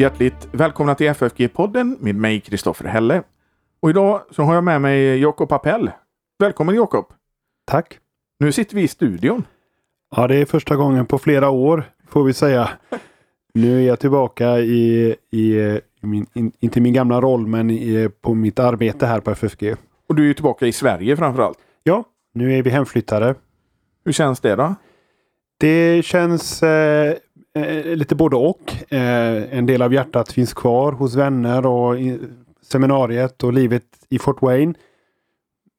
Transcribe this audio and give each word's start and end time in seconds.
Hjärtligt 0.00 0.48
välkomna 0.52 0.94
till 0.94 1.06
FFG-podden 1.06 1.96
med 2.00 2.14
mig 2.14 2.40
Kristoffer 2.40 2.84
Helle. 2.84 3.22
Och 3.80 3.90
idag 3.90 4.22
så 4.30 4.42
har 4.42 4.54
jag 4.54 4.64
med 4.64 4.80
mig 4.80 5.20
Jakob 5.20 5.52
Appell. 5.52 5.90
Välkommen 6.38 6.74
Jakob! 6.74 7.06
Tack! 7.66 7.98
Nu 8.38 8.52
sitter 8.52 8.76
vi 8.76 8.82
i 8.82 8.88
studion. 8.88 9.44
Ja, 10.16 10.26
det 10.26 10.36
är 10.36 10.44
första 10.44 10.76
gången 10.76 11.06
på 11.06 11.18
flera 11.18 11.50
år 11.50 11.84
får 12.08 12.24
vi 12.24 12.32
säga. 12.32 12.70
Nu 13.54 13.82
är 13.82 13.86
jag 13.86 14.00
tillbaka 14.00 14.58
i, 14.58 15.16
i, 15.30 15.80
min, 16.00 16.26
in, 16.32 16.52
inte 16.60 16.80
min 16.80 16.92
gamla 16.92 17.20
roll, 17.20 17.46
men 17.46 17.70
i, 17.70 18.10
på 18.20 18.34
mitt 18.34 18.58
arbete 18.58 19.06
här 19.06 19.20
på 19.20 19.30
FFG. 19.30 19.74
Och 20.08 20.14
du 20.14 20.30
är 20.30 20.34
tillbaka 20.34 20.66
i 20.66 20.72
Sverige 20.72 21.16
framförallt. 21.16 21.58
Ja, 21.82 22.04
nu 22.34 22.58
är 22.58 22.62
vi 22.62 22.70
hemflyttade. 22.70 23.34
Hur 24.04 24.12
känns 24.12 24.40
det 24.40 24.56
då? 24.56 24.74
Det 25.58 26.04
känns 26.04 26.62
eh, 26.62 27.14
eh, 27.54 27.96
lite 27.96 28.14
både 28.14 28.36
och. 28.36 28.92
Eh, 28.92 29.58
en 29.58 29.66
del 29.66 29.82
av 29.82 29.94
hjärtat 29.94 30.32
finns 30.32 30.54
kvar 30.54 30.92
hos 30.92 31.14
vänner 31.14 31.66
och 31.66 31.96
seminariet 32.62 33.44
och 33.44 33.52
livet 33.52 33.84
i 34.08 34.18
Fort 34.18 34.42
Wayne. 34.42 34.74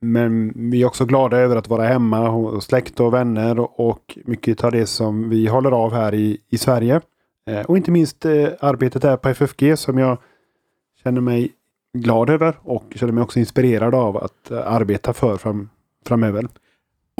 Men 0.01 0.53
vi 0.71 0.81
är 0.81 0.85
också 0.85 1.05
glada 1.05 1.37
över 1.37 1.55
att 1.55 1.67
vara 1.67 1.83
hemma 1.83 2.27
hos 2.27 2.65
släkt 2.65 2.99
och 2.99 3.13
vänner 3.13 3.81
och 3.81 4.17
mycket 4.25 4.63
av 4.63 4.71
det 4.71 4.85
som 4.85 5.29
vi 5.29 5.47
håller 5.47 5.71
av 5.71 5.93
här 5.93 6.13
i, 6.13 6.37
i 6.49 6.57
Sverige. 6.57 7.01
Eh, 7.47 7.61
och 7.61 7.77
inte 7.77 7.91
minst 7.91 8.25
eh, 8.25 8.47
arbetet 8.59 9.03
här 9.03 9.17
på 9.17 9.29
FFG 9.29 9.77
som 9.77 9.97
jag 9.97 10.17
känner 11.03 11.21
mig 11.21 11.51
glad 11.93 12.29
över 12.29 12.55
och 12.61 12.83
känner 12.95 13.13
mig 13.13 13.23
också 13.23 13.39
inspirerad 13.39 13.95
av 13.95 14.17
att 14.17 14.51
eh, 14.51 14.73
arbeta 14.73 15.13
för 15.13 15.37
fram, 15.37 15.69
framöver. 16.05 16.47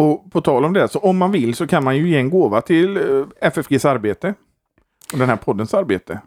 Och 0.01 0.31
på 0.31 0.41
tal 0.41 0.65
om 0.65 0.73
det, 0.73 0.87
så 0.87 0.99
om 0.99 1.17
man 1.17 1.31
vill 1.31 1.55
så 1.55 1.67
kan 1.67 1.83
man 1.83 1.97
ju 1.97 2.09
ge 2.09 2.17
en 2.17 2.29
gåva 2.29 2.61
till 2.61 2.97
eh, 2.97 3.25
FFGs 3.41 3.85
arbete. 3.85 4.33
Och 5.13 5.19
den 5.19 5.29
här 5.29 5.35
poddens 5.35 5.73
arbete. 5.73 6.21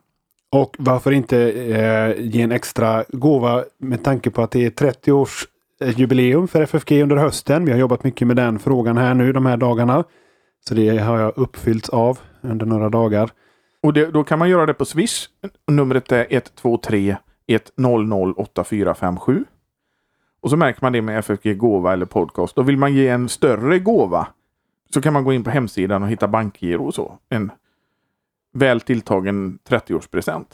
Och 0.52 0.76
varför 0.78 1.12
inte 1.12 1.38
eh, 1.50 2.14
ge 2.18 2.42
en 2.42 2.52
extra 2.52 3.04
gåva 3.08 3.64
med 3.78 4.04
tanke 4.04 4.30
på 4.30 4.42
att 4.42 4.50
det 4.50 4.64
är 4.64 4.70
30 4.70 5.12
års 5.12 5.46
eh, 5.80 6.00
jubileum 6.00 6.48
för 6.48 6.62
FFG 6.62 7.02
under 7.02 7.16
hösten. 7.16 7.64
Vi 7.64 7.72
har 7.72 7.78
jobbat 7.78 8.04
mycket 8.04 8.26
med 8.26 8.36
den 8.36 8.58
frågan 8.58 8.96
här 8.96 9.14
nu 9.14 9.32
de 9.32 9.46
här 9.46 9.56
dagarna. 9.56 10.04
Så 10.68 10.74
det 10.74 10.98
har 10.98 11.18
jag 11.18 11.32
uppfyllts 11.38 11.88
av 11.88 12.18
under 12.40 12.66
några 12.66 12.88
dagar. 12.88 13.30
Och 13.82 13.92
det, 13.92 14.10
då 14.10 14.24
kan 14.24 14.38
man 14.38 14.50
göra 14.50 14.66
det 14.66 14.74
på 14.74 14.84
Swish. 14.84 15.28
Numret 15.66 16.12
är 16.12 16.26
123 16.30 17.16
100 17.46 18.34
8457. 18.36 19.44
Och 20.44 20.50
så 20.50 20.56
märker 20.56 20.82
man 20.82 20.92
det 20.92 21.02
med 21.02 21.18
FFG 21.18 21.58
gåva 21.58 21.92
eller 21.92 22.06
podcast. 22.06 22.58
Och 22.58 22.68
vill 22.68 22.76
man 22.76 22.94
ge 22.94 23.08
en 23.08 23.28
större 23.28 23.78
gåva 23.78 24.28
så 24.90 25.02
kan 25.02 25.12
man 25.12 25.24
gå 25.24 25.32
in 25.32 25.44
på 25.44 25.50
hemsidan 25.50 26.02
och 26.02 26.08
hitta 26.08 26.28
bankgiro 26.28 26.86
och 26.86 26.94
så. 26.94 27.18
En 27.28 27.50
väl 28.52 28.80
tilltagen 28.80 29.58
30-årspresent. 29.68 30.46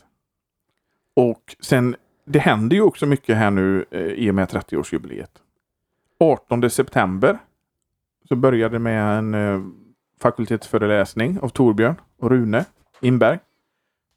Och 1.16 1.56
sen, 1.60 1.96
det 2.24 2.38
händer 2.38 2.76
ju 2.76 2.82
också 2.82 3.06
mycket 3.06 3.36
här 3.36 3.50
nu 3.50 3.84
eh, 3.90 4.00
i 4.00 4.30
och 4.30 4.34
med 4.34 4.48
30-årsjubileet. 4.48 5.30
18 6.20 6.70
september 6.70 7.38
så 8.28 8.36
började 8.36 8.74
det 8.74 8.78
med 8.78 9.18
en 9.18 9.34
eh, 9.34 9.60
fakultetsföreläsning 10.20 11.40
av 11.40 11.48
Torbjörn 11.48 11.94
och 12.18 12.30
Rune 12.30 12.64
Inberg. 13.00 13.38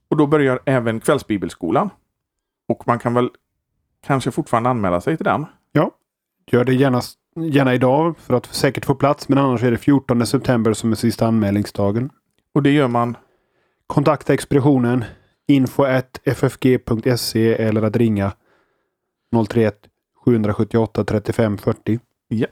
Och 0.07 0.17
då 0.17 0.27
börjar 0.27 0.59
även 0.65 0.99
kvällsbibelskolan. 0.99 1.89
Och 2.67 2.87
man 2.87 2.99
kan 2.99 3.13
väl 3.13 3.29
kanske 4.01 4.31
fortfarande 4.31 4.69
anmäla 4.69 5.01
sig 5.01 5.17
till 5.17 5.25
den. 5.25 5.45
Gör 6.51 6.63
det 6.63 6.73
gärna, 6.73 7.01
gärna 7.35 7.73
idag 7.73 8.17
för 8.17 8.33
att 8.33 8.45
säkert 8.45 8.85
få 8.85 8.95
plats. 8.95 9.29
Men 9.29 9.37
annars 9.37 9.63
är 9.63 9.71
det 9.71 9.77
14 9.77 10.27
september 10.27 10.73
som 10.73 10.91
är 10.91 10.95
sista 10.95 11.27
anmälningsdagen. 11.27 12.09
Och 12.53 12.63
det 12.63 12.71
gör 12.71 12.87
man 12.87 13.17
Kontakta 13.87 14.33
expeditionen 14.33 15.05
info.ffg.se 15.47 17.53
eller 17.53 17.81
att 17.81 17.95
ringa 17.95 18.31
031 19.49 19.75
778 20.25 21.03
35 21.03 21.57
40. 21.57 21.99
Ja. 22.27 22.47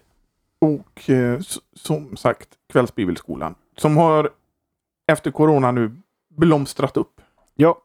Och 0.59 1.09
eh, 1.09 1.39
som 1.75 2.17
sagt 2.17 2.49
Kvällsbibelskolan. 2.73 3.55
Som 3.77 3.97
har 3.97 4.29
efter 5.07 5.31
corona 5.31 5.71
nu 5.71 5.95
blomstrat 6.29 6.97
upp. 6.97 7.21
Ja. 7.55 7.81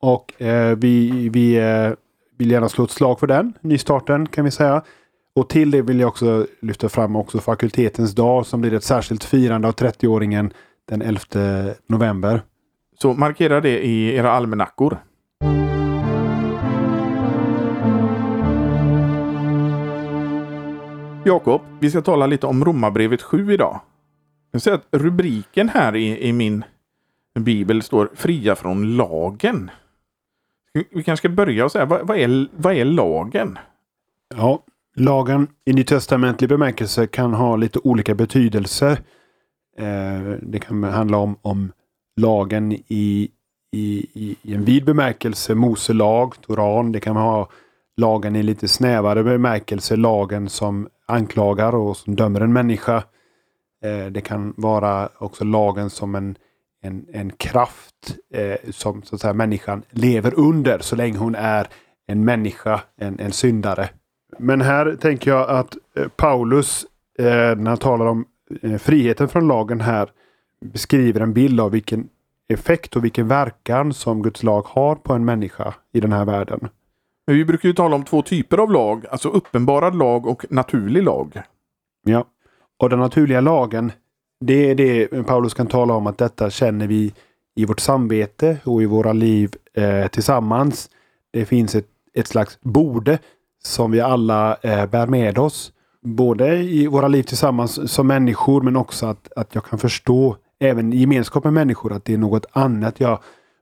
Och 0.00 0.42
eh, 0.42 0.76
vi, 0.76 1.28
vi 1.28 1.56
eh, 1.56 1.92
vill 2.38 2.50
gärna 2.50 2.68
slå 2.68 2.84
ett 2.84 2.90
slag 2.90 3.20
för 3.20 3.26
den. 3.26 3.54
Nystarten 3.60 4.28
kan 4.28 4.44
vi 4.44 4.50
säga. 4.50 4.82
Och 5.34 5.48
till 5.48 5.70
det 5.70 5.82
vill 5.82 6.00
jag 6.00 6.08
också 6.08 6.46
lyfta 6.60 6.88
fram 6.88 7.16
också 7.16 7.38
fakultetens 7.38 8.14
dag 8.14 8.46
som 8.46 8.60
blir 8.60 8.74
ett 8.74 8.84
särskilt 8.84 9.24
firande 9.24 9.68
av 9.68 9.74
30-åringen 9.74 10.50
den 10.88 11.02
11 11.02 11.20
november. 11.86 12.42
Så 12.98 13.14
markera 13.14 13.60
det 13.60 13.86
i 13.86 14.14
era 14.16 14.32
almanackor. 14.32 14.98
Jakob, 21.24 21.60
vi 21.80 21.90
ska 21.90 22.02
tala 22.02 22.26
lite 22.26 22.46
om 22.46 22.64
Romarbrevet 22.64 23.22
7 23.22 23.52
idag. 23.52 23.80
Jag 24.52 24.62
ser 24.62 24.72
att 24.72 24.86
rubriken 24.92 25.68
här 25.68 25.96
i, 25.96 26.28
i 26.28 26.32
min 26.32 26.64
bibel 27.34 27.82
står 27.82 28.10
Fria 28.14 28.56
från 28.56 28.96
lagen. 28.96 29.70
Vi- 30.72 31.02
kanske 31.02 31.16
ska 31.16 31.28
börja 31.28 31.64
och 31.64 31.72
säga, 31.72 31.84
vad, 31.84 32.06
vad, 32.06 32.16
är, 32.18 32.48
vad 32.56 32.74
är 32.74 32.84
lagen? 32.84 33.58
Ja, 34.36 34.62
lagen 34.96 35.48
i 35.64 35.72
nytestamentlig 35.72 36.48
bemärkelse 36.48 37.06
kan 37.06 37.34
ha 37.34 37.56
lite 37.56 37.78
olika 37.78 38.14
betydelser. 38.14 39.00
Eh, 39.78 40.20
det 40.42 40.58
kan 40.58 40.82
handla 40.82 41.16
om, 41.16 41.36
om 41.42 41.72
lagen 42.16 42.72
i, 42.72 43.30
i, 43.72 44.06
i, 44.14 44.36
en 44.54 44.64
vid 44.64 44.84
bemärkelse, 44.84 45.54
Mose 45.54 45.92
lag, 45.92 46.34
Toran. 46.40 46.92
Det 46.92 47.00
kan 47.00 47.16
ha 47.16 47.48
lagen 47.96 48.36
i 48.36 48.42
lite 48.42 48.68
snävare 48.68 49.22
bemärkelse, 49.24 49.96
lagen 49.96 50.48
som 50.48 50.88
anklagar 51.06 51.74
och 51.74 51.96
som 51.96 52.16
dömer 52.16 52.40
en 52.40 52.52
människa. 52.52 52.96
Eh, 53.84 54.06
det 54.06 54.20
kan 54.20 54.54
vara 54.56 55.08
också 55.18 55.44
lagen 55.44 55.90
som 55.90 56.14
en, 56.14 56.36
en, 56.82 57.06
en 57.12 57.30
kraft 57.30 58.16
eh, 58.34 58.70
som 58.70 59.02
så 59.02 59.14
att 59.14 59.20
säga, 59.20 59.32
människan 59.32 59.82
lever 59.90 60.38
under 60.38 60.78
så 60.78 60.96
länge 60.96 61.18
hon 61.18 61.34
är 61.34 61.68
en 62.06 62.24
människa, 62.24 62.80
en, 62.96 63.20
en 63.20 63.32
syndare. 63.32 63.88
Men 64.42 64.60
här 64.60 64.96
tänker 64.96 65.30
jag 65.30 65.48
att 65.50 65.76
eh, 65.96 66.08
Paulus, 66.08 66.86
eh, 67.18 67.24
när 67.56 67.68
han 67.68 67.76
talar 67.76 68.06
om 68.06 68.24
eh, 68.62 68.78
friheten 68.78 69.28
från 69.28 69.48
lagen 69.48 69.80
här, 69.80 70.10
beskriver 70.60 71.20
en 71.20 71.32
bild 71.32 71.60
av 71.60 71.70
vilken 71.70 72.08
effekt 72.48 72.96
och 72.96 73.04
vilken 73.04 73.28
verkan 73.28 73.92
som 73.94 74.22
Guds 74.22 74.42
lag 74.42 74.62
har 74.62 74.94
på 74.94 75.12
en 75.12 75.24
människa 75.24 75.74
i 75.92 76.00
den 76.00 76.12
här 76.12 76.24
världen. 76.24 76.68
Vi 77.26 77.44
brukar 77.44 77.68
ju 77.68 77.72
tala 77.72 77.96
om 77.96 78.04
två 78.04 78.22
typer 78.22 78.58
av 78.58 78.70
lag, 78.70 79.06
alltså 79.10 79.28
uppenbarad 79.28 79.94
lag 79.94 80.26
och 80.26 80.44
naturlig 80.50 81.02
lag. 81.02 81.42
Ja. 82.04 82.24
Och 82.78 82.90
den 82.90 82.98
naturliga 82.98 83.40
lagen, 83.40 83.92
det 84.40 84.70
är 84.70 84.74
det 84.74 85.08
Paulus 85.26 85.54
kan 85.54 85.66
tala 85.66 85.94
om 85.94 86.06
att 86.06 86.18
detta 86.18 86.50
känner 86.50 86.86
vi 86.86 87.14
i 87.56 87.64
vårt 87.64 87.80
samvete 87.80 88.56
och 88.64 88.82
i 88.82 88.86
våra 88.86 89.12
liv 89.12 89.54
eh, 89.74 90.06
tillsammans. 90.06 90.90
Det 91.30 91.44
finns 91.44 91.74
ett, 91.74 91.88
ett 92.14 92.26
slags 92.26 92.58
borde 92.60 93.18
som 93.62 93.90
vi 93.90 94.00
alla 94.00 94.56
eh, 94.62 94.86
bär 94.86 95.06
med 95.06 95.38
oss. 95.38 95.72
Både 96.02 96.56
i 96.56 96.86
våra 96.86 97.08
liv 97.08 97.22
tillsammans 97.22 97.92
som 97.92 98.06
människor 98.06 98.62
men 98.62 98.76
också 98.76 99.06
att, 99.06 99.32
att 99.36 99.54
jag 99.54 99.64
kan 99.64 99.78
förstå 99.78 100.36
även 100.60 100.92
i 100.92 100.96
gemenskap 100.96 101.44
med 101.44 101.52
människor 101.52 101.92
att 101.92 102.04
det 102.04 102.14
är 102.14 102.18
något 102.18 102.46
annat 102.52 103.00
jag 103.00 103.18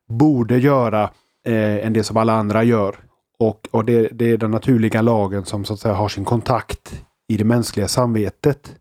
borde 0.09 0.59
göra 0.59 1.03
eh, 1.47 1.87
än 1.87 1.93
det 1.93 2.05
som 2.05 2.17
alla 2.17 2.33
andra 2.33 2.65
gör. 2.65 2.97
Och, 3.39 3.69
och 3.71 3.85
det, 3.85 4.09
det 4.13 4.31
är 4.31 4.37
den 4.37 4.51
naturliga 4.51 5.03
lagen 5.03 5.45
som 5.45 5.65
så 5.65 5.75
att 5.75 5.81
säga 5.81 5.95
har 5.95 6.09
sin 6.09 6.25
kontakt 6.25 7.05
i 7.29 7.37
det 7.37 7.45
mänskliga 7.45 7.89
samvetet. 7.89 8.75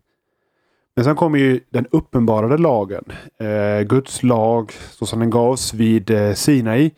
Men 0.96 1.04
sen 1.04 1.16
kommer 1.16 1.38
ju 1.38 1.60
den 1.70 1.86
uppenbarade 1.90 2.58
lagen. 2.58 3.04
Eh, 3.40 3.86
Guds 3.86 4.22
lag 4.22 4.72
så 4.90 5.06
som 5.06 5.20
den 5.20 5.30
gavs 5.30 5.74
vid 5.74 6.10
eh, 6.10 6.34
Sinai. 6.34 6.90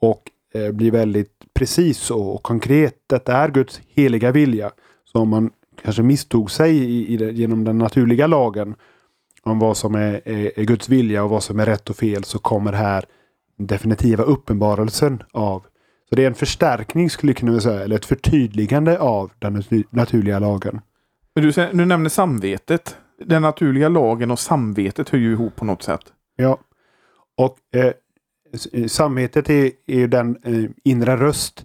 Och 0.00 0.22
eh, 0.54 0.72
blir 0.72 0.90
väldigt 0.90 1.37
precis 1.58 2.10
och, 2.10 2.42
konkret. 2.42 2.94
Detta 3.06 3.36
är 3.36 3.48
Guds 3.48 3.80
heliga 3.88 4.32
vilja. 4.32 4.70
Så 5.04 5.18
om 5.18 5.28
man 5.28 5.50
kanske 5.82 6.02
misstog 6.02 6.50
sig 6.50 6.76
i, 6.76 7.14
i 7.14 7.32
genom 7.32 7.64
den 7.64 7.78
naturliga 7.78 8.26
lagen 8.26 8.74
om 9.42 9.58
vad 9.58 9.76
som 9.76 9.94
är, 9.94 10.28
är, 10.28 10.58
är 10.58 10.64
Guds 10.64 10.88
vilja 10.88 11.24
och 11.24 11.30
vad 11.30 11.42
som 11.42 11.60
är 11.60 11.66
rätt 11.66 11.90
och 11.90 11.96
fel 11.96 12.24
så 12.24 12.38
kommer 12.38 12.72
här 12.72 13.04
den 13.56 13.66
definitiva 13.66 14.24
uppenbarelsen 14.24 15.22
av. 15.32 15.60
Så 16.08 16.14
det 16.14 16.22
är 16.22 16.26
en 16.26 16.34
förstärkning 16.34 17.10
skulle 17.10 17.30
jag 17.30 17.36
kunna 17.36 17.60
säga, 17.60 17.80
eller 17.84 17.96
ett 17.96 18.04
förtydligande 18.04 18.98
av 18.98 19.30
den 19.38 19.56
natu- 19.56 19.86
naturliga 19.90 20.38
lagen. 20.38 20.80
Men 21.34 21.44
du, 21.44 21.50
du 21.72 21.84
nämner 21.84 22.10
samvetet. 22.10 22.96
Den 23.24 23.42
naturliga 23.42 23.88
lagen 23.88 24.30
och 24.30 24.38
samvetet 24.38 25.08
hör 25.08 25.18
ju 25.18 25.32
ihop 25.32 25.56
på 25.56 25.64
något 25.64 25.82
sätt. 25.82 26.12
Ja. 26.36 26.58
Och 27.36 27.56
eh, 27.74 27.92
samvetet 28.88 29.50
är, 29.50 29.70
är 29.86 30.06
den 30.06 30.36
eh, 30.44 30.70
inre 30.84 31.16
röst 31.16 31.64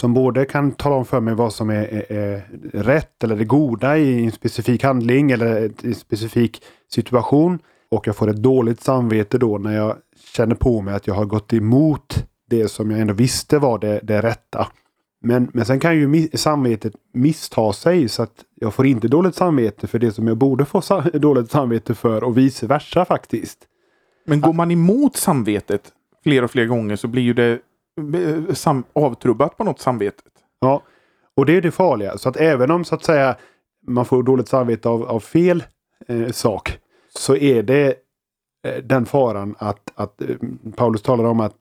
som 0.00 0.14
både 0.14 0.44
kan 0.44 0.72
tala 0.72 0.94
om 0.96 1.04
för 1.04 1.20
mig 1.20 1.34
vad 1.34 1.52
som 1.52 1.70
är, 1.70 1.82
är, 1.82 2.12
är 2.12 2.42
rätt 2.72 3.24
eller 3.24 3.36
det 3.36 3.44
goda 3.44 3.98
i 3.98 4.24
en 4.24 4.32
specifik 4.32 4.84
handling 4.84 5.30
eller 5.30 5.70
en 5.84 5.94
specifik 5.94 6.62
situation. 6.90 7.58
Och 7.90 8.06
jag 8.06 8.16
får 8.16 8.30
ett 8.30 8.42
dåligt 8.42 8.80
samvete 8.80 9.38
då 9.38 9.58
när 9.58 9.76
jag 9.76 9.96
känner 10.36 10.54
på 10.54 10.80
mig 10.80 10.94
att 10.94 11.06
jag 11.06 11.14
har 11.14 11.24
gått 11.24 11.52
emot 11.52 12.26
det 12.50 12.68
som 12.68 12.90
jag 12.90 13.00
ändå 13.00 13.14
visste 13.14 13.58
var 13.58 13.78
det, 13.78 14.00
det 14.02 14.22
rätta. 14.22 14.66
Men, 15.24 15.50
men 15.52 15.66
sen 15.66 15.80
kan 15.80 15.96
ju 15.96 16.28
samvetet 16.34 16.92
missta 17.12 17.72
sig 17.72 18.08
så 18.08 18.22
att 18.22 18.44
jag 18.54 18.74
får 18.74 18.86
inte 18.86 19.08
dåligt 19.08 19.34
samvete 19.34 19.86
för 19.86 19.98
det 19.98 20.12
som 20.12 20.26
jag 20.26 20.36
borde 20.36 20.64
få 20.64 20.82
dåligt 21.12 21.50
samvete 21.50 21.94
för 21.94 22.24
och 22.24 22.38
vice 22.38 22.66
versa 22.66 23.04
faktiskt. 23.04 23.58
Men 24.26 24.40
går 24.40 24.52
man 24.52 24.70
emot 24.70 25.16
samvetet 25.16 25.92
fler 26.22 26.44
och 26.44 26.50
fler 26.50 26.66
gånger 26.66 26.96
så 26.96 27.08
blir 27.08 27.22
ju 27.22 27.32
det 27.34 27.58
eh, 28.14 28.54
sam- 28.54 28.84
avtrubbat 28.92 29.56
på 29.56 29.64
något 29.64 29.80
samvetet. 29.80 30.24
Ja, 30.60 30.82
och 31.36 31.46
det 31.46 31.56
är 31.56 31.60
det 31.62 31.70
farliga. 31.70 32.18
Så 32.18 32.28
att 32.28 32.36
även 32.36 32.70
om 32.70 32.84
så 32.84 32.94
att 32.94 33.04
säga 33.04 33.36
man 33.86 34.04
får 34.04 34.22
dåligt 34.22 34.48
samvete 34.48 34.88
av, 34.88 35.02
av 35.02 35.20
fel 35.20 35.64
eh, 36.08 36.30
sak 36.30 36.78
så 37.14 37.36
är 37.36 37.62
det 37.62 37.94
eh, 38.66 38.82
den 38.84 39.06
faran 39.06 39.54
att, 39.58 39.92
att 39.94 40.22
eh, 40.22 40.36
Paulus 40.76 41.02
talar 41.02 41.24
om 41.24 41.40
att 41.40 41.56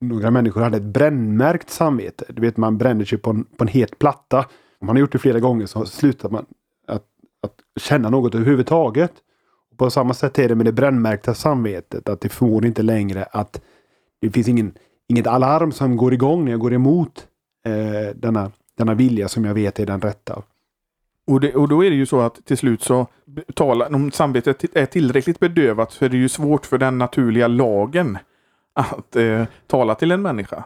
några 0.00 0.30
människor 0.30 0.60
hade 0.60 0.76
ett 0.76 0.82
brännmärkt 0.82 1.70
samvete. 1.70 2.24
Du 2.28 2.42
vet 2.42 2.56
man 2.56 2.78
bränner 2.78 3.04
sig 3.04 3.18
på 3.18 3.30
en, 3.30 3.44
på 3.44 3.64
en 3.64 3.68
het 3.68 3.98
platta. 3.98 4.38
Om 4.80 4.86
man 4.86 4.96
har 4.96 5.00
gjort 5.00 5.12
det 5.12 5.18
flera 5.18 5.40
gånger 5.40 5.66
så 5.66 5.86
slutar 5.86 6.28
man 6.28 6.46
att, 6.86 7.04
att 7.42 7.80
känna 7.80 8.10
något 8.10 8.34
överhuvudtaget. 8.34 9.12
Och 9.70 9.78
på 9.78 9.90
samma 9.90 10.14
sätt 10.14 10.38
är 10.38 10.48
det 10.48 10.54
med 10.54 10.66
det 10.66 10.72
brännmärkta 10.72 11.34
samvetet. 11.34 12.08
Att 12.08 12.20
det 12.20 12.28
får 12.28 12.66
inte 12.66 12.82
längre 12.82 13.24
att 13.24 13.60
det 14.20 14.30
finns 14.30 14.48
ingen, 14.48 14.74
inget 15.08 15.26
alarm 15.26 15.72
som 15.72 15.96
går 15.96 16.14
igång 16.14 16.44
när 16.44 16.52
jag 16.52 16.60
går 16.60 16.72
emot 16.72 17.26
eh, 17.66 18.16
denna, 18.16 18.50
denna 18.78 18.94
vilja 18.94 19.28
som 19.28 19.44
jag 19.44 19.54
vet 19.54 19.78
är 19.78 19.86
den 19.86 20.00
rätta. 20.00 20.42
Och, 21.26 21.40
det, 21.40 21.54
och 21.54 21.68
då 21.68 21.84
är 21.84 21.90
det 21.90 21.96
ju 21.96 22.06
så 22.06 22.20
att 22.20 22.44
till 22.44 22.56
slut 22.56 22.82
så 22.82 23.06
talar, 23.54 23.94
om 23.94 24.10
samvetet 24.10 24.76
är 24.76 24.86
tillräckligt 24.86 25.40
bedövat 25.40 25.92
så 25.92 26.04
är 26.04 26.08
det 26.08 26.16
ju 26.16 26.28
svårt 26.28 26.66
för 26.66 26.78
den 26.78 26.98
naturliga 26.98 27.48
lagen 27.48 28.18
att 28.72 29.16
eh, 29.16 29.44
tala 29.66 29.94
till 29.94 30.12
en 30.12 30.22
människa. 30.22 30.64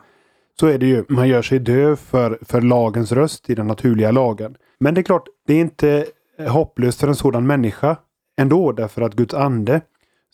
Så 0.60 0.66
är 0.66 0.78
det 0.78 0.86
ju. 0.86 1.04
Man 1.08 1.28
gör 1.28 1.42
sig 1.42 1.58
döv 1.58 1.96
för, 1.96 2.38
för 2.42 2.60
lagens 2.60 3.12
röst 3.12 3.50
i 3.50 3.54
den 3.54 3.66
naturliga 3.66 4.10
lagen. 4.10 4.56
Men 4.80 4.94
det 4.94 5.00
är 5.00 5.02
klart, 5.02 5.28
det 5.46 5.54
är 5.54 5.60
inte 5.60 6.06
hopplöst 6.48 7.00
för 7.00 7.08
en 7.08 7.14
sådan 7.14 7.46
människa 7.46 7.96
ändå 8.36 8.72
därför 8.72 9.02
att 9.02 9.14
Guds 9.14 9.34
ande 9.34 9.80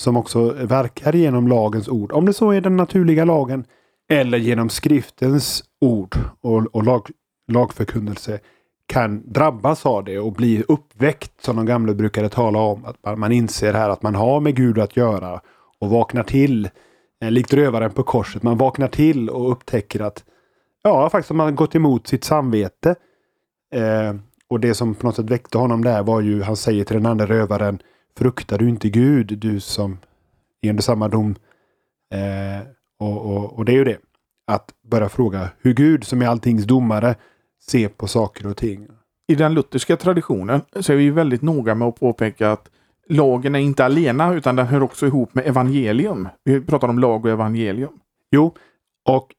som 0.03 0.17
också 0.17 0.53
verkar 0.53 1.13
genom 1.13 1.49
lagens 1.49 1.89
ord, 1.89 2.13
om 2.13 2.27
det 2.27 2.33
så 2.33 2.51
är 2.51 2.61
den 2.61 2.77
naturliga 2.77 3.25
lagen 3.25 3.65
eller 4.09 4.39
genom 4.39 4.69
skriftens 4.69 5.65
ord 5.81 6.17
och, 6.41 6.67
och 6.73 6.85
lag, 6.85 7.11
lagförkunnelse 7.53 8.41
kan 8.87 9.33
drabbas 9.33 9.87
av 9.87 10.05
det 10.05 10.19
och 10.19 10.33
bli 10.33 10.65
uppväckt 10.69 11.41
som 11.41 11.57
de 11.57 11.67
gamla 11.67 11.95
brukade 11.95 12.29
tala 12.29 12.59
om. 12.59 12.85
Att 12.85 13.19
man, 13.19 13.33
inser 13.33 13.75
här 13.75 13.91
att 13.91 14.03
man 14.03 14.15
har 14.15 14.41
med 14.41 14.57
Gud 14.57 14.79
att 14.79 14.97
göra 14.97 15.41
och 15.81 15.91
vaknar 15.91 16.23
till 16.23 16.69
eh, 17.23 17.31
likt 17.31 17.55
rövaren 17.55 17.91
på 17.91 18.03
korset. 18.03 18.43
Man 18.43 18.59
vaknar 18.59 18.89
till 18.89 19.31
och 19.31 19.53
upptäcker 19.53 20.01
att 20.01 20.25
ja, 20.83 21.11
faktiskt 21.11 21.31
har 21.31 21.37
man 21.37 21.55
gått 21.55 21.75
emot 21.75 22.07
sitt 22.07 22.25
samvete. 22.25 22.95
Eh, 23.75 24.15
och 24.49 24.61
det 24.61 24.75
som 24.75 24.95
på 24.95 25.07
något 25.07 25.17
sätt 25.17 25.31
väckte 25.31 25.59
honom 25.59 25.85
där 25.85 26.03
var 26.03 26.21
ju, 26.21 26.43
han 26.43 26.57
säger 26.57 26.85
till 26.85 26.97
den 26.97 27.07
andra 27.07 27.27
rövaren 27.27 27.79
Fruktar 28.19 28.59
du 28.59 28.69
inte 28.69 28.89
Gud, 28.89 29.39
du 29.39 29.61
som 29.61 29.99
är 30.61 30.71
under 30.71 30.83
samma 30.83 31.09
dom. 31.09 31.35
Eh, 32.15 32.67
och, 32.99 33.19
och, 33.27 33.53
och 33.53 33.65
det 33.65 33.73
är 33.73 33.77
ju 33.77 33.85
det. 33.85 33.99
Att 34.47 34.75
börja 34.91 35.09
fråga 35.09 35.49
hur 35.61 35.75
Gud 35.75 36.05
som 36.05 36.23
är 36.23 36.27
alltings 36.27 36.65
domare 36.65 37.15
ser 37.63 37.89
på 37.89 38.07
saker 38.07 38.47
och 38.47 38.57
ting. 38.57 38.89
I 39.29 39.35
den 39.35 39.55
lutherska 39.55 39.97
traditionen 39.97 40.61
så 40.81 40.93
är 40.93 40.97
vi 40.97 41.11
väldigt 41.11 41.43
noga 41.43 41.75
med 41.75 41.89
att 41.89 42.01
påpeka 42.01 42.53
att 42.53 42.71
lagen 43.09 43.55
är 43.55 43.59
inte 43.59 43.85
alena 43.85 44.35
utan 44.35 44.57
den 44.57 44.67
hör 44.67 44.83
också 44.83 45.07
ihop 45.07 45.35
med 45.35 45.47
evangelium. 45.47 46.29
Vi 46.45 46.61
pratar 46.61 46.89
om 46.89 46.99
lag 46.99 47.25
och 47.25 47.31
evangelium. 47.31 47.93
Jo, 48.31 48.55
och 49.09 49.35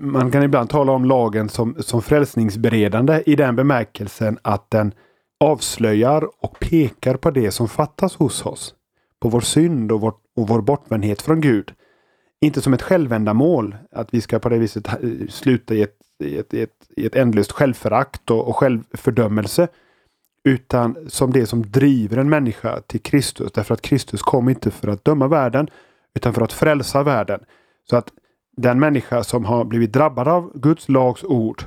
man 0.00 0.30
kan 0.30 0.42
ibland 0.42 0.70
tala 0.70 0.92
om 0.92 1.04
lagen 1.04 1.48
som, 1.48 1.76
som 1.78 2.02
frälsningsberedande 2.02 3.22
i 3.26 3.36
den 3.36 3.56
bemärkelsen 3.56 4.38
att 4.42 4.70
den 4.70 4.92
avslöjar 5.40 6.28
och 6.44 6.58
pekar 6.58 7.16
på 7.16 7.30
det 7.30 7.50
som 7.50 7.68
fattas 7.68 8.16
hos 8.16 8.46
oss. 8.46 8.74
På 9.20 9.28
vår 9.28 9.40
synd 9.40 9.92
och 9.92 10.00
vår, 10.00 10.14
och 10.36 10.48
vår 10.48 10.60
bortvändhet 10.60 11.22
från 11.22 11.40
Gud. 11.40 11.72
Inte 12.40 12.60
som 12.60 12.74
ett 12.74 12.82
självändamål, 12.82 13.76
att 13.92 14.14
vi 14.14 14.20
ska 14.20 14.38
på 14.38 14.48
det 14.48 14.58
viset 14.58 14.88
eh, 14.88 15.28
sluta 15.28 15.74
i 15.74 15.82
ett, 15.82 15.96
i 16.24 16.38
ett, 16.38 16.54
i 16.54 16.62
ett, 16.62 16.86
i 16.96 17.06
ett 17.06 17.16
ändlöst 17.16 17.52
självförakt 17.52 18.30
och, 18.30 18.48
och 18.48 18.56
självfördömelse. 18.56 19.68
Utan 20.44 20.96
som 21.08 21.32
det 21.32 21.46
som 21.46 21.70
driver 21.70 22.16
en 22.16 22.28
människa 22.28 22.80
till 22.80 23.00
Kristus. 23.00 23.52
Därför 23.52 23.74
att 23.74 23.82
Kristus 23.82 24.22
kom 24.22 24.48
inte 24.48 24.70
för 24.70 24.88
att 24.88 25.04
döma 25.04 25.28
världen 25.28 25.68
utan 26.14 26.34
för 26.34 26.42
att 26.42 26.52
frälsa 26.52 27.02
världen. 27.02 27.40
Så 27.90 27.96
att 27.96 28.12
den 28.56 28.80
människa 28.80 29.24
som 29.24 29.44
har 29.44 29.64
blivit 29.64 29.92
drabbad 29.92 30.28
av 30.28 30.52
Guds 30.54 30.88
lags 30.88 31.24
ord 31.24 31.64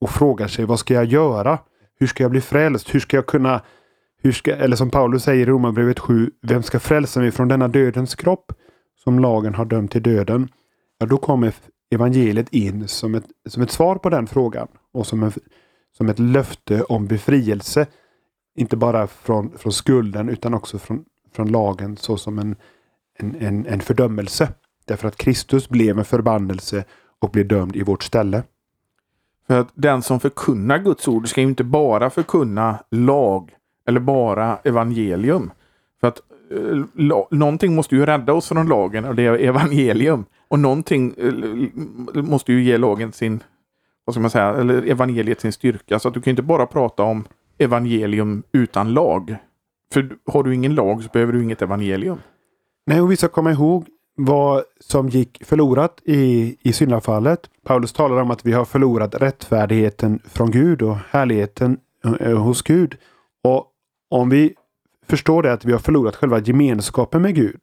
och 0.00 0.10
frågar 0.10 0.48
sig 0.48 0.64
vad 0.64 0.78
ska 0.78 0.94
jag 0.94 1.04
göra? 1.04 1.58
Hur 1.98 2.06
ska 2.06 2.24
jag 2.24 2.30
bli 2.30 2.40
frälst? 2.40 2.94
Hur 2.94 3.00
ska 3.00 3.16
jag 3.16 3.26
kunna 3.26 3.62
hur 4.24 4.32
ska, 4.32 4.54
eller 4.54 4.76
som 4.76 4.90
Paulus 4.90 5.22
säger 5.22 5.42
i 5.42 5.50
Romarbrevet 5.50 5.98
7, 5.98 6.30
vem 6.42 6.62
ska 6.62 6.80
frälsa 6.80 7.20
mig 7.20 7.30
från 7.30 7.48
denna 7.48 7.68
dödens 7.68 8.14
kropp 8.14 8.52
som 8.96 9.18
lagen 9.18 9.54
har 9.54 9.64
dömt 9.64 9.92
till 9.92 10.02
döden? 10.02 10.48
Ja, 10.98 11.06
då 11.06 11.16
kommer 11.16 11.54
evangeliet 11.90 12.48
in 12.48 12.88
som 12.88 13.14
ett, 13.14 13.24
som 13.48 13.62
ett 13.62 13.70
svar 13.70 13.96
på 13.96 14.10
den 14.10 14.26
frågan 14.26 14.68
och 14.92 15.06
som, 15.06 15.22
en, 15.22 15.32
som 15.96 16.08
ett 16.08 16.18
löfte 16.18 16.82
om 16.82 17.06
befrielse. 17.06 17.86
Inte 18.56 18.76
bara 18.76 19.06
från, 19.06 19.58
från 19.58 19.72
skulden 19.72 20.28
utan 20.28 20.54
också 20.54 20.78
från, 20.78 21.04
från 21.32 21.52
lagen 21.52 21.96
såsom 21.96 22.38
en, 22.38 22.56
en, 23.18 23.34
en, 23.34 23.66
en 23.66 23.80
fördömelse. 23.80 24.48
Därför 24.84 25.08
att 25.08 25.16
Kristus 25.16 25.68
blev 25.68 25.98
en 25.98 26.04
förbannelse 26.04 26.84
och 27.20 27.30
blev 27.30 27.48
dömd 27.48 27.76
i 27.76 27.82
vårt 27.82 28.02
ställe. 28.02 28.42
För 29.46 29.60
att 29.60 29.68
den 29.74 30.02
som 30.02 30.20
förkunnar 30.20 30.78
Guds 30.78 31.08
ord 31.08 31.28
ska 31.28 31.40
ju 31.40 31.46
inte 31.46 31.64
bara 31.64 32.10
förkunna 32.10 32.78
lag 32.90 33.50
eller 33.88 34.00
bara 34.00 34.58
evangelium. 34.64 35.50
För 36.00 36.08
att 36.08 36.20
eh, 36.50 36.84
la, 36.94 37.28
någonting 37.30 37.74
måste 37.74 37.96
ju 37.96 38.06
rädda 38.06 38.32
oss 38.32 38.48
från 38.48 38.68
lagen 38.68 39.04
och 39.04 39.14
det 39.14 39.22
är 39.22 39.38
evangelium. 39.38 40.24
Och 40.48 40.58
någonting 40.58 41.14
eh, 41.18 42.22
måste 42.22 42.52
ju 42.52 42.62
ge 42.62 42.78
lagen 42.78 43.12
sin, 43.12 43.42
vad 44.04 44.14
ska 44.14 44.20
man 44.20 44.30
säga, 44.30 44.54
eller 44.54 44.82
evangeliet 44.82 45.40
sin 45.40 45.52
styrka. 45.52 45.98
Så 45.98 46.08
att 46.08 46.14
du 46.14 46.20
kan 46.20 46.30
inte 46.30 46.42
bara 46.42 46.66
prata 46.66 47.02
om 47.02 47.24
evangelium 47.58 48.42
utan 48.52 48.92
lag. 48.92 49.36
För 49.92 50.16
har 50.26 50.42
du 50.42 50.54
ingen 50.54 50.74
lag 50.74 51.02
så 51.02 51.08
behöver 51.12 51.32
du 51.32 51.42
inget 51.42 51.62
evangelium. 51.62 52.18
Nej, 52.86 53.00
och 53.00 53.10
vi 53.10 53.16
ska 53.16 53.28
komma 53.28 53.52
ihåg 53.52 53.86
vad 54.16 54.62
som 54.80 55.08
gick 55.08 55.44
förlorat 55.44 56.00
i, 56.04 56.56
i 56.62 56.72
syndafallet. 56.72 57.50
Paulus 57.64 57.92
talar 57.92 58.16
om 58.16 58.30
att 58.30 58.46
vi 58.46 58.52
har 58.52 58.64
förlorat 58.64 59.14
rättfärdigheten 59.14 60.20
från 60.24 60.50
Gud 60.50 60.82
och 60.82 60.96
härligheten 61.10 61.78
eh, 62.04 62.12
eh, 62.12 62.38
hos 62.38 62.62
Gud. 62.62 62.96
Och 63.44 63.66
om 64.10 64.28
vi 64.28 64.54
förstår 65.06 65.42
det 65.42 65.52
att 65.52 65.64
vi 65.64 65.72
har 65.72 65.78
förlorat 65.78 66.16
själva 66.16 66.38
gemenskapen 66.38 67.22
med 67.22 67.34
Gud 67.34 67.60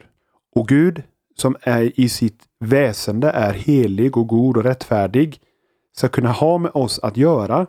och 0.56 0.68
Gud 0.68 1.04
som 1.36 1.56
är 1.62 2.00
i 2.00 2.10
sitt 2.10 2.44
väsende 2.60 3.30
är 3.30 3.54
helig 3.54 4.18
och 4.18 4.28
god 4.28 4.58
och 4.58 4.64
rättfärdig 4.64 5.40
ska 5.98 6.08
kunna 6.08 6.32
ha 6.32 6.58
med 6.58 6.72
oss 6.74 7.00
att 7.00 7.18
göra 7.18 7.68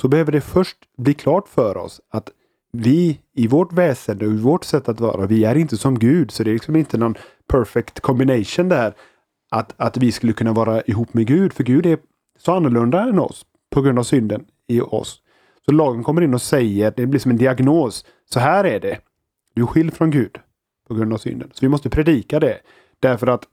så 0.00 0.08
behöver 0.08 0.32
det 0.32 0.40
först 0.40 0.76
bli 0.98 1.14
klart 1.14 1.48
för 1.48 1.76
oss 1.76 2.00
att 2.08 2.30
vi 2.72 3.20
i 3.34 3.46
vårt 3.46 3.72
väsen 3.72 4.16
och 4.16 4.32
i 4.32 4.36
vårt 4.36 4.64
sätt 4.64 4.88
att 4.88 5.00
vara, 5.00 5.26
vi 5.26 5.44
är 5.44 5.54
inte 5.54 5.76
som 5.76 5.98
Gud. 5.98 6.30
Så 6.30 6.42
det 6.42 6.50
är 6.50 6.52
liksom 6.52 6.76
inte 6.76 6.98
någon 6.98 7.14
perfect 7.46 8.00
combination 8.00 8.68
där. 8.68 8.94
Att, 9.50 9.74
att 9.76 9.96
vi 9.96 10.12
skulle 10.12 10.32
kunna 10.32 10.52
vara 10.52 10.82
ihop 10.82 11.14
med 11.14 11.26
Gud. 11.26 11.52
För 11.52 11.64
Gud 11.64 11.86
är 11.86 11.98
så 12.38 12.52
annorlunda 12.52 13.02
än 13.02 13.18
oss 13.18 13.46
på 13.70 13.82
grund 13.82 13.98
av 13.98 14.02
synden 14.02 14.44
i 14.66 14.80
oss. 14.80 15.22
Så 15.64 15.72
lagen 15.72 16.04
kommer 16.04 16.22
in 16.22 16.34
och 16.34 16.42
säger, 16.42 16.92
det 16.96 17.06
blir 17.06 17.20
som 17.20 17.30
en 17.30 17.36
diagnos. 17.36 18.04
Så 18.30 18.40
här 18.40 18.64
är 18.64 18.80
det. 18.80 18.98
Du 19.54 19.62
är 19.62 19.66
skild 19.66 19.94
från 19.94 20.10
Gud 20.10 20.38
på 20.88 20.94
grund 20.94 21.12
av 21.12 21.18
synden. 21.18 21.50
Så 21.52 21.58
vi 21.60 21.68
måste 21.68 21.90
predika 21.90 22.40
det. 22.40 22.58
Därför 23.00 23.26
att 23.26 23.44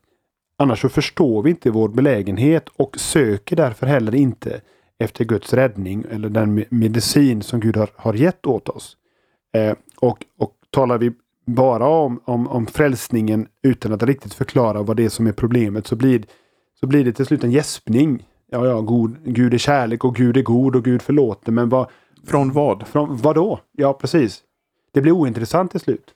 annars 0.58 0.82
så 0.82 0.90
förstår 0.90 1.44
vi 1.44 1.50
inte 1.50 1.70
vår 1.70 1.90
belägenhet 1.90 2.70
och 2.70 3.00
söker 3.00 3.56
därför 3.56 3.88
heller 3.88 4.16
inte 4.16 4.62
efter 5.00 5.26
Guds 5.26 5.54
räddning 5.54 6.06
eller 6.12 6.30
den 6.30 6.66
medicin 6.70 7.42
som 7.42 7.60
Gud 7.60 7.78
har, 7.78 7.90
har 7.96 8.14
gett 8.14 8.46
åt 8.46 8.70
oss. 8.70 8.98
Eh, 9.54 9.76
och, 10.00 10.26
och 10.38 10.54
talar 10.70 10.98
vi 10.98 11.12
bara 11.46 11.88
om, 11.88 12.22
om, 12.26 12.48
om 12.48 12.68
frälsningen 12.68 13.48
utan 13.64 13.94
att 13.94 14.04
riktigt 14.04 14.34
förklara 14.34 14.84
vad 14.84 14.98
det 14.98 15.06
är 15.06 15.10
som 15.10 15.28
är 15.28 15.32
problemet 15.32 15.88
så 15.88 15.96
blir, 15.96 16.24
så 16.80 16.88
blir 16.88 17.06
det 17.06 17.14
till 17.14 17.26
slut 17.26 17.44
en 17.44 17.52
gäspning. 17.52 18.28
Ja, 18.52 18.66
ja, 18.66 18.82
god, 18.82 19.18
Gud 19.24 19.54
är 19.54 19.58
kärlek 19.58 20.04
och 20.04 20.16
Gud 20.16 20.38
är 20.38 20.42
god 20.42 20.76
och 20.76 20.84
Gud 20.84 21.02
förlåter. 21.02 21.52
Men 21.52 21.70
vad, 21.70 21.88
Från 22.28 22.52
vad? 22.52 22.88
från, 22.88 23.18
vad 23.18 23.36
då? 23.36 23.60
Ja, 23.72 23.94
precis. 23.94 24.44
Det 24.94 25.02
blir 25.02 25.12
ointressant 25.12 25.72
till 25.72 25.80
slut. 25.80 26.14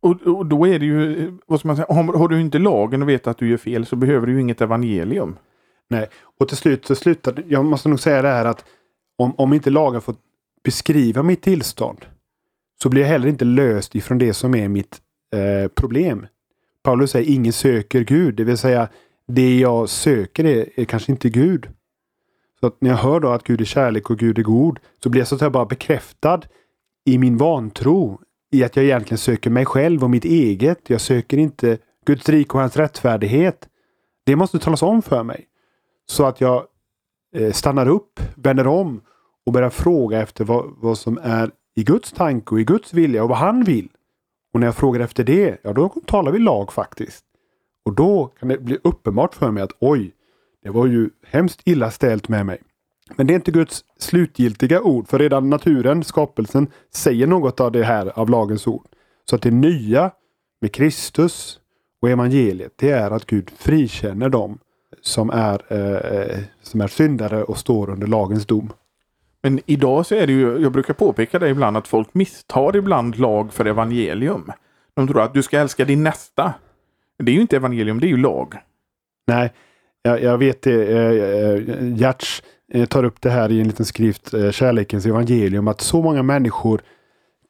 Och, 0.00 0.22
och 0.22 0.46
då 0.46 0.66
är 0.66 0.78
det 0.78 0.86
ju, 0.86 1.32
vad 1.46 1.58
ska 1.58 1.68
man 1.68 1.76
säga, 1.76 1.86
har, 1.88 2.18
har 2.18 2.28
du 2.28 2.40
inte 2.40 2.58
lagen 2.58 3.02
och 3.02 3.08
vet 3.08 3.26
att 3.26 3.38
du 3.38 3.48
gör 3.48 3.56
fel 3.56 3.86
så 3.86 3.96
behöver 3.96 4.26
du 4.26 4.32
ju 4.32 4.40
inget 4.40 4.60
evangelium. 4.60 5.36
Nej, 5.90 6.08
och 6.40 6.48
till 6.48 6.56
slut 6.56 6.86
så 6.86 6.94
slutar 6.94 7.44
Jag 7.48 7.64
måste 7.64 7.88
nog 7.88 8.00
säga 8.00 8.22
det 8.22 8.28
här 8.28 8.44
att 8.44 8.64
om, 9.16 9.34
om 9.36 9.52
inte 9.52 9.70
lagen 9.70 10.00
får 10.00 10.14
beskriva 10.64 11.22
mitt 11.22 11.42
tillstånd 11.42 12.06
så 12.82 12.88
blir 12.88 13.02
jag 13.02 13.08
heller 13.08 13.28
inte 13.28 13.44
löst 13.44 13.94
ifrån 13.94 14.18
det 14.18 14.34
som 14.34 14.54
är 14.54 14.68
mitt 14.68 15.00
eh, 15.34 15.68
problem. 15.68 16.26
Paulus 16.82 17.10
säger 17.10 17.32
ingen 17.32 17.52
söker 17.52 18.00
Gud, 18.00 18.34
det 18.34 18.44
vill 18.44 18.58
säga 18.58 18.88
det 19.28 19.58
jag 19.58 19.88
söker 19.88 20.44
är, 20.44 20.80
är 20.80 20.84
kanske 20.84 21.12
inte 21.12 21.28
Gud. 21.28 21.68
Så 22.60 22.66
att 22.66 22.80
när 22.80 22.90
jag 22.90 22.96
hör 22.96 23.20
då 23.20 23.28
att 23.28 23.44
Gud 23.44 23.60
är 23.60 23.64
kärlek 23.64 24.10
och 24.10 24.18
Gud 24.18 24.38
är 24.38 24.42
god 24.42 24.78
så 25.02 25.08
blir 25.08 25.20
jag 25.20 25.28
så 25.28 25.34
att 25.34 25.38
säga 25.38 25.50
bara 25.50 25.64
bekräftad 25.64 26.40
i 27.04 27.18
min 27.18 27.36
vantro. 27.36 28.20
I 28.50 28.64
att 28.64 28.76
jag 28.76 28.84
egentligen 28.84 29.18
söker 29.18 29.50
mig 29.50 29.64
själv 29.64 30.04
och 30.04 30.10
mitt 30.10 30.24
eget. 30.24 30.90
Jag 30.90 31.00
söker 31.00 31.36
inte 31.36 31.78
Guds 32.06 32.28
rik 32.28 32.54
och 32.54 32.60
hans 32.60 32.76
rättfärdighet. 32.76 33.68
Det 34.26 34.36
måste 34.36 34.58
talas 34.58 34.82
om 34.82 35.02
för 35.02 35.22
mig. 35.22 35.44
Så 36.06 36.24
att 36.24 36.40
jag 36.40 36.66
eh, 37.36 37.52
stannar 37.52 37.88
upp, 37.88 38.20
vänder 38.34 38.66
om 38.66 39.00
och 39.46 39.52
börjar 39.52 39.70
fråga 39.70 40.22
efter 40.22 40.44
vad, 40.44 40.64
vad 40.76 40.98
som 40.98 41.18
är 41.22 41.50
i 41.74 41.84
Guds 41.84 42.12
tanke 42.12 42.54
och 42.54 42.60
i 42.60 42.64
Guds 42.64 42.94
vilja 42.94 43.22
och 43.22 43.28
vad 43.28 43.38
han 43.38 43.64
vill. 43.64 43.88
Och 44.54 44.60
när 44.60 44.66
jag 44.66 44.76
frågar 44.76 45.00
efter 45.00 45.24
det, 45.24 45.58
ja 45.62 45.72
då 45.72 45.88
talar 46.06 46.32
vi 46.32 46.38
lag 46.38 46.72
faktiskt. 46.72 47.24
Och 47.84 47.92
då 47.92 48.26
kan 48.26 48.48
det 48.48 48.58
bli 48.58 48.78
uppenbart 48.84 49.34
för 49.34 49.50
mig 49.50 49.62
att 49.62 49.72
oj, 49.78 50.12
det 50.62 50.70
var 50.70 50.86
ju 50.86 51.10
hemskt 51.26 51.60
illa 51.64 51.90
ställt 51.90 52.28
med 52.28 52.46
mig. 52.46 52.58
Men 53.16 53.26
det 53.26 53.32
är 53.32 53.34
inte 53.34 53.50
Guds 53.50 53.84
slutgiltiga 53.98 54.82
ord, 54.82 55.08
för 55.08 55.18
redan 55.18 55.50
naturen, 55.50 56.04
skapelsen, 56.04 56.66
säger 56.94 57.26
något 57.26 57.60
av 57.60 57.72
det 57.72 57.84
här 57.84 58.18
av 58.18 58.30
lagens 58.30 58.66
ord. 58.66 58.86
Så 59.24 59.36
att 59.36 59.42
det 59.42 59.50
nya 59.50 60.10
med 60.60 60.72
Kristus 60.72 61.60
och 62.02 62.10
evangeliet, 62.10 62.72
det 62.76 62.90
är 62.90 63.10
att 63.10 63.26
Gud 63.26 63.50
frikänner 63.50 64.28
dem 64.28 64.58
som 65.00 65.30
är, 65.30 65.62
eh, 65.68 66.20
eh 66.20 66.38
som 66.62 66.80
är 66.80 66.88
syndare 66.88 67.44
och 67.44 67.58
står 67.58 67.90
under 67.90 68.06
lagens 68.06 68.46
dom. 68.46 68.72
Men 69.42 69.60
idag 69.66 70.06
så 70.06 70.14
är 70.14 70.26
det 70.26 70.32
ju, 70.32 70.58
jag 70.58 70.72
brukar 70.72 70.94
påpeka 70.94 71.38
det 71.38 71.48
ibland, 71.48 71.76
att 71.76 71.88
folk 71.88 72.14
misstar 72.14 72.76
ibland 72.76 73.18
lag 73.18 73.52
för 73.52 73.64
evangelium. 73.64 74.52
De 74.94 75.08
tror 75.08 75.22
att 75.22 75.34
du 75.34 75.42
ska 75.42 75.58
älska 75.58 75.84
din 75.84 76.02
nästa. 76.02 76.54
Det 77.18 77.32
är 77.32 77.34
ju 77.34 77.40
inte 77.40 77.56
evangelium, 77.56 78.00
det 78.00 78.06
är 78.06 78.08
ju 78.08 78.16
lag. 78.16 78.54
Nej, 79.26 79.52
jag, 80.02 80.22
jag 80.22 80.38
vet 80.38 80.62
det. 80.62 80.92
Eh, 80.92 80.98
eh 80.98 81.96
Gertz 81.96 82.42
eh, 82.72 82.86
tar 82.86 83.04
upp 83.04 83.20
det 83.20 83.30
här 83.30 83.50
i 83.52 83.60
en 83.60 83.66
liten 83.66 83.86
skrift, 83.86 84.34
eh, 84.34 84.50
Kärlekens 84.50 85.06
evangelium, 85.06 85.68
att 85.68 85.80
så 85.80 86.02
många 86.02 86.22
människor 86.22 86.80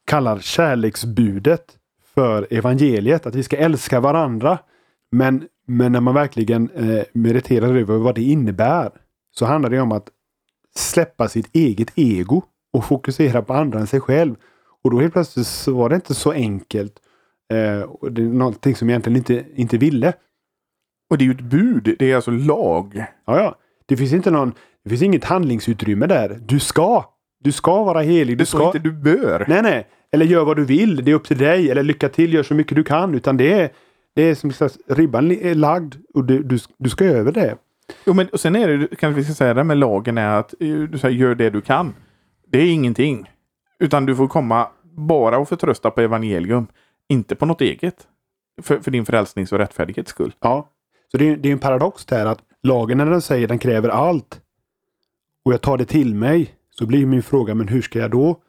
kallar 0.06 0.38
kärleksbudet 0.38 1.64
för 2.14 2.46
evangeliet, 2.50 3.26
att 3.26 3.34
vi 3.34 3.42
ska 3.42 3.56
älska 3.56 4.00
varandra. 4.00 4.58
Men, 5.10 5.48
men 5.66 5.92
när 5.92 6.00
man 6.00 6.14
verkligen 6.14 6.70
eh, 6.70 7.04
mediterar 7.12 7.76
över 7.76 7.96
vad 7.96 8.14
det 8.14 8.22
innebär 8.22 8.90
så 9.30 9.46
handlar 9.46 9.70
det 9.70 9.80
om 9.80 9.92
att 9.92 10.08
släppa 10.76 11.28
sitt 11.28 11.48
eget 11.56 11.92
ego 11.94 12.42
och 12.72 12.84
fokusera 12.84 13.42
på 13.42 13.54
andra 13.54 13.80
än 13.80 13.86
sig 13.86 14.00
själv. 14.00 14.34
Och 14.84 14.90
då 14.90 15.00
helt 15.00 15.12
plötsligt 15.12 15.46
så 15.46 15.74
var 15.74 15.88
det 15.88 15.94
inte 15.94 16.14
så 16.14 16.32
enkelt. 16.32 16.92
Eh, 17.52 18.10
det 18.10 18.22
är 18.22 18.26
någonting 18.26 18.74
som 18.76 18.88
jag 18.88 18.92
egentligen 18.92 19.16
inte, 19.16 19.44
inte 19.54 19.78
ville. 19.78 20.12
Och 21.10 21.18
det 21.18 21.24
är 21.24 21.26
ju 21.26 21.32
ett 21.32 21.40
bud, 21.40 21.96
det 21.98 22.10
är 22.12 22.16
alltså 22.16 22.30
lag. 22.30 23.04
Ja, 23.26 23.38
ja. 23.40 23.56
Det 23.86 23.96
finns 23.96 24.12
inte 24.12 24.30
någon, 24.30 24.52
det 24.84 24.90
finns 24.90 25.02
inget 25.02 25.24
handlingsutrymme 25.24 26.06
där. 26.06 26.40
Du 26.46 26.58
ska. 26.60 27.04
Du 27.40 27.52
ska 27.52 27.84
vara 27.84 28.00
helig. 28.02 28.34
Du 28.38 28.42
Det 28.42 28.46
ska. 28.46 28.66
inte 28.66 28.78
du 28.78 28.92
bör. 28.92 29.44
Nej, 29.48 29.62
nej. 29.62 29.86
Eller 30.12 30.26
gör 30.26 30.44
vad 30.44 30.56
du 30.56 30.64
vill. 30.64 31.04
Det 31.04 31.10
är 31.10 31.14
upp 31.14 31.26
till 31.26 31.38
dig. 31.38 31.70
Eller 31.70 31.82
lycka 31.82 32.08
till. 32.08 32.34
Gör 32.34 32.42
så 32.42 32.54
mycket 32.54 32.76
du 32.76 32.84
kan. 32.84 33.14
Utan 33.14 33.36
det 33.36 33.52
är, 33.52 33.70
det 34.14 34.22
är 34.22 34.34
som 34.34 34.52
slags, 34.52 34.78
ribban 34.88 35.30
är 35.30 35.54
lagd 35.54 35.94
och 36.14 36.24
du, 36.24 36.42
du, 36.42 36.58
du 36.78 36.90
ska 36.90 37.04
över 37.04 37.32
det. 37.32 37.56
Jo, 38.04 38.14
men 38.14 38.28
och 38.28 38.40
sen 38.40 38.56
är 38.56 38.68
det, 38.68 38.96
kanske 38.96 39.20
vi 39.20 39.24
ska 39.24 39.34
säga 39.34 39.54
det 39.54 39.64
med 39.64 39.76
lagen 39.76 40.18
är 40.18 40.38
att 40.38 40.54
eh, 40.60 40.78
du 40.78 40.98
säger 40.98 41.18
gör 41.18 41.34
det 41.34 41.50
du 41.50 41.60
kan. 41.60 41.94
Det 42.46 42.58
är 42.58 42.72
ingenting. 42.72 43.30
Utan 43.78 44.06
du 44.06 44.16
får 44.16 44.28
komma 44.28 44.68
bara 44.82 45.38
och 45.38 45.48
förtrösta 45.48 45.90
på 45.90 46.00
evangelium. 46.00 46.66
Inte 47.08 47.34
på 47.34 47.46
något 47.46 47.60
eget. 47.60 48.06
För, 48.62 48.80
för 48.80 48.90
din 48.90 49.06
frälsnings 49.06 49.52
och 49.52 49.58
rättfärdighets 49.58 50.10
skull. 50.10 50.34
Ja. 50.40 50.68
Så 51.10 51.18
det 51.18 51.28
är, 51.28 51.36
det 51.36 51.48
är 51.48 51.52
en 51.52 51.58
paradox 51.58 52.04
där 52.04 52.26
att 52.26 52.38
lagen 52.62 52.98
när 52.98 53.06
den 53.06 53.22
säger 53.22 53.48
den 53.48 53.58
kräver 53.58 53.88
allt 53.88 54.40
och 55.44 55.52
jag 55.52 55.60
tar 55.60 55.78
det 55.78 55.84
till 55.84 56.14
mig 56.14 56.54
så 56.70 56.86
blir 56.86 57.06
min 57.06 57.22
fråga 57.22 57.54
men 57.54 57.68
hur 57.68 57.82
ska 57.82 57.98
jag 57.98 58.10
då 58.10 58.40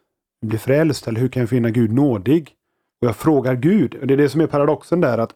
bli 0.42 0.58
frälst 0.58 1.08
eller 1.08 1.20
hur 1.20 1.28
kan 1.28 1.40
jag 1.40 1.50
finna 1.50 1.70
Gud 1.70 1.94
nådig? 1.94 2.52
Och 3.02 3.08
jag 3.08 3.16
frågar 3.16 3.56
Gud. 3.56 3.96
Och 3.96 4.08
det 4.08 4.14
är 4.14 4.18
det 4.18 4.30
som 4.30 4.42
är 4.42 4.48
paradoxen 4.48 5.02
där 5.02 5.18
att 5.18 5.32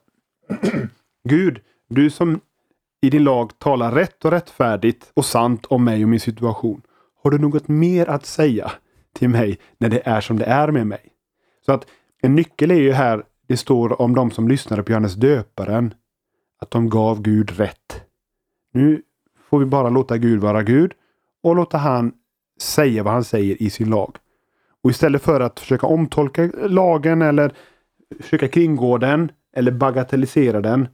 Gud, 1.29 1.59
du 1.89 2.09
som 2.09 2.39
i 3.01 3.09
din 3.09 3.23
lag 3.23 3.59
talar 3.59 3.91
rätt 3.91 4.25
och 4.25 4.31
rättfärdigt 4.31 5.11
och 5.13 5.25
sant 5.25 5.65
om 5.65 5.83
mig 5.83 6.03
och 6.03 6.09
min 6.09 6.19
situation. 6.19 6.81
Har 7.23 7.31
du 7.31 7.37
något 7.37 7.67
mer 7.67 8.09
att 8.09 8.25
säga 8.25 8.71
till 9.13 9.29
mig 9.29 9.57
när 9.77 9.89
det 9.89 10.07
är 10.07 10.21
som 10.21 10.39
det 10.39 10.45
är 10.45 10.71
med 10.71 10.87
mig? 10.87 11.11
Så 11.65 11.71
att 11.71 11.87
en 12.21 12.35
nyckel 12.35 12.71
är 12.71 12.79
ju 12.79 12.91
här, 12.91 13.23
det 13.47 13.57
står 13.57 14.01
om 14.01 14.15
de 14.15 14.31
som 14.31 14.47
lyssnade 14.47 14.83
på 14.83 14.91
Johannes 14.91 15.15
döparen, 15.15 15.93
att 16.59 16.71
de 16.71 16.89
gav 16.89 17.21
Gud 17.21 17.51
rätt. 17.57 18.01
Nu 18.73 19.01
får 19.49 19.59
vi 19.59 19.65
bara 19.65 19.89
låta 19.89 20.17
Gud 20.17 20.39
vara 20.39 20.63
Gud 20.63 20.91
och 21.43 21.55
låta 21.55 21.77
han 21.77 22.13
säga 22.61 23.03
vad 23.03 23.13
han 23.13 23.23
säger 23.23 23.61
i 23.61 23.69
sin 23.69 23.89
lag. 23.89 24.17
Och 24.83 24.89
istället 24.89 25.21
för 25.21 25.39
att 25.39 25.59
försöka 25.59 25.87
omtolka 25.87 26.49
lagen 26.67 27.21
eller 27.21 27.53
försöka 28.19 28.47
kringgå 28.47 28.97
den 28.97 29.31
eller 29.55 29.71
bagatellisera 29.71 30.61
den 30.61 30.87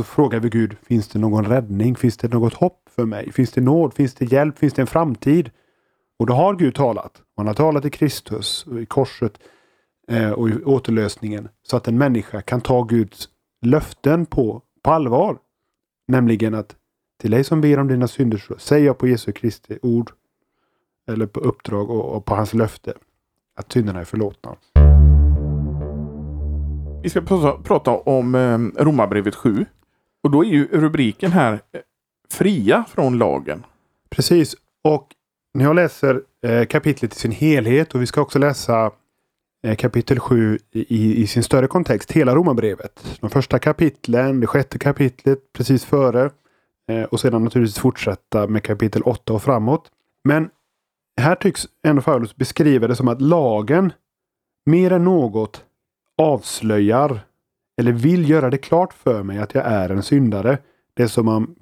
så 0.00 0.04
frågar 0.04 0.40
vi 0.40 0.48
Gud, 0.48 0.76
finns 0.82 1.08
det 1.08 1.18
någon 1.18 1.44
räddning? 1.44 1.96
Finns 1.96 2.16
det 2.16 2.28
något 2.28 2.54
hopp 2.54 2.88
för 2.90 3.04
mig? 3.04 3.32
Finns 3.32 3.52
det 3.52 3.60
nåd? 3.60 3.94
Finns 3.94 4.14
det 4.14 4.32
hjälp? 4.32 4.58
Finns 4.58 4.72
det 4.72 4.82
en 4.82 4.86
framtid? 4.86 5.50
Och 6.18 6.26
då 6.26 6.34
har 6.34 6.54
Gud 6.54 6.74
talat. 6.74 7.22
Han 7.36 7.46
har 7.46 7.54
talat 7.54 7.84
i 7.84 7.90
Kristus, 7.90 8.66
i 8.80 8.86
korset 8.86 9.38
eh, 10.08 10.30
och 10.30 10.48
i 10.48 10.64
återlösningen. 10.64 11.48
Så 11.62 11.76
att 11.76 11.88
en 11.88 11.98
människa 11.98 12.42
kan 12.42 12.60
ta 12.60 12.82
Guds 12.82 13.28
löften 13.62 14.26
på, 14.26 14.62
på 14.82 14.90
allvar. 14.90 15.38
Nämligen 16.08 16.54
att 16.54 16.76
till 17.20 17.30
dig 17.30 17.44
som 17.44 17.60
ber 17.60 17.78
om 17.78 17.88
dina 17.88 18.08
synder 18.08 18.38
så 18.38 18.58
säger 18.58 18.86
jag 18.86 18.98
på 18.98 19.08
Jesu 19.08 19.32
Kristi 19.32 19.78
ord 19.82 20.10
eller 21.08 21.26
på 21.26 21.40
uppdrag 21.40 21.90
och, 21.90 22.16
och 22.16 22.24
på 22.24 22.34
hans 22.34 22.54
löfte 22.54 22.94
att 23.56 23.72
synderna 23.72 24.00
är 24.00 24.04
förlåtna. 24.04 24.56
Vi 27.02 27.10
ska 27.10 27.20
prata, 27.20 27.62
prata 27.62 27.90
om 27.90 28.34
eh, 28.34 28.82
Romarbrevet 28.84 29.34
7. 29.34 29.66
Och 30.22 30.30
då 30.30 30.44
är 30.44 30.48
ju 30.48 30.68
rubriken 30.72 31.32
här 31.32 31.52
eh, 31.52 31.80
Fria 32.30 32.84
från 32.88 33.18
lagen. 33.18 33.66
Precis. 34.10 34.56
Och 34.84 35.14
när 35.54 35.64
jag 35.64 35.76
läser 35.76 36.22
eh, 36.42 36.66
kapitlet 36.66 37.16
i 37.16 37.18
sin 37.18 37.32
helhet 37.32 37.94
och 37.94 38.02
vi 38.02 38.06
ska 38.06 38.20
också 38.20 38.38
läsa 38.38 38.90
eh, 39.62 39.76
kapitel 39.76 40.20
7 40.20 40.58
i, 40.72 41.22
i 41.22 41.26
sin 41.26 41.42
större 41.42 41.66
kontext, 41.66 42.12
hela 42.12 42.34
romarbrevet. 42.34 43.18
De 43.20 43.30
första 43.30 43.58
kapitlen, 43.58 44.40
det 44.40 44.46
sjätte 44.46 44.78
kapitlet 44.78 45.52
precis 45.52 45.84
före 45.84 46.30
eh, 46.90 47.02
och 47.02 47.20
sedan 47.20 47.44
naturligtvis 47.44 47.78
fortsätta 47.78 48.46
med 48.46 48.62
kapitel 48.62 49.02
8 49.02 49.32
och 49.32 49.42
framåt. 49.42 49.90
Men 50.24 50.50
här 51.20 51.34
tycks 51.34 51.68
ändå 51.86 52.02
Paulus 52.02 52.36
beskriva 52.36 52.88
det 52.88 52.96
som 52.96 53.08
att 53.08 53.22
lagen 53.22 53.92
mer 54.66 54.92
än 54.92 55.04
något 55.04 55.64
avslöjar 56.16 57.20
eller 57.80 57.92
vill 57.92 58.30
göra 58.30 58.50
det 58.50 58.58
klart 58.58 58.92
för 58.92 59.22
mig 59.22 59.38
att 59.38 59.54
jag 59.54 59.66
är 59.66 59.90
en 59.90 60.02
syndare. 60.02 60.58
Det 60.94 61.08
som 61.08 61.26
man 61.26 61.54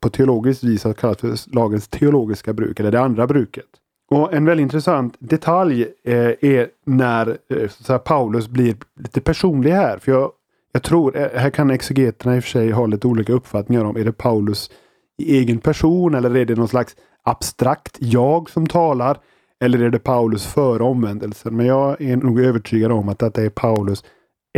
på 0.00 0.08
teologiskt 0.08 0.64
vis 0.64 0.84
har 0.84 0.92
kallat 0.92 1.20
för 1.20 1.54
lagens 1.54 1.88
teologiska 1.88 2.52
bruk, 2.52 2.80
eller 2.80 2.90
det 2.90 3.00
andra 3.00 3.26
bruket. 3.26 3.66
Och 4.10 4.34
En 4.34 4.44
väldigt 4.44 4.62
intressant 4.62 5.16
detalj 5.18 5.82
eh, 6.04 6.16
är 6.40 6.68
när 6.86 7.38
eh, 7.48 7.68
så 7.68 7.92
här, 7.92 7.98
Paulus 7.98 8.48
blir 8.48 8.76
lite 9.00 9.20
personlig 9.20 9.70
här. 9.70 9.98
För 9.98 10.12
jag, 10.12 10.30
jag 10.72 10.82
tror, 10.82 11.16
eh, 11.16 11.28
här 11.34 11.50
kan 11.50 11.70
exegeterna 11.70 12.36
i 12.36 12.38
och 12.38 12.44
för 12.44 12.50
sig 12.50 12.70
ha 12.70 12.86
lite 12.86 13.06
olika 13.06 13.32
uppfattningar 13.32 13.84
om, 13.84 13.96
är 13.96 14.04
det 14.04 14.12
Paulus 14.12 14.70
i 15.18 15.36
egen 15.36 15.58
person 15.58 16.14
eller 16.14 16.36
är 16.36 16.44
det 16.44 16.54
någon 16.54 16.68
slags 16.68 16.96
abstrakt 17.22 17.96
jag 18.00 18.50
som 18.50 18.66
talar? 18.66 19.18
Eller 19.60 19.82
är 19.82 19.90
det 19.90 19.98
Paulus 19.98 20.46
före 20.46 20.82
omvändelsen? 20.82 21.56
Men 21.56 21.66
jag 21.66 22.00
är 22.00 22.16
nog 22.16 22.40
övertygad 22.40 22.92
om 22.92 23.08
att 23.08 23.18
detta 23.18 23.42
är 23.42 23.50
Paulus 23.50 24.04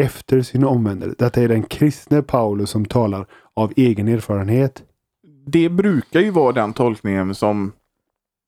efter 0.01 0.43
sin 0.43 0.65
omvändelse. 0.65 1.17
Detta 1.19 1.43
är 1.43 1.49
den 1.49 1.63
kristne 1.63 2.23
Paulus 2.23 2.71
som 2.71 2.85
talar 2.85 3.27
av 3.55 3.73
egen 3.77 4.09
erfarenhet. 4.09 4.83
Det 5.47 5.69
brukar 5.69 6.21
ju 6.21 6.31
vara 6.31 6.53
den 6.53 6.73
tolkningen 6.73 7.35
som 7.35 7.73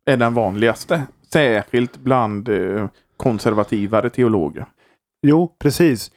är 0.07 0.17
den 0.17 0.35
vanligaste. 0.35 1.03
Särskilt 1.33 1.99
bland 1.99 2.49
eh, 2.49 2.89
konservativare 3.17 4.11
teologer. 4.11 4.67
Jo, 5.23 5.57
precis. 5.59 6.11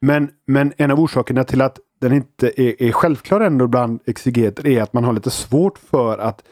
Men, 0.00 0.30
men 0.46 0.72
en 0.76 0.90
av 0.90 1.00
orsakerna 1.00 1.44
till 1.44 1.60
att 1.60 1.78
den 2.00 2.12
inte 2.12 2.62
är, 2.62 2.82
är 2.82 2.92
självklar 2.92 3.40
ändå 3.40 3.66
bland 3.66 4.00
exegeter 4.06 4.66
är 4.66 4.82
att 4.82 4.92
man 4.92 5.04
har 5.04 5.12
lite 5.12 5.30
svårt 5.30 5.78
för 5.78 6.18
att 6.18 6.42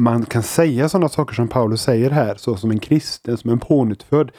man 0.00 0.24
kan 0.24 0.42
säga 0.42 0.88
sådana 0.88 1.08
saker 1.08 1.34
som 1.34 1.48
Paulus 1.48 1.82
säger 1.82 2.10
här, 2.10 2.34
så 2.34 2.56
som 2.56 2.70
en 2.70 2.78
kristen, 2.78 3.36
som 3.36 3.50
en 3.50 3.58
pånyttfödd. 3.58 4.30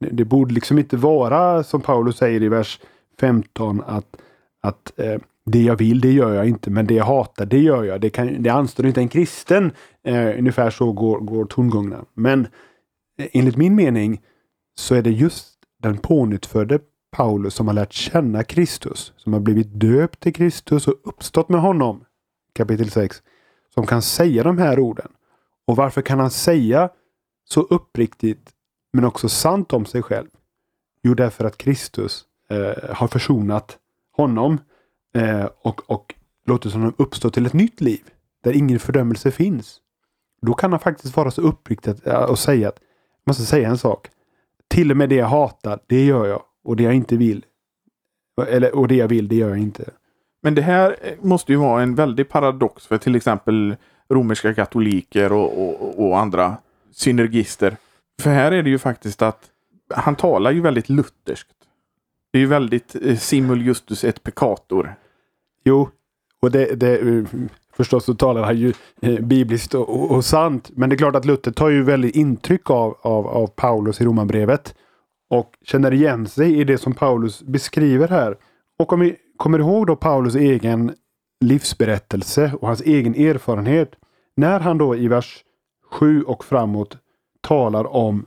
Det, 0.00 0.24
borde 0.24 0.54
liksom 0.54 0.78
inte 0.78 0.96
vara 0.96 1.62
som 1.62 1.80
Paulus 1.80 2.16
säger 2.16 2.42
i 2.42 2.48
vers 2.48 2.80
15 3.20 3.82
att, 3.86 4.16
att 4.62 4.98
eh, 4.98 5.20
det 5.46 5.62
jag 5.62 5.76
vill, 5.76 6.00
det 6.00 6.12
gör 6.12 6.34
jag 6.34 6.48
inte, 6.48 6.70
men 6.70 6.86
det 6.86 6.94
jag 6.94 7.04
hatar, 7.04 7.46
det 7.46 7.58
gör 7.58 7.84
jag. 7.84 8.00
Det, 8.00 8.10
kan, 8.10 8.42
det 8.42 8.50
anstår 8.50 8.86
inte 8.86 9.00
en 9.00 9.08
kristen. 9.08 9.72
Eh, 10.04 10.38
ungefär 10.38 10.70
så 10.70 10.92
går, 10.92 11.20
går 11.20 11.44
tongångarna. 11.44 12.04
Men 12.14 12.46
eh, 13.18 13.26
enligt 13.32 13.56
min 13.56 13.74
mening 13.74 14.20
så 14.74 14.94
är 14.94 15.02
det 15.02 15.10
just 15.10 15.54
den 15.82 15.98
pånyttfödde 15.98 16.78
Paulus 17.10 17.54
som 17.54 17.66
har 17.66 17.74
lärt 17.74 17.92
känna 17.92 18.44
Kristus, 18.44 19.12
som 19.16 19.32
har 19.32 19.40
blivit 19.40 19.80
döpt 19.80 20.20
till 20.20 20.34
Kristus 20.34 20.88
och 20.88 20.94
uppstått 21.04 21.48
med 21.48 21.60
honom. 21.60 22.04
kapitel 22.54 22.90
6 22.90 23.22
som 23.74 23.86
kan 23.86 24.02
säga 24.02 24.42
de 24.42 24.58
här 24.58 24.78
orden. 24.78 25.08
Och 25.66 25.76
varför 25.76 26.02
kan 26.02 26.18
han 26.18 26.30
säga 26.30 26.90
så 27.48 27.60
uppriktigt 27.60 28.50
men 28.92 29.04
också 29.04 29.28
sant 29.28 29.72
om 29.72 29.86
sig 29.86 30.02
själv? 30.02 30.28
Jo, 31.02 31.14
därför 31.14 31.44
att 31.44 31.58
Kristus 31.58 32.24
eh, 32.50 32.94
har 32.94 33.08
försonat 33.08 33.78
honom 34.16 34.58
eh, 35.14 35.48
och, 35.62 35.90
och 35.90 36.14
låtit 36.46 36.72
honom 36.72 36.94
uppstå 36.98 37.30
till 37.30 37.46
ett 37.46 37.52
nytt 37.52 37.80
liv 37.80 38.02
där 38.44 38.52
ingen 38.52 38.78
fördömelse 38.78 39.30
finns. 39.30 39.80
Då 40.42 40.54
kan 40.54 40.72
han 40.72 40.80
faktiskt 40.80 41.16
vara 41.16 41.30
så 41.30 41.42
uppriktig 41.42 41.94
eh, 42.04 42.22
och 42.22 42.38
säga 42.38 42.68
att, 42.68 42.78
jag 43.24 43.30
måste 43.30 43.42
säga 43.42 43.68
en 43.68 43.78
sak. 43.78 44.08
Till 44.68 44.90
och 44.90 44.96
med 44.96 45.08
det 45.08 45.14
jag 45.14 45.26
hatar, 45.26 45.80
det 45.86 46.04
gör 46.04 46.26
jag. 46.26 46.42
Och 46.64 46.76
det 46.76 46.82
jag 46.82 46.94
inte 46.94 47.16
vill, 47.16 47.44
eller, 48.48 48.74
och 48.74 48.88
det 48.88 48.94
jag 48.94 49.08
vill, 49.08 49.28
det 49.28 49.36
gör 49.36 49.48
jag 49.48 49.58
inte. 49.58 49.84
Men 50.42 50.54
det 50.54 50.62
här 50.62 50.96
eh, 51.02 51.12
måste 51.20 51.52
ju 51.52 51.58
vara 51.58 51.82
en 51.82 51.94
väldig 51.94 52.28
paradox 52.28 52.86
för 52.86 52.98
till 52.98 53.16
exempel 53.16 53.76
romerska 54.08 54.54
katoliker 54.54 55.32
och, 55.32 55.58
och, 55.58 56.06
och 56.06 56.18
andra 56.18 56.56
synergister. 56.92 57.76
För 58.20 58.30
här 58.30 58.52
är 58.52 58.62
det 58.62 58.70
ju 58.70 58.78
faktiskt 58.78 59.22
att 59.22 59.50
han 59.94 60.16
talar 60.16 60.50
ju 60.50 60.60
väldigt 60.60 60.88
lutherskt. 60.88 61.56
Det 62.32 62.38
är 62.38 62.40
ju 62.40 62.46
väldigt 62.46 62.96
eh, 63.02 63.16
simul 63.16 63.62
justus 63.62 64.04
et 64.04 64.22
peccator. 64.22 64.94
Jo, 65.64 65.88
och 66.42 66.50
det, 66.50 66.74
det 66.74 66.98
eh, 66.98 67.24
förstås 67.76 68.04
så 68.04 68.14
talar 68.14 68.42
han 68.42 68.56
ju 68.56 68.72
eh, 69.02 69.20
bibliskt 69.20 69.74
och, 69.74 69.88
och, 69.88 70.10
och, 70.10 70.24
sant. 70.24 70.70
Men 70.74 70.90
det 70.90 70.94
är 70.94 70.98
klart 70.98 71.16
att 71.16 71.24
Luther 71.24 71.52
tar 71.52 71.68
ju 71.68 71.82
väldigt 71.82 72.16
intryck 72.16 72.70
av, 72.70 72.96
av, 73.02 73.26
av 73.26 73.46
Paulus 73.46 74.00
i 74.00 74.04
Romarbrevet. 74.04 74.74
Och 75.30 75.54
känner 75.64 75.92
igen 75.92 76.26
sig 76.26 76.60
i 76.60 76.64
det 76.64 76.78
som 76.78 76.94
Paulus 76.94 77.42
beskriver 77.42 78.08
här. 78.08 78.36
Och 78.78 78.92
om 78.92 79.00
vi 79.00 79.16
kommer 79.36 79.58
ihåg 79.58 79.86
då 79.86 79.96
Paulus 79.96 80.34
egen 80.34 80.94
livsberättelse 81.40 82.52
och 82.60 82.68
hans 82.68 82.80
egen 82.80 83.14
erfarenhet. 83.14 83.96
När 84.36 84.60
han 84.60 84.78
då 84.78 84.96
i 84.96 85.08
vers 85.08 85.44
7 85.90 86.22
och 86.22 86.44
framåt 86.44 86.98
talar 87.40 87.96
om 87.96 88.26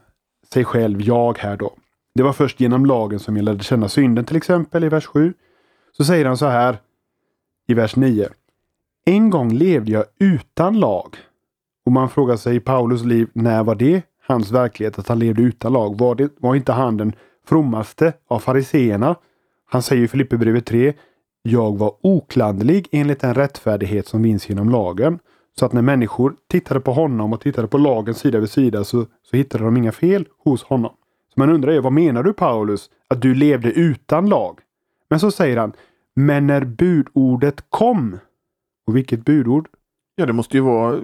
sig 0.54 0.66
själv, 0.66 1.02
jag 1.02 1.38
här 1.38 1.58
då. 1.58 1.74
Det 2.16 2.24
var 2.24 2.34
först 2.34 2.60
genom 2.60 2.86
lagen 2.86 3.20
som 3.20 3.36
jag 3.36 3.44
lärde 3.44 3.64
känna 3.64 3.90
synden 3.90 4.26
till 4.26 4.38
exempel 4.38 4.84
i 4.84 4.90
vers 4.90 5.06
7. 5.06 5.34
Så 5.98 6.06
säger 6.06 6.26
han 6.26 6.38
så 6.38 6.46
här 6.46 6.78
i 7.68 7.74
vers 7.74 7.96
9. 7.96 8.30
En 9.06 9.30
gång 9.30 9.54
levde 9.54 9.92
jag 9.92 10.06
utan 10.20 10.80
lag. 10.80 11.18
Och 11.86 11.92
man 11.92 12.10
frågar 12.10 12.36
sig 12.36 12.56
i 12.56 12.60
Paulus 12.60 13.04
liv, 13.04 13.30
när 13.34 13.64
var 13.64 13.76
det 13.76 14.02
hans 14.28 14.52
verklighet 14.52 15.00
att 15.00 15.08
han 15.08 15.20
levde 15.20 15.42
utan 15.42 15.74
lag? 15.74 15.98
Var, 15.98 16.16
det, 16.16 16.32
var 16.38 16.56
inte 16.56 16.72
han 16.72 16.98
den 16.98 17.14
frommaste 17.48 18.14
av 18.28 18.40
fariseerna? 18.40 19.16
Han 19.66 19.82
säger 19.82 20.04
i 20.04 20.08
Filipperbrevet 20.08 20.66
3. 20.66 20.94
Jag 21.42 21.78
var 21.78 21.94
oklanderlig 22.02 22.88
enligt 22.92 23.20
den 23.20 23.34
rättfärdighet 23.34 24.08
som 24.08 24.24
vinns 24.24 24.50
genom 24.50 24.70
lagen. 24.70 25.20
Så 25.60 25.66
att 25.66 25.74
när 25.74 25.82
människor 25.82 26.36
tittade 26.50 26.80
på 26.80 26.94
honom 26.94 27.34
och 27.34 27.42
tittade 27.42 27.68
på 27.68 27.78
lagen 27.78 28.14
sida 28.14 28.40
vid 28.40 28.50
sida 28.50 28.84
så, 28.84 29.06
så 29.22 29.38
hittade 29.38 29.64
de 29.64 29.78
inga 29.78 29.92
fel 29.92 30.26
hos 30.38 30.64
honom. 30.64 30.92
Så 31.34 31.40
man 31.40 31.50
undrar 31.50 31.72
ju, 31.72 31.80
vad 31.80 31.94
menar 31.94 32.24
du 32.24 32.34
Paulus? 32.34 32.90
Att 33.08 33.22
du 33.22 33.36
levde 33.36 33.72
utan 33.72 34.30
lag? 34.30 34.60
Men 35.10 35.20
så 35.20 35.32
säger 35.32 35.58
han, 35.58 35.74
men 36.16 36.48
när 36.48 36.66
budordet 36.66 37.64
kom. 37.70 38.20
Och 38.88 38.96
vilket 38.96 39.26
budord? 39.26 39.68
Ja, 40.16 40.26
det 40.26 40.34
måste 40.34 40.58
ju 40.58 40.64
vara 40.64 41.00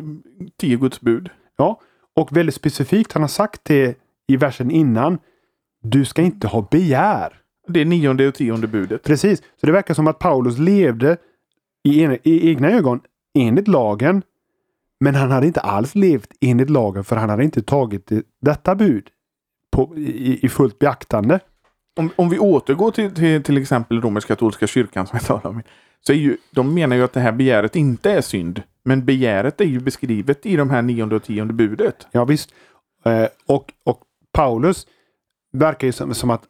tio 0.58 0.78
Guds 0.78 1.02
bud. 1.02 1.30
Ja, 1.58 1.82
och 2.16 2.38
väldigt 2.38 2.56
specifikt, 2.56 3.14
han 3.14 3.24
har 3.24 3.28
sagt 3.28 3.66
det 3.66 3.98
i 4.28 4.38
versen 4.38 4.72
innan. 4.72 5.18
Du 5.82 6.06
ska 6.06 6.22
inte 6.22 6.48
ha 6.48 6.68
begär. 6.72 7.34
Det 7.68 7.82
är 7.82 7.86
nionde 7.86 8.28
och 8.28 8.36
tionde 8.36 8.68
budet. 8.68 9.04
Precis, 9.04 9.40
så 9.40 9.66
det 9.66 9.72
verkar 9.72 9.94
som 9.94 10.08
att 10.08 10.20
Paulus 10.20 10.58
levde 10.58 11.18
i, 11.84 12.04
en, 12.04 12.18
i 12.24 12.50
egna 12.50 12.72
ögon 12.72 13.00
enligt 13.34 13.68
lagen. 13.68 14.24
Men 15.00 15.16
han 15.16 15.32
hade 15.32 15.48
inte 15.48 15.60
alls 15.60 15.96
levt 15.96 16.32
enligt 16.42 16.70
lagen 16.70 17.04
för 17.04 17.16
han 17.16 17.30
hade 17.30 17.44
inte 17.44 17.62
tagit 17.62 18.08
det, 18.08 18.24
detta 18.42 18.76
bud 18.76 19.08
på, 19.72 19.98
i, 19.98 20.46
i 20.46 20.50
fullt 20.50 20.80
beaktande. 20.80 21.40
Om, 22.00 22.10
om 22.16 22.30
vi 22.30 22.40
återgår 22.40 22.92
till, 22.92 23.16
till 23.16 23.44
till 23.44 23.58
exempel 23.58 24.02
romersk-katolska 24.02 24.68
kyrkan 24.68 25.08
som 25.08 25.18
jag 25.18 25.26
talade 25.26 25.48
om. 25.48 25.62
Så 26.02 26.12
är 26.12 26.18
ju, 26.18 26.38
de 26.52 26.74
menar 26.74 26.96
ju 26.96 27.04
att 27.04 27.14
det 27.14 27.20
här 27.20 27.32
begäret 27.32 27.76
inte 27.76 28.12
är 28.12 28.22
synd. 28.22 28.62
Men 28.84 29.06
begäret 29.06 29.62
är 29.62 29.66
ju 29.66 29.80
beskrivet 29.80 30.46
i 30.46 30.56
de 30.56 30.70
här 30.70 30.82
nionde 30.82 31.16
och 31.16 31.24
tionde 31.24 31.54
budet. 31.54 32.08
Ja 32.12 32.26
visst. 32.26 32.54
Eh, 33.06 33.28
och, 33.46 33.74
och 33.84 34.02
Paulus 34.34 34.88
verkar 35.54 35.88
ju 35.88 35.92
som, 35.92 36.14
som 36.14 36.30
att 36.30 36.46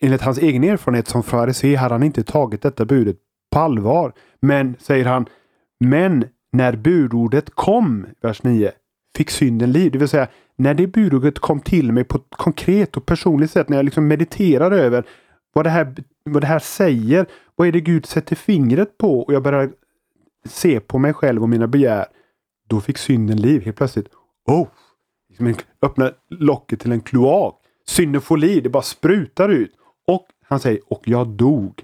enligt 0.00 0.22
hans 0.22 0.38
egen 0.38 0.64
erfarenhet 0.64 1.08
som 1.08 1.22
farisé 1.22 1.74
hade 1.74 1.94
han 1.94 2.02
inte 2.02 2.24
tagit 2.24 2.62
detta 2.62 2.84
budet 2.84 3.16
på 3.52 3.58
allvar. 3.58 4.12
Men, 4.40 4.76
säger 4.80 5.04
han, 5.04 5.26
men 5.80 6.24
när 6.54 6.76
budordet 6.76 7.50
kom, 7.50 8.06
vers 8.20 8.42
9, 8.42 8.72
fick 9.16 9.30
synden 9.30 9.72
liv. 9.72 9.92
Det 9.92 9.98
vill 9.98 10.08
säga, 10.08 10.28
när 10.56 10.74
det 10.74 10.86
budordet 10.86 11.38
kom 11.38 11.60
till 11.60 11.92
mig 11.92 12.04
på 12.04 12.18
ett 12.18 12.24
konkret 12.30 12.96
och 12.96 13.06
personligt 13.06 13.50
sätt, 13.50 13.68
när 13.68 13.76
jag 13.76 13.84
liksom 13.84 14.06
mediterar 14.06 14.70
över 14.70 15.04
vad 15.54 15.66
det 15.66 15.70
här, 15.70 15.94
vad 16.24 16.42
det 16.42 16.46
här 16.46 16.58
säger, 16.58 17.26
vad 17.56 17.68
är 17.68 17.72
det 17.72 17.80
Gud 17.80 18.06
sätter 18.06 18.36
fingret 18.36 18.98
på 18.98 19.20
och 19.20 19.32
jag 19.32 19.42
börjar 19.42 19.72
se 20.44 20.80
på 20.80 20.98
mig 20.98 21.12
själv 21.12 21.42
och 21.42 21.48
mina 21.48 21.66
begär. 21.66 22.06
Då 22.68 22.80
fick 22.80 22.98
synden 22.98 23.40
liv 23.40 23.62
helt 23.64 23.76
plötsligt. 23.76 24.08
Oh! 24.46 24.68
Liksom 25.28 25.54
öppna 25.82 26.12
locket 26.30 26.80
till 26.80 26.92
en 26.92 27.00
kloak. 27.00 27.60
Synden 27.86 28.20
får 28.20 28.36
liv, 28.36 28.62
det 28.62 28.68
bara 28.68 28.82
sprutar 28.82 29.48
ut. 29.48 29.72
Och 30.06 30.26
han 30.44 30.60
säger, 30.60 30.80
och 30.86 31.02
jag 31.04 31.28
dog. 31.28 31.82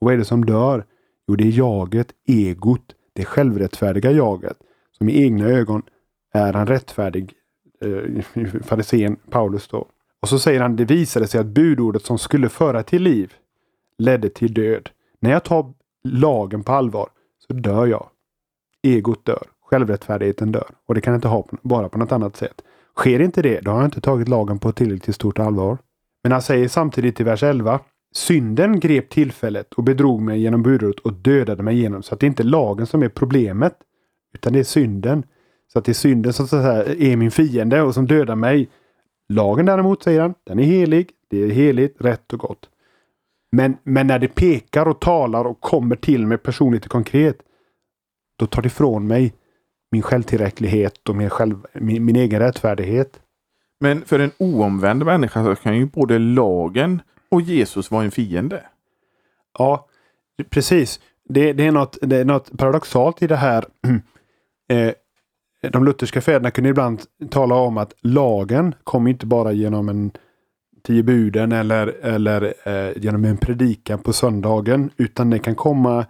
Och 0.00 0.04
vad 0.06 0.14
är 0.14 0.18
det 0.18 0.24
som 0.24 0.44
dör? 0.44 0.84
Jo, 1.28 1.36
det 1.36 1.44
är 1.44 1.58
jaget, 1.58 2.12
egot, 2.28 2.94
det 3.20 3.26
självrättfärdiga 3.26 4.10
jaget. 4.10 4.56
Som 4.98 5.08
i 5.08 5.22
egna 5.22 5.44
ögon 5.44 5.82
är 6.32 6.52
han 6.52 6.66
rättfärdig, 6.66 7.32
eh, 7.84 8.22
farisén 8.62 9.16
Paulus 9.30 9.68
då. 9.68 9.86
Och 10.22 10.28
så 10.28 10.38
säger 10.38 10.60
han, 10.60 10.76
det 10.76 10.84
visade 10.84 11.26
sig 11.26 11.40
att 11.40 11.46
budordet 11.46 12.04
som 12.04 12.18
skulle 12.18 12.48
föra 12.48 12.82
till 12.82 13.02
liv 13.02 13.32
ledde 13.98 14.28
till 14.28 14.54
död. 14.54 14.90
När 15.20 15.30
jag 15.30 15.44
tar 15.44 15.72
lagen 16.04 16.62
på 16.62 16.72
allvar 16.72 17.08
så 17.46 17.52
dör 17.52 17.86
jag. 17.86 18.08
Egot 18.82 19.24
dör. 19.24 19.46
Självrättfärdigheten 19.62 20.52
dör. 20.52 20.70
Och 20.86 20.94
det 20.94 21.00
kan 21.00 21.12
jag 21.12 21.18
inte 21.18 21.28
ha 21.28 21.46
bara 21.62 21.88
på 21.88 21.98
något 21.98 22.12
annat 22.12 22.36
sätt. 22.36 22.62
Sker 22.96 23.20
inte 23.20 23.42
det, 23.42 23.60
då 23.60 23.70
har 23.70 23.78
jag 23.78 23.86
inte 23.86 24.00
tagit 24.00 24.28
lagen 24.28 24.58
på 24.58 24.72
tillräckligt 24.72 25.16
stort 25.16 25.38
allvar. 25.38 25.78
Men 26.22 26.32
han 26.32 26.42
säger 26.42 26.68
samtidigt 26.68 27.20
i 27.20 27.24
vers 27.24 27.42
11. 27.42 27.80
Synden 28.14 28.80
grep 28.80 29.08
tillfället 29.10 29.72
och 29.72 29.84
bedrog 29.84 30.22
mig 30.22 30.40
genom 30.40 30.62
budordet 30.62 31.00
och 31.00 31.12
dödade 31.12 31.62
mig 31.62 31.80
genom. 31.80 32.02
Så 32.02 32.14
att 32.14 32.20
det 32.20 32.26
är 32.26 32.28
inte 32.28 32.42
lagen 32.42 32.86
som 32.86 33.02
är 33.02 33.08
problemet. 33.08 33.74
Utan 34.34 34.52
det 34.52 34.58
är 34.58 34.64
synden. 34.64 35.22
Så 35.72 35.78
att 35.78 35.84
det 35.84 35.92
är 35.92 35.94
synden 35.94 36.32
som 36.32 36.48
så 36.48 36.56
är 36.56 37.16
min 37.16 37.30
fiende 37.30 37.82
och 37.82 37.94
som 37.94 38.06
dödar 38.06 38.36
mig. 38.36 38.68
Lagen 39.28 39.66
däremot, 39.66 40.02
säger 40.02 40.20
han, 40.20 40.34
den 40.44 40.58
är 40.58 40.62
helig. 40.62 41.10
Det 41.28 41.42
är 41.42 41.50
heligt, 41.50 41.96
rätt 42.00 42.32
och 42.32 42.38
gott. 42.38 42.68
Men, 43.52 43.76
men 43.82 44.06
när 44.06 44.18
det 44.18 44.28
pekar 44.28 44.88
och 44.88 45.00
talar 45.00 45.44
och 45.44 45.60
kommer 45.60 45.96
till 45.96 46.26
mig 46.26 46.38
personligt 46.38 46.84
och 46.84 46.90
konkret. 46.90 47.36
Då 48.38 48.46
tar 48.46 48.62
det 48.62 48.66
ifrån 48.66 49.06
mig 49.06 49.34
min 49.90 50.02
självtillräcklighet 50.02 51.08
och 51.08 51.16
min, 51.16 51.30
själv, 51.30 51.66
min, 51.74 52.04
min 52.04 52.16
egen 52.16 52.40
rättfärdighet. 52.40 53.20
Men 53.80 54.04
för 54.04 54.18
en 54.18 54.30
oomvänd 54.38 55.04
människa 55.04 55.44
så 55.44 55.62
kan 55.62 55.78
ju 55.78 55.86
både 55.86 56.18
lagen 56.18 57.02
och 57.30 57.40
Jesus 57.40 57.90
var 57.90 58.04
en 58.04 58.10
fiende. 58.10 58.62
Ja, 59.58 59.86
precis. 60.50 61.00
Det, 61.28 61.52
det, 61.52 61.66
är, 61.66 61.72
något, 61.72 61.98
det 62.02 62.16
är 62.16 62.24
något 62.24 62.58
paradoxalt 62.58 63.22
i 63.22 63.26
det 63.26 63.36
här. 63.36 63.64
Eh, 64.72 64.92
de 65.70 65.84
lutherska 65.84 66.20
fäderna 66.20 66.50
kunde 66.50 66.70
ibland 66.70 67.02
tala 67.30 67.54
om 67.54 67.78
att 67.78 67.94
lagen 68.00 68.74
kom 68.84 69.06
inte 69.06 69.26
bara 69.26 69.52
genom 69.52 69.88
en 69.88 70.10
tio 70.82 71.02
buden 71.02 71.52
eller, 71.52 71.86
eller 71.86 72.54
eh, 72.64 72.92
genom 72.96 73.24
en 73.24 73.36
predikan 73.36 73.98
på 73.98 74.12
söndagen. 74.12 74.90
Utan 74.96 75.30
det 75.30 75.38
kan 75.38 75.54
komma 75.54 76.06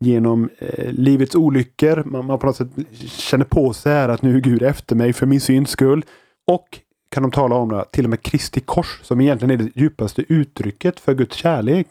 genom 0.00 0.50
eh, 0.58 0.92
livets 0.92 1.34
olyckor. 1.34 2.02
Man, 2.06 2.26
man 2.26 2.38
på 2.38 2.46
något 2.46 2.56
sätt 2.56 2.68
känner 3.00 3.44
på 3.44 3.72
sig 3.72 3.92
här 3.92 4.08
att 4.08 4.22
nu 4.22 4.36
är 4.36 4.40
Gud 4.40 4.62
efter 4.62 4.96
mig 4.96 5.12
för 5.12 5.26
min 5.26 5.40
syns 5.40 5.70
skull. 5.70 6.04
Och 6.46 6.78
kan 7.08 7.22
de 7.22 7.32
tala 7.32 7.54
om 7.54 7.68
det, 7.68 7.84
till 7.92 8.04
och 8.04 8.10
med 8.10 8.22
Kristi 8.22 8.60
kors 8.60 9.00
som 9.02 9.20
egentligen 9.20 9.60
är 9.60 9.64
det 9.64 9.80
djupaste 9.80 10.24
uttrycket 10.28 11.00
för 11.00 11.14
Guds 11.14 11.36
kärlek 11.36 11.86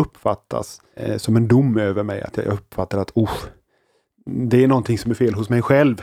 uppfattas 0.00 0.80
eh, 0.96 1.16
som 1.16 1.36
en 1.36 1.48
dom 1.48 1.78
över 1.78 2.02
mig. 2.02 2.22
Att 2.22 2.36
jag 2.36 2.46
uppfattar 2.46 2.98
att 2.98 3.10
oh, 3.14 3.38
det 4.26 4.64
är 4.64 4.68
någonting 4.68 4.98
som 4.98 5.10
är 5.10 5.14
fel 5.14 5.34
hos 5.34 5.48
mig 5.48 5.62
själv. 5.62 6.02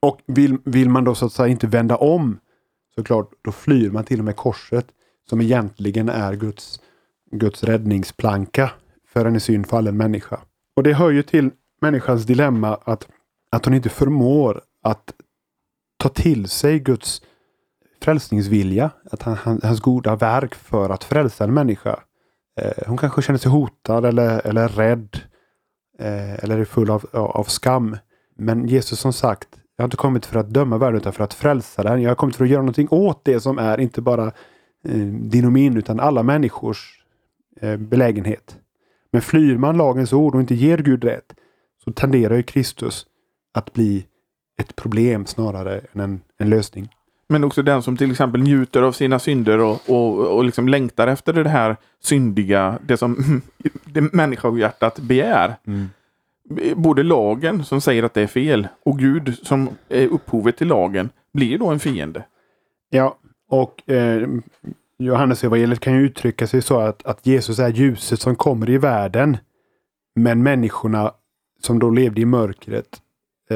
Och 0.00 0.20
vill, 0.26 0.58
vill 0.64 0.88
man 0.88 1.04
då 1.04 1.14
så 1.14 1.26
att 1.26 1.32
säga 1.32 1.48
inte 1.48 1.66
vända 1.66 1.96
om 1.96 2.38
såklart, 2.94 3.30
då 3.42 3.52
flyr 3.52 3.90
man 3.90 4.04
till 4.04 4.18
och 4.18 4.24
med 4.24 4.36
korset 4.36 4.86
som 5.28 5.40
egentligen 5.40 6.08
är 6.08 6.34
Guds, 6.34 6.80
Guds 7.30 7.64
räddningsplanka 7.64 8.70
för 9.08 9.24
en 9.24 9.36
i 9.36 9.40
synd 9.40 9.66
fallen 9.66 9.96
människa. 9.96 10.40
Och 10.76 10.82
det 10.82 10.94
hör 10.94 11.10
ju 11.10 11.22
till 11.22 11.50
människans 11.80 12.24
dilemma 12.24 12.78
att, 12.84 13.08
att 13.50 13.64
hon 13.64 13.74
inte 13.74 13.88
förmår 13.88 14.62
att 14.82 15.14
ta 15.98 16.08
till 16.08 16.48
sig 16.48 16.78
Guds 16.78 17.22
frälsningsvilja, 18.02 18.90
att 19.10 19.22
han, 19.22 19.34
han, 19.34 19.60
hans 19.62 19.80
goda 19.80 20.16
verk 20.16 20.54
för 20.54 20.90
att 20.90 21.04
frälsa 21.04 21.44
en 21.44 21.54
människa. 21.54 22.00
Eh, 22.60 22.86
hon 22.86 22.98
kanske 22.98 23.22
känner 23.22 23.38
sig 23.38 23.50
hotad 23.50 24.04
eller, 24.04 24.46
eller 24.46 24.68
rädd 24.68 25.20
eh, 25.98 26.44
eller 26.44 26.58
är 26.58 26.64
full 26.64 26.90
av, 26.90 27.06
av 27.12 27.44
skam. 27.44 27.96
Men 28.36 28.66
Jesus 28.66 29.00
som 29.00 29.12
sagt, 29.12 29.48
jag 29.76 29.82
har 29.82 29.86
inte 29.86 29.96
kommit 29.96 30.26
för 30.26 30.40
att 30.40 30.50
döma 30.50 30.78
världen 30.78 31.00
utan 31.00 31.12
för 31.12 31.24
att 31.24 31.34
frälsa 31.34 31.82
den. 31.82 32.02
Jag 32.02 32.10
har 32.10 32.14
kommit 32.14 32.36
för 32.36 32.44
att 32.44 32.50
göra 32.50 32.62
någonting 32.62 32.88
åt 32.90 33.24
det 33.24 33.40
som 33.40 33.58
är 33.58 33.80
inte 33.80 34.00
bara 34.00 34.26
eh, 34.84 35.06
din 35.06 35.44
och 35.44 35.52
min 35.52 35.76
utan 35.76 36.00
alla 36.00 36.22
människors 36.22 37.04
eh, 37.60 37.76
belägenhet. 37.76 38.58
Men 39.12 39.22
flyr 39.22 39.56
man 39.56 39.76
lagens 39.76 40.12
ord 40.12 40.34
och 40.34 40.40
inte 40.40 40.54
ger 40.54 40.78
Gud 40.78 41.04
rätt 41.04 41.34
så 41.84 41.92
tenderar 41.92 42.36
ju 42.36 42.42
Kristus 42.42 43.06
att 43.54 43.72
bli 43.72 44.06
ett 44.60 44.76
problem 44.76 45.26
snarare 45.26 45.80
än 45.92 46.00
en, 46.00 46.20
en 46.38 46.50
lösning. 46.50 46.88
Men 47.28 47.44
också 47.44 47.62
den 47.62 47.82
som 47.82 47.96
till 47.96 48.10
exempel 48.10 48.42
njuter 48.42 48.82
av 48.82 48.92
sina 48.92 49.18
synder 49.18 49.58
och, 49.58 49.80
och, 49.90 50.36
och 50.36 50.44
liksom 50.44 50.68
längtar 50.68 51.06
efter 51.06 51.32
det 51.32 51.48
här 51.48 51.76
syndiga, 52.00 52.78
det 52.86 52.96
som 52.96 53.42
det 53.84 54.00
människohjärtat 54.00 54.98
begär. 54.98 55.54
Mm. 55.66 55.90
Både 56.76 57.02
lagen 57.02 57.64
som 57.64 57.80
säger 57.80 58.02
att 58.02 58.14
det 58.14 58.22
är 58.22 58.26
fel 58.26 58.68
och 58.84 58.98
Gud 58.98 59.38
som 59.42 59.68
är 59.88 60.06
upphovet 60.06 60.56
till 60.56 60.68
lagen 60.68 61.10
blir 61.32 61.58
då 61.58 61.68
en 61.68 61.80
fiende. 61.80 62.24
Ja, 62.90 63.16
och 63.48 63.90
eh, 63.90 64.28
Johannes 64.98 65.44
evangeliet 65.44 65.80
kan 65.80 65.94
ju 65.94 66.00
uttrycka 66.00 66.46
sig 66.46 66.62
så 66.62 66.80
att, 66.80 67.06
att 67.06 67.26
Jesus 67.26 67.58
är 67.58 67.68
ljuset 67.68 68.20
som 68.20 68.36
kommer 68.36 68.70
i 68.70 68.78
världen. 68.78 69.36
Men 70.14 70.42
människorna 70.42 71.12
som 71.60 71.78
då 71.78 71.90
levde 71.90 72.20
i 72.20 72.24
mörkret 72.24 73.00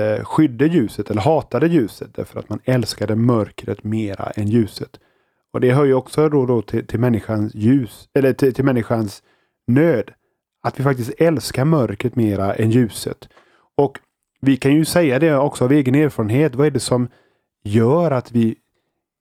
eh, 0.00 0.24
skydde 0.24 0.66
ljuset 0.66 1.10
eller 1.10 1.20
hatade 1.20 1.66
ljuset 1.66 2.14
därför 2.14 2.38
att 2.38 2.48
man 2.48 2.60
älskade 2.64 3.16
mörkret 3.16 3.84
mera 3.84 4.30
än 4.30 4.48
ljuset. 4.48 5.00
Och 5.52 5.60
det 5.60 5.72
hör 5.72 5.84
ju 5.84 5.94
också 5.94 6.28
då, 6.28 6.46
då 6.46 6.62
till, 6.62 6.86
till 6.86 7.00
människans 7.00 7.54
ljus, 7.54 8.08
eller 8.14 8.32
till, 8.32 8.54
till 8.54 8.64
människans 8.64 9.22
nöd. 9.66 10.10
Att 10.62 10.80
vi 10.80 10.84
faktiskt 10.84 11.12
älskar 11.18 11.64
mörkret 11.64 12.16
mera 12.16 12.54
än 12.54 12.70
ljuset. 12.70 13.28
Och 13.76 13.98
vi 14.40 14.56
kan 14.56 14.74
ju 14.74 14.84
säga 14.84 15.18
det 15.18 15.36
också 15.36 15.64
av 15.64 15.72
egen 15.72 15.94
erfarenhet. 15.94 16.54
Vad 16.54 16.66
är 16.66 16.70
det 16.70 16.80
som 16.80 17.08
gör 17.64 18.10
att 18.10 18.32
vi, 18.32 18.56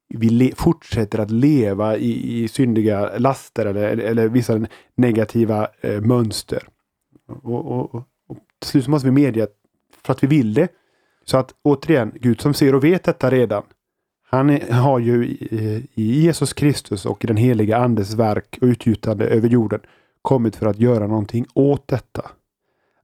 vi 0.09 0.53
fortsätter 0.55 1.19
att 1.19 1.31
leva 1.31 1.97
i, 1.97 2.43
i 2.43 2.47
syndiga 2.47 3.17
laster 3.17 3.65
eller, 3.65 3.97
eller 3.97 4.27
vissa 4.27 4.65
negativa 4.95 5.67
eh, 5.81 6.01
mönster? 6.01 6.67
Och, 7.27 7.65
och, 7.65 7.95
och, 7.95 8.03
och 8.27 8.37
till 8.59 8.69
slut 8.69 8.87
måste 8.87 9.07
vi 9.07 9.11
medge 9.11 9.43
att 9.43 9.55
för 10.05 10.13
att 10.13 10.23
vi 10.23 10.27
vill 10.27 10.53
det. 10.53 10.67
Så 11.25 11.37
att 11.37 11.53
återigen, 11.61 12.11
Gud 12.15 12.41
som 12.41 12.53
ser 12.53 12.75
och 12.75 12.83
vet 12.83 13.03
detta 13.03 13.29
redan. 13.29 13.63
Han 14.27 14.49
är, 14.49 14.71
har 14.71 14.99
ju 14.99 15.25
i, 15.25 15.87
i 15.93 16.21
Jesus 16.21 16.53
Kristus 16.53 17.05
och 17.05 17.23
i 17.23 17.27
den 17.27 17.37
heliga 17.37 17.77
Andes 17.77 18.13
verk 18.13 18.57
och 18.61 18.67
utgjutande 18.67 19.25
över 19.25 19.49
jorden 19.49 19.79
kommit 20.21 20.55
för 20.55 20.65
att 20.65 20.79
göra 20.79 21.07
någonting 21.07 21.45
åt 21.53 21.87
detta. 21.87 22.31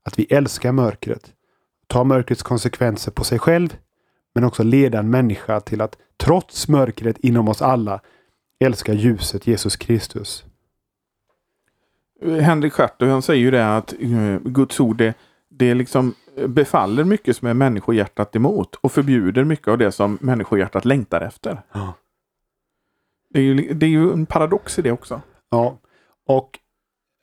Att 0.04 0.18
vi 0.18 0.24
älskar 0.24 0.72
mörkret. 0.72 1.32
Ta 1.86 2.04
mörkrets 2.04 2.42
konsekvenser 2.42 3.12
på 3.12 3.24
sig 3.24 3.38
själv. 3.38 3.76
Men 4.34 4.44
också 4.44 4.62
leda 4.62 4.98
en 4.98 5.10
människa 5.10 5.60
till 5.60 5.80
att 5.80 5.96
trots 6.16 6.68
mörkret 6.68 7.18
inom 7.18 7.48
oss 7.48 7.62
alla 7.62 8.00
älska 8.60 8.92
ljuset 8.92 9.46
Jesus 9.46 9.76
Kristus. 9.76 10.44
Henrik 12.40 12.72
Schartau 12.72 13.08
han 13.08 13.22
säger 13.22 13.40
ju 13.42 13.50
det 13.50 13.76
att 13.76 13.92
eh, 13.92 14.38
Guds 14.44 14.80
ord 14.80 15.00
är 15.00 15.14
det 15.58 15.74
liksom 15.74 16.14
befaller 16.46 17.04
mycket 17.04 17.36
som 17.36 17.48
är 17.48 17.54
människohjärtat 17.54 18.36
emot 18.36 18.74
och 18.74 18.92
förbjuder 18.92 19.44
mycket 19.44 19.68
av 19.68 19.78
det 19.78 19.92
som 19.92 20.18
människohjärtat 20.20 20.84
längtar 20.84 21.20
efter. 21.20 21.62
Ja. 21.72 21.94
Det, 23.30 23.38
är 23.38 23.42
ju, 23.42 23.74
det 23.74 23.86
är 23.86 23.90
ju 23.90 24.12
en 24.12 24.26
paradox 24.26 24.78
i 24.78 24.82
det 24.82 24.92
också. 24.92 25.22
Ja, 25.50 25.78
och 26.26 26.58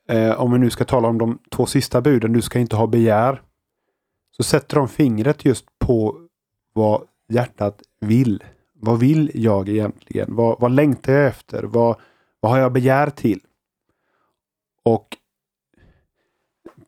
eh, 0.08 0.40
om 0.40 0.52
vi 0.52 0.58
nu 0.58 0.70
ska 0.70 0.84
tala 0.84 1.08
om 1.08 1.18
de 1.18 1.38
två 1.50 1.66
sista 1.66 2.00
buden, 2.00 2.32
du 2.32 2.42
ska 2.42 2.58
inte 2.58 2.76
ha 2.76 2.86
begär. 2.86 3.42
Så 4.36 4.42
sätter 4.42 4.76
de 4.76 4.88
fingret 4.88 5.44
just 5.44 5.66
på 5.78 6.26
vad 6.72 7.02
hjärtat 7.28 7.82
vill. 8.00 8.44
Vad 8.74 8.98
vill 8.98 9.30
jag 9.34 9.68
egentligen? 9.68 10.34
Vad, 10.34 10.60
vad 10.60 10.70
längtar 10.70 11.12
jag 11.12 11.26
efter? 11.26 11.62
Vad, 11.62 11.96
vad 12.40 12.52
har 12.52 12.58
jag 12.58 12.72
begär 12.72 13.10
till? 13.10 13.40
Och 14.82 15.16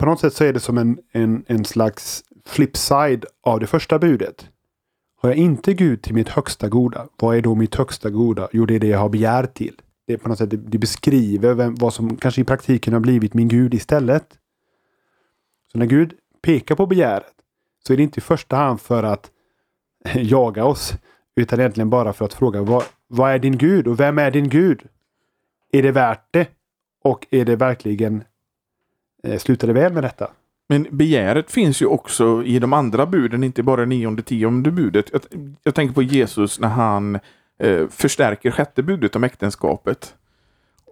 på 0.02 0.06
något 0.06 0.20
sätt 0.20 0.34
så 0.34 0.44
är 0.44 0.52
det 0.52 0.60
som 0.60 0.78
en, 0.78 0.98
en, 1.12 1.44
en 1.46 1.64
slags 1.64 2.24
flipside 2.46 3.24
av 3.42 3.60
det 3.60 3.66
första 3.66 3.98
budet. 3.98 4.48
Har 5.20 5.28
jag 5.28 5.38
inte 5.38 5.74
Gud 5.74 6.02
till 6.02 6.14
mitt 6.14 6.28
högsta 6.28 6.68
goda, 6.68 7.08
vad 7.16 7.36
är 7.36 7.42
då 7.42 7.54
mitt 7.54 7.74
högsta 7.74 8.10
goda? 8.10 8.48
Jo, 8.52 8.66
det 8.66 8.74
är 8.74 8.78
det 8.78 8.86
jag 8.86 8.98
har 8.98 9.08
begär 9.08 9.46
till. 9.46 9.80
Det 10.06 10.12
är 10.12 10.16
på 10.16 10.28
något 10.28 10.38
sätt, 10.38 10.50
det 10.50 10.78
beskriver 10.78 11.54
vem, 11.54 11.74
vad 11.74 11.94
som 11.94 12.16
kanske 12.16 12.40
i 12.40 12.44
praktiken 12.44 12.92
har 12.92 13.00
blivit 13.00 13.34
min 13.34 13.48
Gud 13.48 13.74
istället. 13.74 14.38
Så 15.72 15.78
när 15.78 15.86
Gud 15.86 16.14
pekar 16.42 16.74
på 16.74 16.86
begäret 16.86 17.34
så 17.86 17.92
är 17.92 17.96
det 17.96 18.02
inte 18.02 18.18
i 18.18 18.22
första 18.22 18.56
hand 18.56 18.80
för 18.80 19.02
att 19.02 19.30
jaga 20.14 20.64
oss, 20.64 20.94
utan 21.36 21.60
egentligen 21.60 21.90
bara 21.90 22.12
för 22.12 22.24
att 22.24 22.34
fråga 22.34 22.62
vad, 22.62 22.84
vad 23.08 23.32
är 23.32 23.38
din 23.38 23.58
Gud 23.58 23.86
och 23.86 24.00
vem 24.00 24.18
är 24.18 24.30
din 24.30 24.48
Gud? 24.48 24.82
Är 25.72 25.82
det 25.82 25.92
värt 25.92 26.26
det? 26.30 26.48
Och 27.04 27.26
är 27.30 27.44
det 27.44 27.56
verkligen 27.56 28.24
eh, 29.26 29.38
slutar 29.38 29.68
det 29.68 29.74
väl 29.74 29.92
med 29.92 30.02
detta? 30.02 30.30
Men 30.68 30.86
begäret 30.90 31.50
finns 31.50 31.82
ju 31.82 31.86
också 31.86 32.42
i 32.44 32.58
de 32.58 32.72
andra 32.72 33.06
buden, 33.06 33.44
inte 33.44 33.62
bara 33.62 33.84
nionde, 33.84 34.22
tionde 34.22 34.70
budet. 34.70 35.10
Jag, 35.12 35.22
jag 35.62 35.74
tänker 35.74 35.94
på 35.94 36.02
Jesus 36.02 36.60
när 36.60 36.68
han 36.68 37.18
eh, 37.58 37.88
förstärker 37.88 38.50
sjätte 38.50 38.82
budet 38.82 39.16
om 39.16 39.24
äktenskapet. 39.24 40.14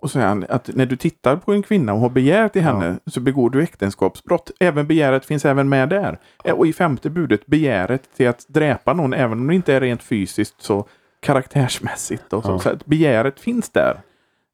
Och 0.00 0.10
säger 0.10 0.26
han 0.26 0.46
att 0.48 0.70
när 0.74 0.86
du 0.86 0.96
tittar 0.96 1.36
på 1.36 1.52
en 1.52 1.62
kvinna 1.62 1.92
och 1.92 2.00
har 2.00 2.08
begär 2.08 2.48
till 2.48 2.62
henne 2.62 2.96
ja. 3.04 3.10
så 3.10 3.20
begår 3.20 3.50
du 3.50 3.62
äktenskapsbrott. 3.62 4.50
Även 4.60 4.86
begäret 4.86 5.26
finns 5.26 5.44
även 5.44 5.68
med 5.68 5.88
där. 5.88 6.18
Ja. 6.44 6.54
Och 6.54 6.66
i 6.66 6.72
femte 6.72 7.10
budet 7.10 7.46
begäret 7.46 8.02
till 8.16 8.28
att 8.28 8.46
dräpa 8.48 8.92
någon 8.92 9.12
även 9.12 9.38
om 9.38 9.46
det 9.46 9.54
inte 9.54 9.74
är 9.74 9.80
rent 9.80 10.02
fysiskt 10.02 10.62
så 10.62 10.86
karaktärsmässigt. 11.20 12.32
Och 12.32 12.44
så. 12.44 12.50
Ja. 12.50 12.58
så 12.58 12.68
att 12.68 12.86
begäret 12.86 13.40
finns 13.40 13.70
där 13.70 14.00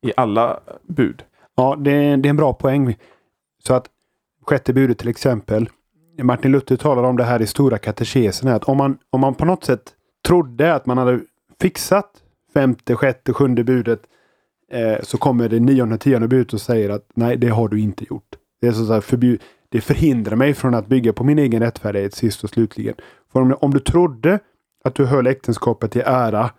i 0.03 0.13
alla 0.17 0.61
bud. 0.83 1.23
Ja, 1.57 1.77
det, 1.79 2.17
det 2.17 2.29
är 2.29 2.31
en 2.31 2.37
bra 2.37 2.53
poäng. 2.53 2.97
Så 3.67 3.75
att 3.75 3.87
sjätte 4.47 4.73
budet 4.73 4.99
till 4.99 5.09
exempel. 5.09 5.69
Martin 6.23 6.53
Luther 6.53 6.77
talar 6.77 7.03
om 7.03 7.17
det 7.17 7.25
här 7.25 7.43
i 7.43 7.47
Stora 7.47 7.79
katekesen. 7.79 8.49
Att 8.49 8.65
om 8.65 8.77
man, 8.77 8.99
om 9.11 9.21
man 9.21 9.35
på 9.35 9.45
något 9.45 9.65
sätt 9.65 9.95
trodde 10.27 10.75
att 10.75 10.87
man 10.87 10.99
hade 10.99 11.21
fixat 11.61 12.11
femte, 12.55 12.97
sjätte, 12.97 13.33
sjunde 13.33 13.65
budet. 13.65 14.01
Eh, 14.73 15.03
så 15.03 15.19
kommer 15.19 15.49
det 15.49 15.61
nionde, 15.61 15.99
tionde 15.99 16.29
budet 16.29 16.53
och 16.53 16.61
säger 16.61 16.91
att 16.91 17.11
nej, 17.15 17.37
det 17.37 17.49
har 17.49 17.69
du 17.69 17.81
inte 17.81 18.05
gjort. 18.11 18.37
Det, 18.61 18.67
är 18.67 18.73
så 18.73 18.93
att 18.93 19.05
förbjud, 19.05 19.43
det 19.69 19.81
förhindrar 19.81 20.37
mig 20.37 20.55
från 20.55 20.75
att 20.75 20.87
bygga 20.87 21.13
på 21.13 21.25
min 21.25 21.39
egen 21.39 21.63
rättfärdighet 21.63 22.15
sist 22.15 22.45
och 22.45 22.51
slutligen. 22.51 22.95
För 23.33 23.41
om, 23.41 23.57
om 23.61 23.75
du 23.75 23.81
trodde 23.81 24.39
att 24.85 24.95
du 24.95 25.05
höll 25.05 25.27
äktenskapet 25.27 25.97
i 25.97 26.01
ära 26.01 26.51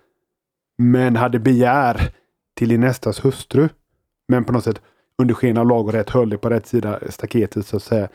men 0.78 1.16
hade 1.16 1.40
begär 1.40 2.12
till 2.56 2.70
din 2.70 2.82
nästas 2.82 3.26
hustru. 3.26 3.70
Men 4.28 4.44
på 4.46 4.54
något 4.54 4.64
sätt 4.64 4.82
under 5.18 5.34
sken 5.36 5.58
av 5.58 5.68
lag 5.68 5.88
och 5.88 5.94
rätt 5.94 6.10
höll 6.10 6.30
dig 6.30 6.40
på 6.40 6.50
rätt 6.50 6.68
sida 6.68 7.00
staketet 7.10 7.66
så 7.66 7.78
att 7.78 7.84
säga. 7.84 8.08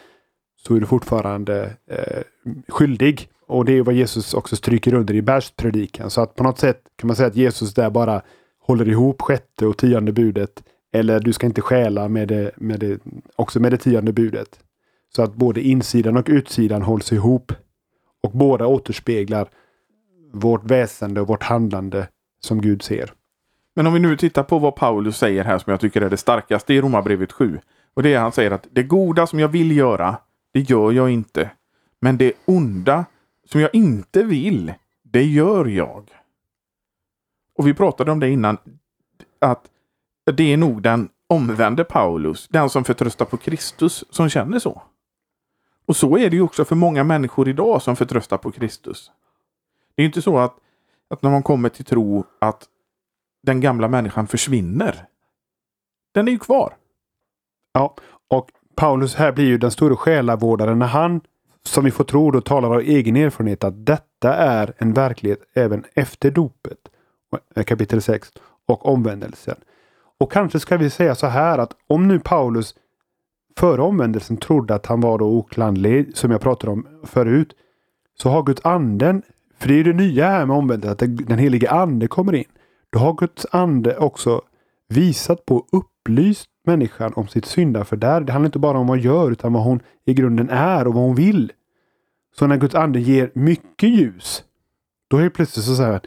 Så 0.56 0.76
är 0.76 0.80
du 0.80 0.86
fortfarande 0.86 1.76
eh, 1.86 2.22
skyldig. 2.68 3.28
Och 3.46 3.64
det 3.64 3.72
är 3.72 3.82
vad 3.82 3.94
Jesus 3.94 4.34
också 4.34 4.56
stryker 4.56 4.94
under 4.94 5.14
i 5.14 5.22
bergspredikan. 5.22 6.10
Så 6.10 6.20
att 6.20 6.34
på 6.34 6.42
något 6.42 6.58
sätt 6.58 6.82
kan 6.96 7.06
man 7.06 7.16
säga 7.16 7.28
att 7.28 7.36
Jesus 7.36 7.74
där 7.74 7.90
bara 7.90 8.22
håller 8.60 8.88
ihop 8.88 9.22
sjätte 9.22 9.66
och 9.66 9.76
tionde 9.76 10.12
budet. 10.12 10.62
Eller 10.92 11.20
du 11.20 11.32
ska 11.32 11.46
inte 11.46 11.60
stjäla 11.60 12.08
med 12.08 12.28
det, 12.28 12.50
med 12.56 12.80
det, 12.80 12.98
också 13.36 13.60
med 13.60 13.72
det 13.72 13.76
tionde 13.76 14.12
budet. 14.12 14.60
Så 15.16 15.22
att 15.22 15.34
både 15.34 15.60
insidan 15.60 16.16
och 16.16 16.26
utsidan 16.28 16.82
hålls 16.82 17.12
ihop. 17.12 17.52
Och 18.22 18.30
båda 18.30 18.66
återspeglar 18.66 19.48
vårt 20.32 20.64
väsende 20.64 21.20
och 21.20 21.28
vårt 21.28 21.42
handlande 21.42 22.08
som 22.40 22.60
Gud 22.60 22.82
ser. 22.82 23.12
Men 23.74 23.86
om 23.86 23.92
vi 23.92 24.00
nu 24.00 24.16
tittar 24.16 24.42
på 24.42 24.58
vad 24.58 24.76
Paulus 24.76 25.16
säger 25.16 25.44
här 25.44 25.58
som 25.58 25.70
jag 25.70 25.80
tycker 25.80 26.00
är 26.00 26.10
det 26.10 26.16
starkaste 26.16 26.74
i 26.74 26.80
Romarbrevet 26.80 27.32
7. 27.32 27.60
Och 27.94 28.02
det 28.02 28.14
är 28.14 28.18
han 28.18 28.32
säger 28.32 28.50
att 28.50 28.66
det 28.70 28.82
goda 28.82 29.26
som 29.26 29.38
jag 29.38 29.48
vill 29.48 29.76
göra, 29.76 30.16
det 30.52 30.60
gör 30.60 30.92
jag 30.92 31.10
inte. 31.10 31.50
Men 32.00 32.18
det 32.18 32.32
onda 32.44 33.04
som 33.44 33.60
jag 33.60 33.74
inte 33.74 34.22
vill, 34.22 34.74
det 35.02 35.24
gör 35.24 35.66
jag. 35.66 36.10
Och 37.58 37.66
vi 37.66 37.74
pratade 37.74 38.12
om 38.12 38.20
det 38.20 38.30
innan. 38.30 38.58
Att 39.38 39.64
det 40.36 40.52
är 40.52 40.56
nog 40.56 40.82
den 40.82 41.08
omvände 41.26 41.84
Paulus, 41.84 42.48
den 42.48 42.70
som 42.70 42.84
förtröstar 42.84 43.24
på 43.24 43.36
Kristus, 43.36 44.04
som 44.10 44.28
känner 44.28 44.58
så. 44.58 44.82
Och 45.86 45.96
så 45.96 46.18
är 46.18 46.30
det 46.30 46.36
ju 46.36 46.42
också 46.42 46.64
för 46.64 46.76
många 46.76 47.04
människor 47.04 47.48
idag 47.48 47.82
som 47.82 47.96
förtröstar 47.96 48.36
på 48.36 48.50
Kristus. 48.50 49.10
Det 49.94 50.02
är 50.02 50.06
inte 50.06 50.22
så 50.22 50.38
att, 50.38 50.56
att 51.10 51.22
när 51.22 51.30
man 51.30 51.42
kommer 51.42 51.68
till 51.68 51.84
tro 51.84 52.24
att 52.38 52.68
den 53.42 53.60
gamla 53.60 53.88
människan 53.88 54.26
försvinner. 54.26 55.06
Den 56.14 56.28
är 56.28 56.32
ju 56.32 56.38
kvar. 56.38 56.76
Ja, 57.72 57.94
och 58.28 58.50
Paulus 58.74 59.14
här 59.14 59.32
blir 59.32 59.44
ju 59.44 59.58
den 59.58 59.70
stora 59.70 59.96
själavårdaren 59.96 60.78
när 60.78 60.86
han, 60.86 61.20
som 61.64 61.84
vi 61.84 61.90
får 61.90 62.04
tro, 62.04 62.30
då 62.30 62.40
talar 62.40 62.70
av 62.70 62.80
egen 62.80 63.16
erfarenhet 63.16 63.64
att 63.64 63.86
detta 63.86 64.34
är 64.34 64.72
en 64.78 64.92
verklighet 64.92 65.40
även 65.54 65.84
efter 65.94 66.30
dopet. 66.30 66.78
Eh, 67.54 67.64
kapitel 67.64 68.02
6 68.02 68.32
och 68.66 68.86
omvändelsen. 68.86 69.56
Och 70.18 70.32
kanske 70.32 70.60
ska 70.60 70.76
vi 70.76 70.90
säga 70.90 71.14
så 71.14 71.26
här 71.26 71.58
att 71.58 71.76
om 71.86 72.08
nu 72.08 72.20
Paulus 72.20 72.74
före 73.56 73.82
omvändelsen 73.82 74.36
trodde 74.36 74.74
att 74.74 74.86
han 74.86 75.00
var 75.00 75.18
då 75.18 75.24
oklandlig, 75.24 76.16
som 76.16 76.30
jag 76.30 76.40
pratade 76.40 76.72
om 76.72 76.86
förut, 77.04 77.54
så 78.14 78.28
har 78.28 78.42
Guds 78.42 78.64
anden, 78.64 79.22
för 79.58 79.68
det 79.68 79.74
är 79.74 79.84
det 79.84 79.92
nya 79.92 80.28
här 80.28 80.46
med 80.46 80.56
omvändelsen, 80.56 80.92
att 80.92 81.28
den 81.28 81.38
helige 81.38 81.70
ande 81.70 82.06
kommer 82.06 82.34
in. 82.34 82.44
Då 82.92 82.98
har 82.98 83.14
Guds 83.14 83.46
ande 83.50 83.98
också 83.98 84.42
visat 84.88 85.46
på, 85.46 85.56
och 85.56 85.68
upplyst 85.72 86.48
människan 86.66 87.12
om 87.16 87.28
sitt 87.28 87.44
syndafördärv. 87.44 88.24
Det 88.24 88.32
handlar 88.32 88.48
inte 88.48 88.58
bara 88.58 88.78
om 88.78 88.86
vad 88.86 88.98
hon 88.98 89.04
gör 89.04 89.30
utan 89.30 89.52
vad 89.52 89.62
hon 89.62 89.80
i 90.04 90.14
grunden 90.14 90.50
är 90.50 90.86
och 90.86 90.94
vad 90.94 91.04
hon 91.04 91.14
vill. 91.14 91.52
Så 92.38 92.46
när 92.46 92.56
Guds 92.56 92.74
ande 92.74 93.00
ger 93.00 93.30
mycket 93.34 93.88
ljus, 93.88 94.44
då 95.08 95.16
är 95.16 95.22
det 95.22 95.30
plötsligt 95.30 95.64
så 95.66 95.82
här, 95.82 96.00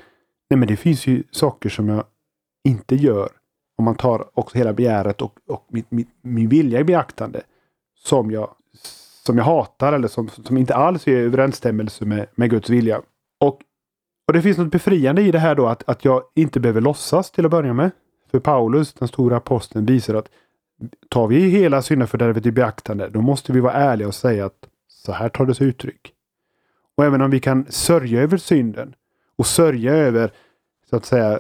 nej 0.49 0.57
men 0.57 0.67
det 0.67 0.75
finns 0.75 1.07
ju 1.07 1.23
saker 1.31 1.69
som 1.69 1.89
jag 1.89 2.03
inte 2.63 2.95
gör. 2.95 3.29
Om 3.77 3.85
man 3.85 3.95
tar 3.95 4.25
också 4.33 4.57
hela 4.57 4.73
begäret 4.73 5.21
och, 5.21 5.37
och 5.47 5.67
min, 5.69 5.83
mitt, 5.89 6.09
min 6.21 6.49
vilja 6.49 6.79
i 6.79 6.83
beaktande. 6.83 7.41
Som 7.95 8.31
jag, 8.31 8.49
som 9.25 9.37
jag 9.37 9.45
hatar 9.45 9.93
eller 9.93 10.07
som, 10.07 10.29
som 10.29 10.57
inte 10.57 10.75
alls 10.75 11.07
är 11.07 11.11
i 11.11 11.15
överensstämmelse 11.15 12.05
med, 12.05 12.27
med 12.35 12.49
Guds 12.49 12.69
vilja. 12.69 13.01
Och, 13.39 13.61
och 14.27 14.33
det 14.33 14.41
finns 14.41 14.57
något 14.57 14.71
befriande 14.71 15.21
i 15.21 15.31
det 15.31 15.39
här 15.39 15.55
då 15.55 15.67
att, 15.67 15.89
att 15.89 16.05
jag 16.05 16.23
inte 16.35 16.59
behöver 16.59 16.81
låtsas 16.81 17.31
till 17.31 17.45
att 17.45 17.51
börja 17.51 17.73
med. 17.73 17.91
För 18.31 18.39
Paulus, 18.39 18.93
den 18.93 19.07
stora 19.07 19.37
aposteln, 19.37 19.85
visar 19.85 20.15
att 20.15 20.29
tar 21.09 21.27
vi 21.27 21.39
hela 21.39 21.81
syndafördärvet 21.81 22.45
i 22.45 22.51
beaktande, 22.51 23.09
då 23.09 23.21
måste 23.21 23.53
vi 23.53 23.59
vara 23.59 23.73
ärliga 23.73 24.07
och 24.07 24.15
säga 24.15 24.45
att 24.45 24.67
så 24.87 25.11
här 25.11 25.29
tar 25.29 25.45
det 25.45 25.55
sig 25.55 25.67
uttryck. 25.67 26.11
Och 26.97 27.05
även 27.05 27.21
om 27.21 27.31
vi 27.31 27.39
kan 27.39 27.65
sörja 27.69 28.21
över 28.21 28.37
synden 28.37 28.95
och 29.35 29.45
sörja 29.45 29.93
över 29.93 30.31
så 30.89 30.95
att 30.95 31.05
säga 31.05 31.39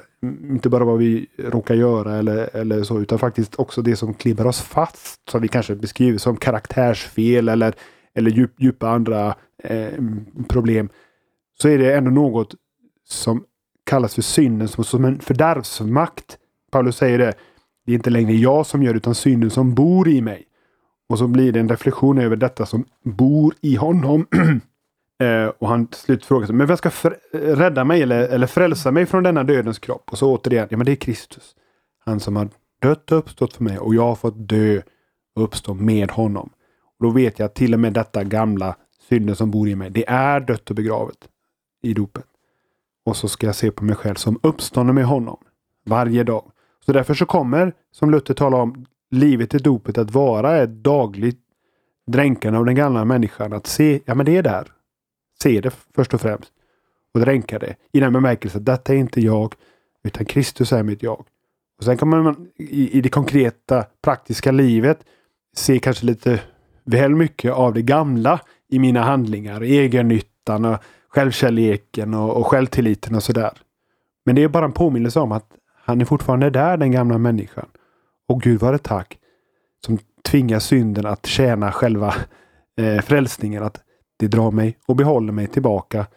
inte 0.49 0.69
bara 0.69 0.83
vad 0.83 0.97
vi 0.97 1.27
råkar 1.37 1.75
göra 1.75 2.15
eller, 2.15 2.55
eller 2.55 2.83
så 2.83 2.99
utan 2.99 3.19
faktiskt 3.19 3.55
också 3.55 3.81
det 3.81 3.95
som 3.95 4.13
klibbar 4.13 4.45
oss 4.45 4.61
fast 4.61 5.29
som 5.29 5.41
vi 5.41 5.47
kanske 5.47 5.75
beskriver 5.75 6.17
som 6.17 6.37
karaktärsfel 6.37 7.49
eller, 7.49 7.73
eller 8.13 8.31
djup, 8.31 8.51
djupa 8.57 8.89
andra 8.89 9.35
eh, 9.63 9.93
problem. 10.49 10.89
Så 11.61 11.69
är 11.69 11.77
det 11.77 11.95
ändå 11.95 12.11
något 12.11 12.55
som 13.07 13.43
kallas 13.85 14.15
för 14.15 14.21
synden 14.21 14.67
som, 14.67 14.83
som 14.83 15.05
en 15.05 15.19
fördärvsmakt. 15.19 16.37
Paulus 16.71 16.97
säger 16.97 17.17
det. 17.17 17.33
Det 17.85 17.91
är 17.91 17.95
inte 17.95 18.09
längre 18.09 18.33
jag 18.33 18.65
som 18.65 18.83
gör 18.83 18.93
utan 18.93 19.15
synden 19.15 19.49
som 19.49 19.75
bor 19.75 20.07
i 20.07 20.21
mig. 20.21 20.43
Och 21.09 21.17
så 21.17 21.27
blir 21.27 21.51
det 21.51 21.59
en 21.59 21.69
reflektion 21.69 22.17
över 22.17 22.35
detta 22.35 22.65
som 22.65 22.85
bor 23.03 23.53
i 23.61 23.75
honom. 23.75 24.27
Eh, 25.19 25.47
och 25.47 25.67
han 25.67 25.87
slut 25.91 26.25
frågar 26.25 26.47
sig, 26.47 26.55
men 26.55 26.67
vem 26.67 26.77
ska 26.77 26.91
rädda 27.31 27.83
mig 27.83 28.01
eller, 28.01 28.27
eller 28.27 28.47
frälsa 28.47 28.91
mig 28.91 29.05
från 29.05 29.23
denna 29.23 29.43
dödens 29.43 29.79
kropp? 29.79 30.11
Och 30.11 30.17
så 30.17 30.35
återigen, 30.35 30.67
ja 30.71 30.77
men 30.77 30.85
det 30.85 30.91
är 30.91 30.95
Kristus. 30.95 31.55
Han 32.05 32.19
som 32.19 32.35
har 32.35 32.49
dött 32.81 33.11
och 33.11 33.17
uppstått 33.17 33.53
för 33.53 33.63
mig 33.63 33.79
och 33.79 33.95
jag 33.95 34.01
har 34.01 34.15
fått 34.15 34.49
dö 34.49 34.81
och 35.35 35.43
uppstå 35.43 35.73
med 35.73 36.11
honom. 36.11 36.49
Och 36.99 37.05
Då 37.05 37.09
vet 37.09 37.39
jag 37.39 37.45
att 37.45 37.55
till 37.55 37.73
och 37.73 37.79
med 37.79 37.93
detta 37.93 38.23
gamla 38.23 38.75
synden 39.09 39.35
som 39.35 39.51
bor 39.51 39.67
i 39.67 39.75
mig, 39.75 39.89
det 39.89 40.09
är 40.09 40.39
dött 40.39 40.69
och 40.69 40.75
begravet 40.75 41.17
i 41.81 41.93
dopet. 41.93 42.25
Och 43.05 43.17
så 43.17 43.27
ska 43.27 43.45
jag 43.47 43.55
se 43.55 43.71
på 43.71 43.83
mig 43.83 43.95
själv 43.95 44.15
som 44.15 44.39
uppstånden 44.43 44.95
med 44.95 45.05
honom 45.05 45.37
varje 45.85 46.23
dag. 46.23 46.51
Så 46.85 46.93
därför 46.93 47.13
så 47.13 47.25
kommer, 47.25 47.73
som 47.91 48.11
Luther 48.11 48.33
talar 48.33 48.59
om, 48.59 48.85
livet 49.11 49.53
i 49.53 49.57
dopet 49.57 49.97
att 49.97 50.11
vara 50.11 50.57
ett 50.57 50.69
dagligt 50.69 51.39
dränkande 52.07 52.59
av 52.59 52.65
den 52.65 52.75
gamla 52.75 53.05
människan. 53.05 53.53
Att 53.53 53.67
se, 53.67 53.99
ja 54.05 54.15
men 54.15 54.25
det 54.25 54.37
är 54.37 54.43
där. 54.43 54.67
Se 55.43 55.61
det 55.61 55.71
först 55.95 56.13
och 56.13 56.21
främst. 56.21 56.51
Och 57.13 57.19
dränka 57.19 57.59
det 57.59 57.75
i 57.91 57.99
den 57.99 58.13
bemärkelsen 58.13 58.61
att 58.61 58.65
detta 58.65 58.93
är 58.93 58.97
inte 58.97 59.21
jag 59.21 59.55
utan 60.03 60.25
Kristus 60.25 60.71
är 60.71 60.83
mitt 60.83 61.03
jag. 61.03 61.25
Och 61.77 61.83
Sen 61.83 61.97
kan 61.97 62.07
man 62.07 62.47
i, 62.57 62.97
i 62.97 63.01
det 63.01 63.09
konkreta 63.09 63.85
praktiska 64.01 64.51
livet 64.51 64.99
se 65.55 65.79
kanske 65.79 66.05
lite 66.05 66.41
väl 66.83 67.15
mycket 67.15 67.53
av 67.53 67.73
det 67.73 67.81
gamla 67.81 68.39
i 68.69 68.79
mina 68.79 69.03
handlingar. 69.03 69.61
Egennyttan 69.61 70.65
och 70.65 70.77
självkärleken 71.15 72.13
och, 72.13 72.37
och 72.37 72.47
självtilliten 72.47 73.15
och 73.15 73.23
sådär. 73.23 73.51
Men 74.25 74.35
det 74.35 74.43
är 74.43 74.47
bara 74.47 74.65
en 74.65 74.71
påminnelse 74.71 75.19
om 75.19 75.31
att 75.31 75.47
han 75.83 76.01
är 76.01 76.05
fortfarande 76.05 76.49
där, 76.49 76.77
den 76.77 76.91
gamla 76.91 77.17
människan. 77.17 77.65
Och 78.27 78.41
Gud 78.41 78.59
var 78.61 78.71
det 78.71 78.77
tack 78.77 79.17
som 79.85 79.99
tvingar 80.23 80.59
synden 80.59 81.05
att 81.05 81.25
tjäna 81.25 81.71
själva 81.71 82.15
eh, 82.77 83.01
frälsningen. 83.01 83.63
Att 83.63 83.81
det 84.17 84.27
drar 84.27 84.51
mig 84.51 84.77
och 84.85 84.95
behåller 84.95 85.33
mig 85.33 85.47
tillbaka 85.47 86.07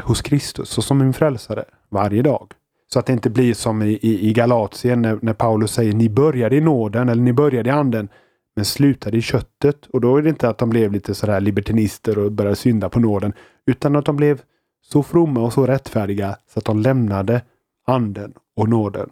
hos 0.00 0.22
Kristus 0.22 0.78
och 0.78 0.84
som 0.84 0.98
min 0.98 1.12
frälsare 1.12 1.64
varje 1.88 2.22
dag. 2.22 2.52
Så 2.92 2.98
att 2.98 3.06
det 3.06 3.12
inte 3.12 3.30
blir 3.30 3.54
som 3.54 3.82
i, 3.82 3.98
i, 4.02 4.28
i 4.28 4.32
Galatien 4.32 5.02
när, 5.02 5.18
när 5.22 5.32
Paulus 5.32 5.72
säger 5.72 5.92
ni 5.92 6.08
började 6.08 6.56
i 6.56 6.60
nåden 6.60 7.08
eller 7.08 7.22
ni 7.22 7.32
började 7.32 7.68
i 7.68 7.72
anden 7.72 8.08
men 8.56 8.64
slutade 8.64 9.16
i 9.16 9.22
köttet. 9.22 9.86
Och 9.86 10.00
då 10.00 10.16
är 10.16 10.22
det 10.22 10.28
inte 10.28 10.48
att 10.48 10.58
de 10.58 10.70
blev 10.70 10.92
lite 10.92 11.14
sådär 11.14 11.40
libertinister 11.40 12.18
och 12.18 12.32
började 12.32 12.56
synda 12.56 12.88
på 12.88 13.00
nåden. 13.00 13.32
Utan 13.66 13.96
att 13.96 14.04
de 14.04 14.16
blev 14.16 14.42
så 14.82 15.02
fromma 15.02 15.40
och 15.40 15.52
så 15.52 15.66
rättfärdiga 15.66 16.36
så 16.46 16.58
att 16.58 16.64
de 16.64 16.80
lämnade 16.80 17.42
anden 17.86 18.32
och 18.56 18.68
nåden. 18.68 19.10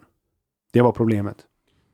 Det 0.73 0.81
var 0.81 0.91
problemet. 0.91 1.37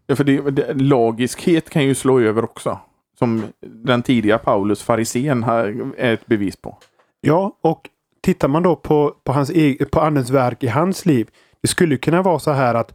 Ja, 0.07 0.15
för 0.15 0.23
det, 0.23 0.51
det, 0.51 0.73
lagiskhet 0.73 1.69
kan 1.69 1.83
ju 1.83 1.95
slå 1.95 2.19
över 2.19 2.43
också. 2.43 2.79
Som 3.19 3.43
den 3.61 4.03
tidiga 4.03 4.37
Paulus, 4.37 4.83
farisén, 4.83 5.43
är 5.43 6.13
ett 6.13 6.25
bevis 6.25 6.55
på. 6.55 6.77
Ja, 7.21 7.57
och 7.61 7.89
tittar 8.21 8.47
man 8.47 8.63
då 8.63 8.75
på, 8.75 9.15
på, 9.23 9.31
hans 9.31 9.49
egen, 9.49 9.87
på 9.89 10.01
andens 10.01 10.29
verk 10.29 10.63
i 10.63 10.67
hans 10.67 11.05
liv. 11.05 11.29
Det 11.61 11.67
skulle 11.67 11.97
kunna 11.97 12.21
vara 12.21 12.39
så 12.39 12.51
här 12.51 12.75
att 12.75 12.93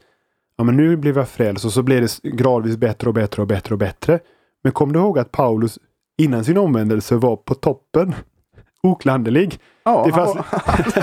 ja, 0.57 0.65
men 0.65 0.77
nu 0.77 0.97
blev 0.97 1.17
jag 1.17 1.29
frälst 1.29 1.65
och 1.65 1.73
så 1.73 1.83
blev 1.83 2.03
det 2.03 2.23
gradvis 2.23 2.77
bättre 2.77 3.09
och 3.09 3.15
bättre 3.15 3.43
och 3.43 3.49
bättre 3.49 3.75
och 3.75 3.79
bättre. 3.79 4.21
Men 4.63 4.73
kom 4.73 4.93
du 4.93 4.99
ihåg 4.99 5.19
att 5.19 5.33
Paulus 5.33 5.79
innan 6.19 6.45
sin 6.45 6.59
omvändelse 6.59 7.17
var 7.17 7.37
på 7.37 7.55
toppen? 7.55 8.15
Oklanderlig. 8.85 9.59
Ja, 9.85 10.05
det 10.07 10.13
fanns... 10.13 10.37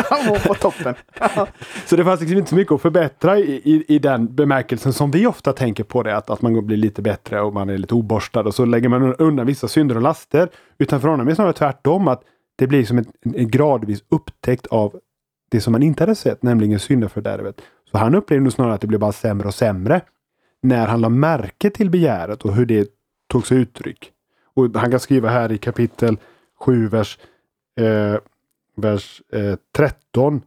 han, 0.10 0.30
var, 0.30 0.40
på 0.48 0.54
toppen. 0.54 0.96
så 1.86 1.96
det 1.96 2.04
fanns 2.04 2.20
liksom 2.20 2.38
inte 2.38 2.50
så 2.50 2.56
mycket 2.56 2.72
att 2.72 2.82
förbättra 2.82 3.40
i, 3.40 3.52
i, 3.52 3.86
i, 3.88 4.00
den 4.00 4.36
bemärkelsen 4.36 4.94
som 4.94 5.12
vi 5.12 5.28
ofta 5.28 5.54
tänker 5.54 5.84
på 5.84 6.04
det. 6.04 6.18
Att, 6.18 6.30
att 6.30 6.42
man 6.42 6.66
blir 6.66 6.78
lite 6.78 7.02
bättre 7.02 7.42
och 7.42 7.54
man 7.54 7.70
är 7.70 7.78
lite 7.78 7.94
oborstad 7.94 8.42
och 8.42 8.56
så 8.56 8.66
lägger 8.66 8.90
man 8.90 9.16
undan 9.16 9.46
vissa 9.46 9.68
synder 9.68 9.96
och 9.96 10.02
laster. 10.02 10.50
Utan 10.78 11.02
för 11.02 11.08
honom 11.08 11.28
är 11.28 11.32
det 11.32 11.36
snarare 11.36 11.54
tvärtom. 11.54 12.08
att 12.08 12.24
Det 12.56 12.68
blir 12.68 12.86
som 12.86 12.98
en, 12.98 13.06
en 13.36 13.50
gradvis 13.50 14.04
upptäckt 14.10 14.68
av 14.68 15.00
det 15.52 15.62
som 15.62 15.72
man 15.72 15.84
inte 15.84 16.04
hade 16.04 16.16
sett, 16.16 16.44
nämligen 16.44 16.80
syndafördärvet. 16.80 17.62
Så 17.92 17.98
han 17.98 18.16
upplevde 18.16 18.44
nog 18.44 18.54
snarare 18.54 18.74
att 18.74 18.82
det 18.82 18.88
blev 18.88 19.00
bara 19.00 19.12
sämre 19.12 19.48
och 19.48 19.54
sämre. 19.54 20.02
När 20.62 20.88
han 20.88 21.02
la 21.02 21.10
märke 21.10 21.70
till 21.70 21.90
begäret 21.90 22.42
och 22.42 22.54
hur 22.54 22.66
det 22.66 22.90
tog 23.30 23.48
sig 23.48 23.58
uttryck. 23.58 24.12
Och 24.56 24.70
han 24.76 24.92
kan 24.92 25.00
skriva 25.00 25.30
här 25.30 25.52
i 25.52 25.58
kapitel 25.58 26.18
7, 26.60 26.88
vers 26.88 27.18
eh, 27.80 28.18
vers 28.76 29.22
eh, 29.34 29.56
13. 29.76 30.42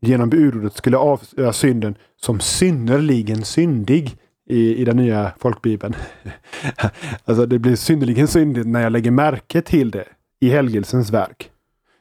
Genom 0.00 0.30
budordet 0.30 0.76
skulle 0.76 0.96
avslöja 0.96 1.52
synden 1.52 1.94
som 2.20 2.40
synnerligen 2.40 3.44
syndig 3.44 4.16
i, 4.46 4.76
i 4.76 4.84
den 4.84 4.96
nya 4.96 5.32
folkbibeln. 5.38 5.94
alltså 7.24 7.46
det 7.46 7.58
blir 7.58 7.76
synnerligen 7.76 8.28
syndigt 8.28 8.66
när 8.66 8.82
jag 8.82 8.92
lägger 8.92 9.10
märke 9.10 9.62
till 9.62 9.90
det 9.90 10.04
i 10.40 10.48
helgelsens 10.48 11.10
verk. 11.10 11.50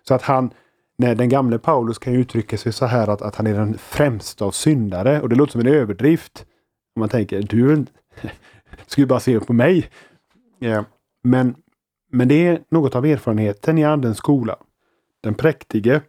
Så 0.08 0.13
att 0.13 0.21
han, 0.21 0.54
när 0.97 1.15
den 1.15 1.30
gamle 1.30 1.60
Paulus 1.60 2.00
kan 2.00 2.13
uttrycka 2.13 2.58
sig 2.58 2.74
så 2.74 2.86
här 2.86 3.08
att, 3.08 3.21
att 3.21 3.36
han 3.36 3.47
är 3.47 3.54
den 3.54 3.78
främsta 3.78 4.45
av 4.45 4.52
syndare. 4.52 5.21
Och 5.21 5.30
det 5.30 5.36
låter 5.36 5.52
som 5.52 5.62
en 5.62 5.67
överdrift. 5.67 6.45
Om 6.95 7.00
man 7.00 7.10
tänker, 7.10 7.41
du 7.41 7.86
skulle 8.88 9.08
bara 9.08 9.19
se 9.19 9.39
på 9.39 9.54
mig. 9.54 9.89
Yeah. 10.60 10.86
Men, 11.24 11.56
men 12.12 12.28
det 12.28 12.47
är 12.47 12.62
något 12.69 12.95
av 12.95 13.06
erfarenheten 13.06 13.78
i 13.78 13.84
andens 13.84 14.17
skola 14.17 14.58
den 15.21 15.34
präktige, 15.34 16.02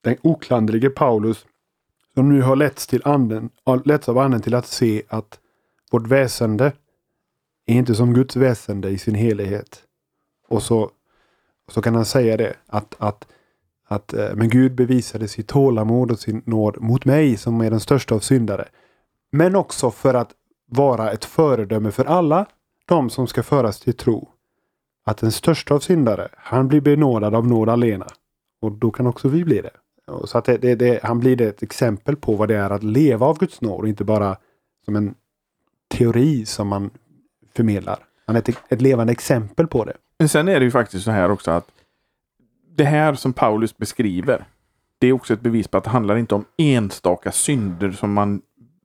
den 0.00 0.16
oklandrige 0.22 0.90
Paulus, 0.90 1.46
som 2.14 2.28
nu 2.28 2.42
har 2.42 2.56
letts, 2.56 2.86
till 2.86 3.02
anden, 3.04 3.50
letts 3.84 4.08
av 4.08 4.18
anden 4.18 4.40
till 4.40 4.54
att 4.54 4.66
se 4.66 5.02
att 5.08 5.38
vårt 5.90 6.06
väsende 6.06 6.72
är 7.66 7.74
inte 7.74 7.94
som 7.94 8.14
Guds 8.14 8.36
väsende 8.36 8.88
i 8.88 8.98
sin 8.98 9.14
helhet. 9.14 9.82
Och 10.48 10.62
så, 10.62 10.90
så 11.68 11.82
kan 11.82 11.94
han 11.94 12.04
säga 12.04 12.36
det 12.36 12.54
att, 12.66 12.94
att, 12.98 13.26
att 13.86 14.12
eh, 14.12 14.34
men 14.34 14.48
Gud 14.48 14.74
bevisade 14.74 15.28
sitt 15.28 15.48
tålamod 15.48 16.10
och 16.10 16.18
sin 16.18 16.42
nåd 16.46 16.80
mot 16.80 17.04
mig 17.04 17.36
som 17.36 17.60
är 17.60 17.70
den 17.70 17.80
största 17.80 18.14
av 18.14 18.20
syndare. 18.20 18.68
Men 19.32 19.56
också 19.56 19.90
för 19.90 20.14
att 20.14 20.30
vara 20.66 21.12
ett 21.12 21.24
föredöme 21.24 21.90
för 21.90 22.04
alla 22.04 22.46
de 22.86 23.10
som 23.10 23.26
ska 23.26 23.42
föras 23.42 23.80
till 23.80 23.96
tro. 23.96 24.33
Att 25.04 25.18
den 25.18 25.32
största 25.32 25.74
av 25.74 25.78
syndare, 25.78 26.28
han 26.36 26.68
blir 26.68 26.80
benådad 26.80 27.34
av 27.34 27.46
nåd 27.46 27.68
alena. 27.68 28.06
Och 28.60 28.72
då 28.72 28.90
kan 28.90 29.06
också 29.06 29.28
vi 29.28 29.44
bli 29.44 29.60
det. 29.60 29.70
Så 30.24 30.38
att 30.38 30.44
det, 30.44 30.56
det, 30.56 30.74
det, 30.74 31.00
han 31.02 31.20
blir 31.20 31.36
det 31.36 31.44
ett 31.44 31.62
exempel 31.62 32.16
på 32.16 32.34
vad 32.34 32.48
det 32.48 32.56
är 32.56 32.70
att 32.70 32.82
leva 32.82 33.26
av 33.26 33.38
Guds 33.38 33.60
nåd 33.60 33.80
och 33.80 33.88
inte 33.88 34.04
bara 34.04 34.36
som 34.84 34.96
en 34.96 35.14
teori 35.88 36.46
som 36.46 36.68
man 36.68 36.90
förmedlar. 37.54 37.98
Han 38.26 38.36
är 38.36 38.40
ett, 38.40 38.58
ett 38.68 38.80
levande 38.80 39.12
exempel 39.12 39.66
på 39.66 39.84
det. 39.84 39.96
Men 40.18 40.28
sen 40.28 40.48
är 40.48 40.60
det 40.60 40.64
ju 40.64 40.70
faktiskt 40.70 41.04
så 41.04 41.10
här 41.10 41.30
också 41.30 41.50
att 41.50 41.70
det 42.76 42.84
här 42.84 43.14
som 43.14 43.32
Paulus 43.32 43.76
beskriver, 43.76 44.44
det 44.98 45.06
är 45.06 45.12
också 45.12 45.34
ett 45.34 45.40
bevis 45.40 45.68
på 45.68 45.78
att 45.78 45.84
det 45.84 45.90
handlar 45.90 46.16
inte 46.16 46.34
om 46.34 46.44
enstaka 46.56 47.32
synder 47.32 47.90
som 47.90 48.12
man 48.12 48.42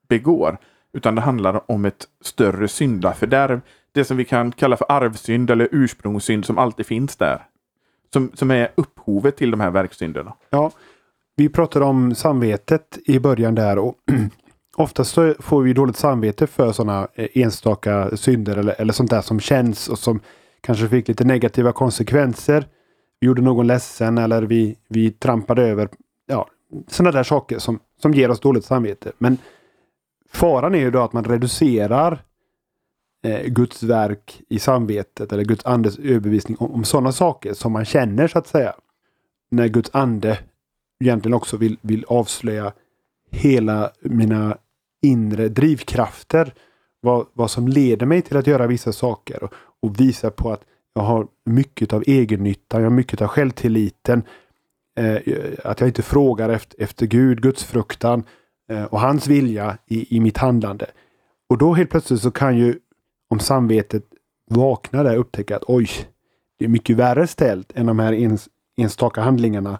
begår, 0.07 0.57
utan 0.93 1.15
det 1.15 1.21
handlar 1.21 1.71
om 1.71 1.85
ett 1.85 2.07
större 2.21 2.67
syndafördärv 2.67 3.61
det 3.91 4.05
som 4.05 4.17
vi 4.17 4.25
kan 4.25 4.51
kalla 4.51 4.77
för 4.77 4.85
arvsynd 4.89 5.49
eller 5.49 5.67
ursprungssynd 5.71 6.45
som 6.45 6.57
alltid 6.57 6.85
finns 6.85 7.15
där. 7.15 7.45
Som, 8.13 8.31
som 8.33 8.51
är 8.51 8.71
upphovet 8.75 9.37
till 9.37 9.51
de 9.51 9.59
här 9.59 9.71
verksynderna. 9.71 10.33
Ja, 10.49 10.71
vi 11.35 11.49
pratade 11.49 11.85
om 11.85 12.15
samvetet 12.15 12.97
i 13.05 13.19
början 13.19 13.55
där 13.55 13.77
och 13.77 13.95
oftast 14.77 15.13
så 15.13 15.33
får 15.39 15.61
vi 15.61 15.73
dåligt 15.73 15.97
samvete 15.97 16.47
för 16.47 16.71
sådana 16.71 17.07
eh, 17.15 17.27
enstaka 17.33 18.17
synder 18.17 18.57
eller, 18.57 18.81
eller 18.81 18.93
sånt 18.93 19.09
där 19.09 19.21
som 19.21 19.39
känns 19.39 19.87
och 19.89 19.99
som 19.99 20.19
kanske 20.61 20.87
fick 20.87 21.07
lite 21.07 21.23
negativa 21.23 21.71
konsekvenser. 21.71 22.65
Vi 23.19 23.27
gjorde 23.27 23.41
någon 23.41 23.67
ledsen 23.67 24.17
eller 24.17 24.41
vi, 24.41 24.77
vi 24.89 25.11
trampade 25.11 25.63
över 25.63 25.89
ja, 26.27 26.47
sådana 26.87 27.11
där 27.11 27.23
saker 27.23 27.59
som, 27.59 27.79
som 28.01 28.13
ger 28.13 28.29
oss 28.29 28.39
dåligt 28.39 28.65
samvete. 28.65 29.11
Men 29.17 29.37
faran 30.31 30.75
är 30.75 30.79
ju 30.79 30.91
då 30.91 31.01
att 31.01 31.13
man 31.13 31.23
reducerar 31.23 32.23
eh, 33.23 33.47
Guds 33.47 33.83
verk 33.83 34.41
i 34.49 34.59
samvetet 34.59 35.33
eller 35.33 35.43
Guds 35.43 35.65
andes 35.65 35.99
överbevisning 35.99 36.57
om, 36.57 36.71
om 36.71 36.83
sådana 36.83 37.11
saker 37.11 37.53
som 37.53 37.71
man 37.71 37.85
känner 37.85 38.27
så 38.27 38.39
att 38.39 38.47
säga. 38.47 38.73
När 39.51 39.67
Guds 39.67 39.89
ande 39.93 40.39
egentligen 41.03 41.33
också 41.33 41.57
vill, 41.57 41.77
vill 41.81 42.05
avslöja 42.07 42.73
hela 43.31 43.91
mina 44.01 44.57
inre 45.01 45.49
drivkrafter. 45.49 46.53
Vad, 47.01 47.25
vad 47.33 47.51
som 47.51 47.67
leder 47.67 48.05
mig 48.05 48.21
till 48.21 48.37
att 48.37 48.47
göra 48.47 48.67
vissa 48.67 48.93
saker 48.93 49.43
och, 49.43 49.53
och 49.81 49.99
visa 49.99 50.31
på 50.31 50.51
att 50.51 50.61
jag 50.93 51.01
har 51.01 51.27
mycket 51.45 51.93
av 51.93 52.03
egennytta, 52.07 52.77
jag 52.77 52.85
har 52.85 52.89
mycket 52.89 53.21
av 53.21 53.27
självtilliten. 53.27 54.23
Eh, 54.97 55.17
att 55.63 55.79
jag 55.79 55.89
inte 55.89 56.01
frågar 56.01 56.49
efter, 56.49 56.83
efter 56.83 57.05
Gud, 57.05 57.41
Guds 57.41 57.63
fruktan 57.63 58.23
eh, 58.69 58.83
och 58.83 58.99
hans 58.99 59.27
vilja 59.27 59.77
i, 59.85 60.17
i 60.17 60.19
mitt 60.19 60.37
handlande. 60.37 60.85
Och 61.49 61.57
då 61.57 61.73
helt 61.73 61.89
plötsligt 61.89 62.21
så 62.21 62.31
kan 62.31 62.57
ju, 62.57 62.79
om 63.29 63.39
samvetet 63.39 64.03
vaknar 64.49 65.03
där, 65.03 65.13
och 65.13 65.19
upptäcker 65.19 65.55
att 65.55 65.63
oj, 65.67 65.89
det 66.57 66.65
är 66.65 66.69
mycket 66.69 66.95
värre 66.95 67.27
ställt 67.27 67.71
än 67.75 67.85
de 67.85 67.99
här 67.99 68.13
ens, 68.13 68.49
enstaka 68.77 69.21
handlingarna 69.21 69.79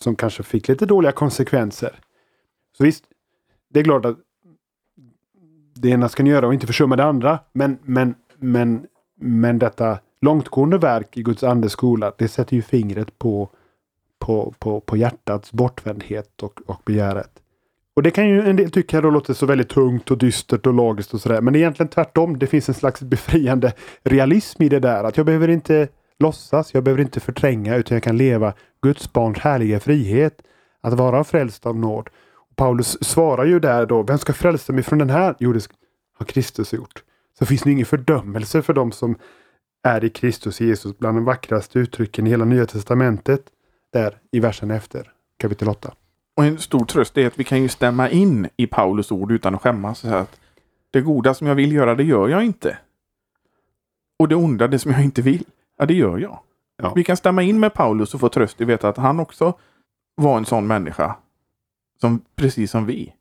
som 0.00 0.16
kanske 0.16 0.42
fick 0.42 0.68
lite 0.68 0.86
dåliga 0.86 1.12
konsekvenser. 1.12 2.00
Så 2.78 2.84
visst, 2.84 3.04
det 3.68 3.80
är 3.80 3.84
klart 3.84 4.04
att 4.04 4.16
det 5.74 5.88
ena 5.88 6.08
ska 6.08 6.22
ni 6.22 6.30
göra 6.30 6.46
och 6.46 6.54
inte 6.54 6.66
försumma 6.66 6.96
det 6.96 7.04
andra. 7.04 7.38
Men, 7.52 7.78
men, 7.82 8.14
men, 8.36 8.86
men 9.14 9.58
detta 9.58 9.98
långtgående 10.20 10.78
verk 10.78 11.16
i 11.16 11.22
Guds 11.22 11.42
andes 11.42 11.72
skola, 11.72 12.12
det 12.18 12.28
sätter 12.28 12.56
ju 12.56 12.62
fingret 12.62 13.18
på, 13.18 13.50
på, 14.18 14.54
på, 14.58 14.80
på 14.80 14.96
hjärtats 14.96 15.52
bortvändhet 15.52 16.42
och, 16.42 16.60
och 16.66 16.82
begäret. 16.84 17.42
Och 17.96 18.02
det 18.02 18.10
kan 18.10 18.28
ju 18.28 18.42
en 18.42 18.56
del 18.56 18.70
tycka 18.70 19.00
då 19.00 19.10
låter 19.10 19.34
så 19.34 19.46
väldigt 19.46 19.68
tungt 19.68 20.10
och 20.10 20.18
dystert 20.18 20.66
och 20.66 20.74
logiskt 20.74 21.14
och 21.14 21.20
sådär. 21.20 21.40
Men 21.40 21.52
det 21.52 21.58
är 21.58 21.60
egentligen 21.60 21.90
tvärtom. 21.90 22.38
Det 22.38 22.46
finns 22.46 22.68
en 22.68 22.74
slags 22.74 23.00
befriande 23.00 23.72
realism 24.02 24.62
i 24.62 24.68
det 24.68 24.80
där. 24.80 25.04
Att 25.04 25.16
jag 25.16 25.26
behöver 25.26 25.48
inte 25.48 25.88
låtsas, 26.18 26.74
jag 26.74 26.84
behöver 26.84 27.02
inte 27.02 27.20
förtränga 27.20 27.76
utan 27.76 27.94
jag 27.94 28.02
kan 28.02 28.16
leva 28.16 28.52
Guds 28.82 29.12
barns 29.12 29.38
härliga 29.38 29.80
frihet. 29.80 30.42
Att 30.80 30.94
vara 30.94 31.24
frälst 31.24 31.66
av 31.66 31.76
nåd. 31.76 32.08
Och 32.50 32.56
Paulus 32.56 33.04
svarar 33.04 33.44
ju 33.44 33.60
där 33.60 33.86
då, 33.86 34.02
vem 34.02 34.18
ska 34.18 34.32
frälsa 34.32 34.72
mig 34.72 34.82
från 34.82 34.98
den 34.98 35.10
här? 35.10 35.34
Jo, 35.38 35.52
det 35.52 35.68
har 36.18 36.26
Kristus 36.26 36.72
gjort. 36.72 37.02
Så 37.38 37.46
finns 37.46 37.62
det 37.62 37.70
ingen 37.70 37.86
fördömelse 37.86 38.62
för 38.62 38.74
dem 38.74 38.92
som 38.92 39.18
är 39.82 40.04
i 40.04 40.10
Kristus 40.10 40.60
Jesus 40.60 40.98
bland 40.98 41.16
de 41.16 41.24
vackraste 41.24 41.78
uttrycken 41.78 42.26
i 42.26 42.30
hela 42.30 42.44
Nya 42.44 42.66
Testamentet. 42.66 43.42
Där 43.92 44.18
i 44.32 44.40
versen 44.40 44.70
efter, 44.70 45.12
kapitel 45.38 45.68
8. 45.68 45.92
Och 46.36 46.44
en 46.44 46.58
stor 46.58 46.84
tröst 46.84 47.18
är 47.18 47.26
att 47.26 47.38
vi 47.38 47.44
kan 47.44 47.62
ju 47.62 47.68
stämma 47.68 48.10
in 48.10 48.48
i 48.56 48.66
Paulus 48.66 49.12
ord 49.12 49.32
utan 49.32 49.54
att 49.54 49.62
skämmas. 49.62 49.98
Så 49.98 50.14
att 50.14 50.40
det 50.90 51.00
goda 51.00 51.34
som 51.34 51.46
jag 51.46 51.54
vill 51.54 51.72
göra, 51.72 51.94
det 51.94 52.04
gör 52.04 52.28
jag 52.28 52.44
inte. 52.44 52.78
Och 54.18 54.28
det 54.28 54.34
onda, 54.34 54.68
det 54.68 54.78
som 54.78 54.90
jag 54.90 55.04
inte 55.04 55.22
vill, 55.22 55.44
ja 55.78 55.86
det 55.86 55.94
gör 55.94 56.18
jag. 56.18 56.38
Ja. 56.82 56.92
Vi 56.94 57.04
kan 57.04 57.16
stämma 57.16 57.42
in 57.42 57.60
med 57.60 57.74
Paulus 57.74 58.14
och 58.14 58.20
få 58.20 58.28
tröst 58.28 58.60
i 58.60 58.64
att 58.64 58.68
veta 58.68 58.88
att 58.88 58.96
han 58.96 59.20
också 59.20 59.58
var 60.14 60.38
en 60.38 60.44
sån 60.44 60.66
människa. 60.66 61.16
Som, 62.00 62.20
precis 62.36 62.70
som 62.70 62.86
vi. 62.86 63.12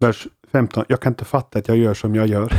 Vers 0.00 0.28
15. 0.52 0.84
Jag 0.88 1.00
kan 1.00 1.12
inte 1.12 1.24
fatta 1.24 1.58
att 1.58 1.68
jag 1.68 1.76
gör 1.76 1.94
som 1.94 2.14
jag 2.14 2.26
gör. 2.26 2.52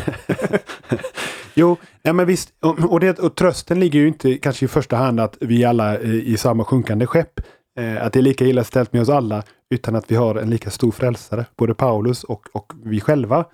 jo, 1.54 1.78
ja, 2.02 2.14
men 2.14 2.26
visst. 2.26 2.54
Och, 2.60 3.00
det, 3.00 3.20
och 3.20 3.36
trösten 3.36 3.80
ligger 3.80 4.00
ju 4.00 4.08
inte 4.08 4.38
kanske 4.38 4.66
i 4.66 4.68
första 4.68 4.96
hand 4.96 5.20
att 5.20 5.38
vi 5.40 5.66
alla 5.66 5.98
är 5.98 6.14
i 6.14 6.38
samma 6.38 6.66
sjunkande 6.66 7.06
skepp. 7.08 7.40
Eh, 7.76 8.06
att 8.06 8.14
det 8.14 8.20
är 8.20 8.24
lika 8.24 8.46
illa 8.46 8.64
ställt 8.64 8.94
med 8.94 9.02
oss 9.02 9.10
alla. 9.10 9.44
Utan 9.70 9.96
att 9.96 10.12
vi 10.12 10.16
har 10.16 10.36
en 10.36 10.50
lika 10.50 10.70
stor 10.70 10.92
frälsare. 10.92 11.46
Både 11.56 11.74
Paulus 11.74 12.24
och, 12.24 12.48
och 12.54 12.74
vi 12.84 13.00
själva. 13.00 13.46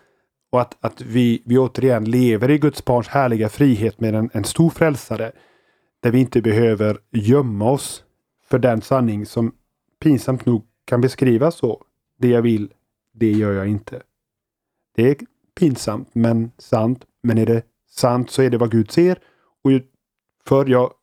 Och 0.50 0.62
att, 0.62 0.78
att 0.80 1.02
vi, 1.02 1.42
vi 1.46 1.58
återigen 1.58 2.06
lever 2.06 2.52
i 2.52 2.58
Guds 2.58 2.86
barns 2.86 3.08
härliga 3.08 3.50
frihet 3.50 4.00
med 4.00 4.16
en, 4.16 4.30
en 4.34 4.44
stor 4.44 4.70
frälsare. 4.70 5.32
Där 6.00 6.12
vi 6.12 6.20
inte 6.20 6.42
behöver 6.42 6.98
gömma 7.12 7.72
oss 7.72 8.04
för 8.50 8.60
den 8.60 8.82
sanning 8.82 9.26
som 9.26 9.52
pinsamt 10.00 10.46
nog 10.46 10.66
kan 10.86 11.02
beskrivas 11.02 11.56
så. 11.56 11.84
Det 12.20 12.28
jag 12.28 12.42
vill, 12.42 12.74
det 13.14 13.32
gör 13.32 13.54
jag 13.54 13.68
inte. 13.68 14.02
Det 14.96 15.10
är 15.10 15.18
pinsamt 15.60 16.10
men 16.14 16.52
sant. 16.58 17.06
Men 17.24 17.38
är 17.38 17.46
det 17.46 17.64
sant 17.90 18.32
så 18.32 18.42
är 18.42 18.50
det 18.50 18.58
vad 18.58 18.72
Gud 18.72 18.92
ser. 18.92 19.20
Och 19.64 19.72
ju 19.72 19.82
förr 20.46 20.66
jag 20.66 20.94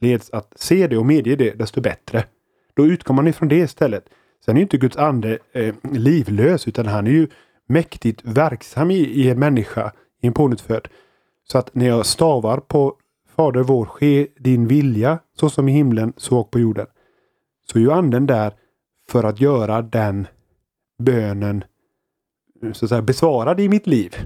leds 0.00 0.30
att 0.30 0.52
se 0.56 0.86
det 0.86 0.96
och 0.96 1.06
medge 1.06 1.36
det, 1.36 1.50
desto 1.50 1.80
bättre. 1.80 2.24
Då 2.74 2.86
utgår 2.86 3.14
man 3.14 3.28
ifrån 3.28 3.48
det 3.48 3.56
istället. 3.56 4.08
Sen 4.44 4.56
är 4.56 4.60
inte 4.60 4.76
Guds 4.76 4.96
ande 4.96 5.38
eh, 5.52 5.74
livlös 5.92 6.68
utan 6.68 6.86
han 6.86 7.06
är 7.06 7.10
ju 7.10 7.28
mäktigt 7.66 8.20
verksam 8.24 8.90
i, 8.90 8.98
i 8.98 9.30
en 9.30 9.38
människa, 9.38 9.92
i 10.22 10.26
en 10.26 10.32
pånyttfödd. 10.32 10.88
Så 11.44 11.58
att 11.58 11.74
när 11.74 11.86
jag 11.86 12.06
stavar 12.06 12.58
på 12.58 12.96
Fader 13.36 13.62
vår, 13.62 13.84
ske 13.84 14.26
din 14.38 14.66
vilja 14.66 15.18
så 15.34 15.50
som 15.50 15.68
i 15.68 15.72
himlen, 15.72 16.12
så 16.16 16.38
och 16.38 16.50
på 16.50 16.58
jorden. 16.58 16.86
Så 17.66 17.78
är 17.78 17.82
ju 17.82 17.92
anden 17.92 18.26
där 18.26 18.52
för 19.10 19.24
att 19.24 19.40
göra 19.40 19.82
den 19.82 20.26
bönen 20.98 21.64
så 22.72 22.84
att 22.84 22.88
säga, 22.88 23.02
besvarad 23.02 23.60
i 23.60 23.68
mitt 23.68 23.86
liv. 23.86 24.16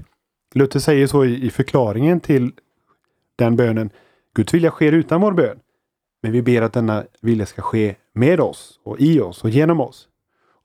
Luther 0.53 0.79
säger 0.79 1.07
så 1.07 1.25
i, 1.25 1.45
i 1.45 1.49
förklaringen 1.49 2.19
till 2.19 2.51
den 3.35 3.55
bönen. 3.55 3.89
Guds 4.33 4.53
vilja 4.53 4.71
sker 4.71 4.91
utan 4.91 5.21
vår 5.21 5.31
bön. 5.31 5.59
Men 6.23 6.31
vi 6.31 6.41
ber 6.41 6.61
att 6.61 6.73
denna 6.73 7.03
vilja 7.21 7.45
ska 7.45 7.61
ske 7.61 7.95
med 8.13 8.39
oss 8.39 8.79
och 8.83 8.99
i 8.99 9.19
oss 9.19 9.43
och 9.43 9.49
genom 9.49 9.81
oss. 9.81 10.07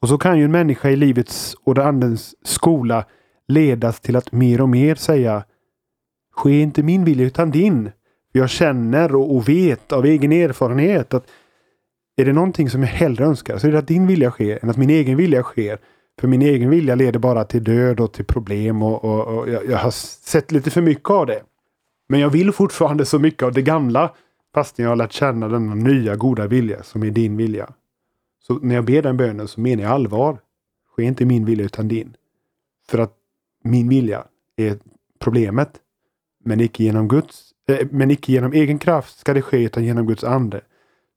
Och 0.01 0.09
så 0.09 0.19
kan 0.19 0.39
ju 0.39 0.45
en 0.45 0.53
människa 0.53 0.91
i 0.91 0.97
livets 0.97 1.57
och 1.65 1.79
andens 1.79 2.35
skola 2.43 3.05
ledas 3.49 4.01
till 4.01 4.17
att 4.17 4.33
mer 4.33 4.61
och 4.61 4.69
mer 4.69 4.95
säga 4.95 5.45
Ske 6.37 6.61
inte 6.61 6.83
min 6.83 7.05
vilja 7.05 7.27
utan 7.27 7.51
din. 7.51 7.91
Jag 8.33 8.51
känner 8.51 9.15
och 9.15 9.49
vet 9.49 9.93
av 9.93 10.05
egen 10.05 10.33
erfarenhet 10.33 11.15
att 11.15 11.27
är 12.17 12.25
det 12.25 12.33
någonting 12.33 12.71
som 12.71 12.81
jag 12.81 12.89
hellre 12.89 13.25
önskar 13.25 13.59
så 13.59 13.67
är 13.67 13.73
det 13.73 13.79
att 13.79 13.89
din 13.89 14.07
vilja 14.07 14.31
sker 14.31 14.59
än 14.63 14.71
att 14.71 14.77
min 14.77 14.91
egen 14.91 15.17
vilja 15.17 15.43
sker. 15.43 15.79
För 16.21 16.29
min 16.29 16.43
egen 16.43 16.71
vilja 16.71 16.95
leder 16.95 17.19
bara 17.19 17.45
till 17.45 17.65
död 17.65 18.01
och 18.01 18.13
till 18.13 18.25
problem 18.25 18.83
och, 18.83 19.05
och, 19.05 19.39
och 19.39 19.49
jag, 19.51 19.67
jag, 19.67 19.79
har 19.79 19.91
sett 19.91 20.53
lite 20.53 20.71
för 20.71 20.81
mycket 20.81 21.11
av 21.11 21.27
det. 21.27 21.43
Men 22.09 22.21
jag 22.21 22.31
vill 22.31 22.53
fortfarande 22.53 23.05
så 23.05 23.19
mycket 23.19 23.43
av 23.43 23.53
det 23.53 23.63
gamla 23.63 24.15
fast 24.57 24.79
jag 24.79 24.89
har 24.89 24.97
lärt 24.97 25.13
känna 25.13 25.49
denna 25.49 25.75
nya 25.75 26.17
goda 26.17 26.47
vilja 26.47 26.83
som 26.83 27.03
är 27.03 27.11
din 27.11 27.37
vilja. 27.37 27.73
Så 28.43 28.55
när 28.55 28.75
jag 28.75 28.85
ber 28.85 29.03
den 29.03 29.17
bönen 29.17 29.49
så 29.49 29.61
menar 29.61 29.83
jag 29.83 29.93
allvar. 29.93 30.39
Ske 30.97 31.03
inte 31.03 31.25
min 31.25 31.45
vilja 31.45 31.65
utan 31.65 31.89
din. 31.89 32.17
För 32.89 32.99
att 32.99 33.15
min 33.65 33.89
vilja 33.89 34.25
är 34.57 34.79
problemet. 35.19 35.81
Men 36.45 36.61
icke 36.61 36.83
genom 36.83 37.09
Guds, 37.09 37.53
äh, 37.69 37.87
men 37.91 38.11
icke 38.11 38.33
genom 38.33 38.53
egen 38.53 38.79
kraft 38.79 39.19
ska 39.19 39.35
det 39.35 39.43
ske 39.43 39.65
utan 39.65 39.85
genom 39.85 40.07
Guds 40.07 40.25
ande. 40.25 40.61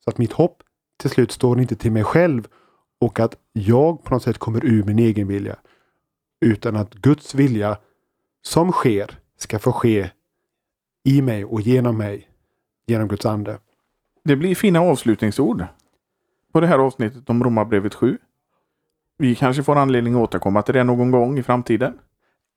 Så 0.03 0.09
att 0.09 0.17
mitt 0.17 0.31
hopp 0.31 0.63
till 0.97 1.09
slut 1.09 1.31
står 1.31 1.59
inte 1.59 1.75
till 1.75 1.91
mig 1.91 2.03
själv 2.03 2.47
och 2.99 3.19
att 3.19 3.35
jag 3.53 4.03
på 4.03 4.13
något 4.13 4.23
sätt 4.23 4.37
kommer 4.37 4.65
ur 4.65 4.83
min 4.83 4.99
egen 4.99 5.27
vilja. 5.27 5.55
Utan 6.41 6.75
att 6.75 6.93
Guds 6.93 7.35
vilja 7.35 7.77
som 8.41 8.71
sker 8.71 9.19
ska 9.37 9.59
få 9.59 9.71
ske 9.71 10.09
i 11.03 11.21
mig 11.21 11.45
och 11.45 11.61
genom 11.61 11.97
mig. 11.97 12.28
Genom 12.89 13.07
Guds 13.07 13.25
ande. 13.25 13.57
Det 14.23 14.35
blir 14.35 14.55
fina 14.55 14.81
avslutningsord 14.81 15.65
på 16.53 16.59
det 16.59 16.67
här 16.67 16.79
avsnittet 16.79 17.29
om 17.29 17.43
Romarbrevet 17.43 17.95
7. 17.95 18.17
Vi 19.17 19.35
kanske 19.35 19.63
får 19.63 19.75
anledning 19.75 20.13
att 20.13 20.21
återkomma 20.21 20.61
till 20.61 20.73
det 20.73 20.83
någon 20.83 21.11
gång 21.11 21.39
i 21.39 21.43
framtiden. 21.43 21.93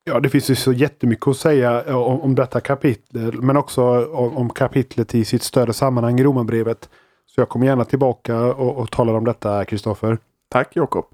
Ja, 0.03 0.19
det 0.19 0.29
finns 0.29 0.49
ju 0.49 0.55
så 0.55 0.73
jättemycket 0.73 1.27
att 1.27 1.37
säga 1.37 1.97
om, 1.97 2.21
om 2.21 2.35
detta 2.35 2.59
kapitel, 2.59 3.41
men 3.41 3.57
också 3.57 4.05
om, 4.05 4.37
om, 4.37 4.49
kapitlet 4.49 5.15
i 5.15 5.25
sitt 5.25 5.43
större 5.43 5.73
sammanhang 5.73 6.19
i 6.19 6.23
Romarbrevet. 6.23 6.89
Så 7.25 7.41
jag 7.41 7.49
kommer 7.49 7.65
gärna 7.65 7.85
tillbaka 7.85 8.53
och, 8.53 8.77
och 8.77 8.91
talar 8.91 9.13
om 9.13 9.25
detta, 9.25 9.65
Kristoffer. 9.65 10.17
Tack 10.49 10.75
Jakob. 10.75 11.05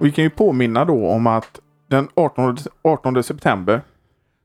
Vi 0.00 0.12
kan 0.12 0.24
ju 0.24 0.30
påminna 0.30 0.84
då 0.84 1.08
om 1.08 1.26
att 1.26 1.60
den 1.86 2.08
18, 2.14 2.56
18 2.82 3.22
september 3.22 3.80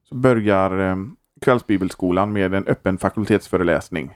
så 0.10 0.16
börjar 0.16 0.90
eh, 0.90 0.96
Kvällsbibelskolan 1.42 2.34
med 2.34 2.54
en 2.54 2.68
öppen 2.68 2.98
fakultetsföreläsning. 2.98 4.12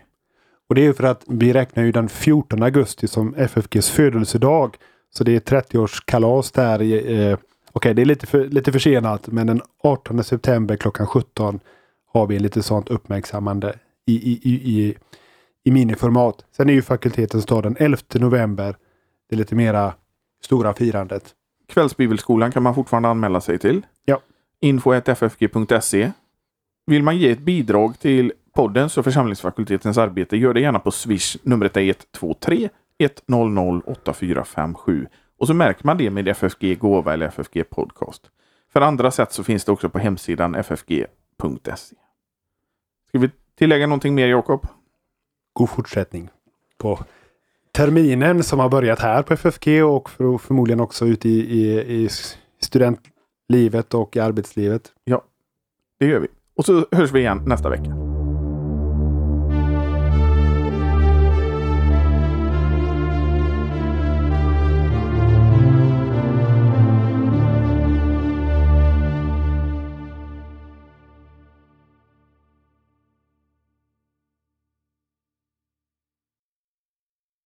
Och 0.70 0.76
det 0.76 0.86
är 0.86 0.94
för 0.94 1.04
att 1.04 1.24
vi 1.28 1.54
räknar 1.54 1.84
ju 1.84 1.92
den 1.92 2.10
14 2.10 2.64
augusti 2.64 3.08
som 3.08 3.36
FFGs 3.36 3.90
födelsedag. 3.90 4.76
Så 5.14 5.24
det 5.24 5.36
är 5.36 5.62
30-årskalas 5.62 6.56
där. 6.56 7.10
Eh, 7.10 7.38
Okej, 7.76 7.94
det 7.94 8.02
är 8.02 8.06
lite, 8.06 8.28
för, 8.28 8.46
lite 8.46 8.72
försenat, 8.72 9.28
men 9.28 9.48
den 9.48 9.62
18 9.84 10.24
september 10.24 10.76
klockan 10.76 11.08
17 11.08 11.60
har 12.14 12.28
vi 12.28 12.40
lite 12.40 12.64
sånt 12.64 12.90
uppmärksammande 12.90 13.76
i, 14.06 14.14
i, 14.14 14.40
i, 14.44 14.54
i, 14.54 14.96
i 15.64 15.72
miniformat. 15.72 16.46
Sen 16.58 16.70
är 16.70 16.74
ju 16.74 16.82
fakultetens 16.82 17.46
dag 17.46 17.64
den 17.64 17.76
11 17.80 17.98
november. 18.14 18.76
Det 19.30 19.36
är 19.36 19.38
lite 19.38 19.56
mera 19.56 19.94
stora 20.44 20.74
firandet. 20.74 21.24
Kvällsbibelskolan 21.74 22.52
kan 22.52 22.64
man 22.64 22.76
fortfarande 22.76 23.10
anmäla 23.10 23.42
sig 23.42 23.60
till. 23.60 23.86
Ja. 24.06 24.22
info.ffg.se. 24.60 26.12
Vill 26.86 27.04
man 27.04 27.18
ge 27.18 27.32
ett 27.32 27.40
bidrag 27.40 28.00
till 28.00 28.34
poddens 28.56 28.98
och 28.98 29.04
församlingsfakultetens 29.04 29.98
arbete, 29.98 30.38
gör 30.38 30.54
det 30.54 30.60
gärna 30.60 30.80
på 30.80 30.92
Swish. 30.92 31.38
Numret 31.44 31.78
är 31.78 31.82
123 31.82 32.70
100 33.28 33.82
8457. 33.86 35.08
Och 35.40 35.48
så 35.48 35.54
märker 35.54 35.86
man 35.86 35.98
det 35.98 36.10
med 36.10 36.28
FFG 36.28 36.80
Gåva 36.80 37.14
eller 37.14 37.28
FFG 37.28 37.70
Podcast. 37.70 38.30
För 38.74 38.82
andra 38.82 39.12
sätt 39.12 39.32
så 39.32 39.44
finns 39.44 39.66
det 39.66 39.72
också 39.72 39.90
på 39.90 40.00
hemsidan 40.00 40.56
ffg.se. 40.56 41.96
Ska 43.08 43.20
vi 43.20 43.30
tillägga 43.58 43.88
någonting 43.88 44.16
mer 44.16 44.28
Jakob? 44.28 44.68
God 45.54 45.70
fortsättning 45.70 46.30
på 46.78 47.00
terminen 47.78 48.44
som 48.44 48.60
har 48.60 48.70
börjat 48.70 49.00
här 49.00 49.24
på 49.24 49.34
FFG 49.34 49.84
och 49.86 50.10
för, 50.10 50.38
förmodligen 50.38 50.80
också 50.80 51.06
ute 51.06 51.30
i, 51.30 51.40
i, 51.40 52.04
i 52.04 52.10
studentlivet 52.62 53.94
och 53.94 54.16
i 54.16 54.20
arbetslivet. 54.20 54.92
Ja, 55.04 55.24
Det 56.00 56.06
gör 56.06 56.20
vi. 56.20 56.28
Och 56.58 56.66
så 56.66 56.86
hörs 56.92 57.12
vi 57.12 57.20
igen 57.20 57.44
nästa 57.46 57.70
vecka. 57.70 58.13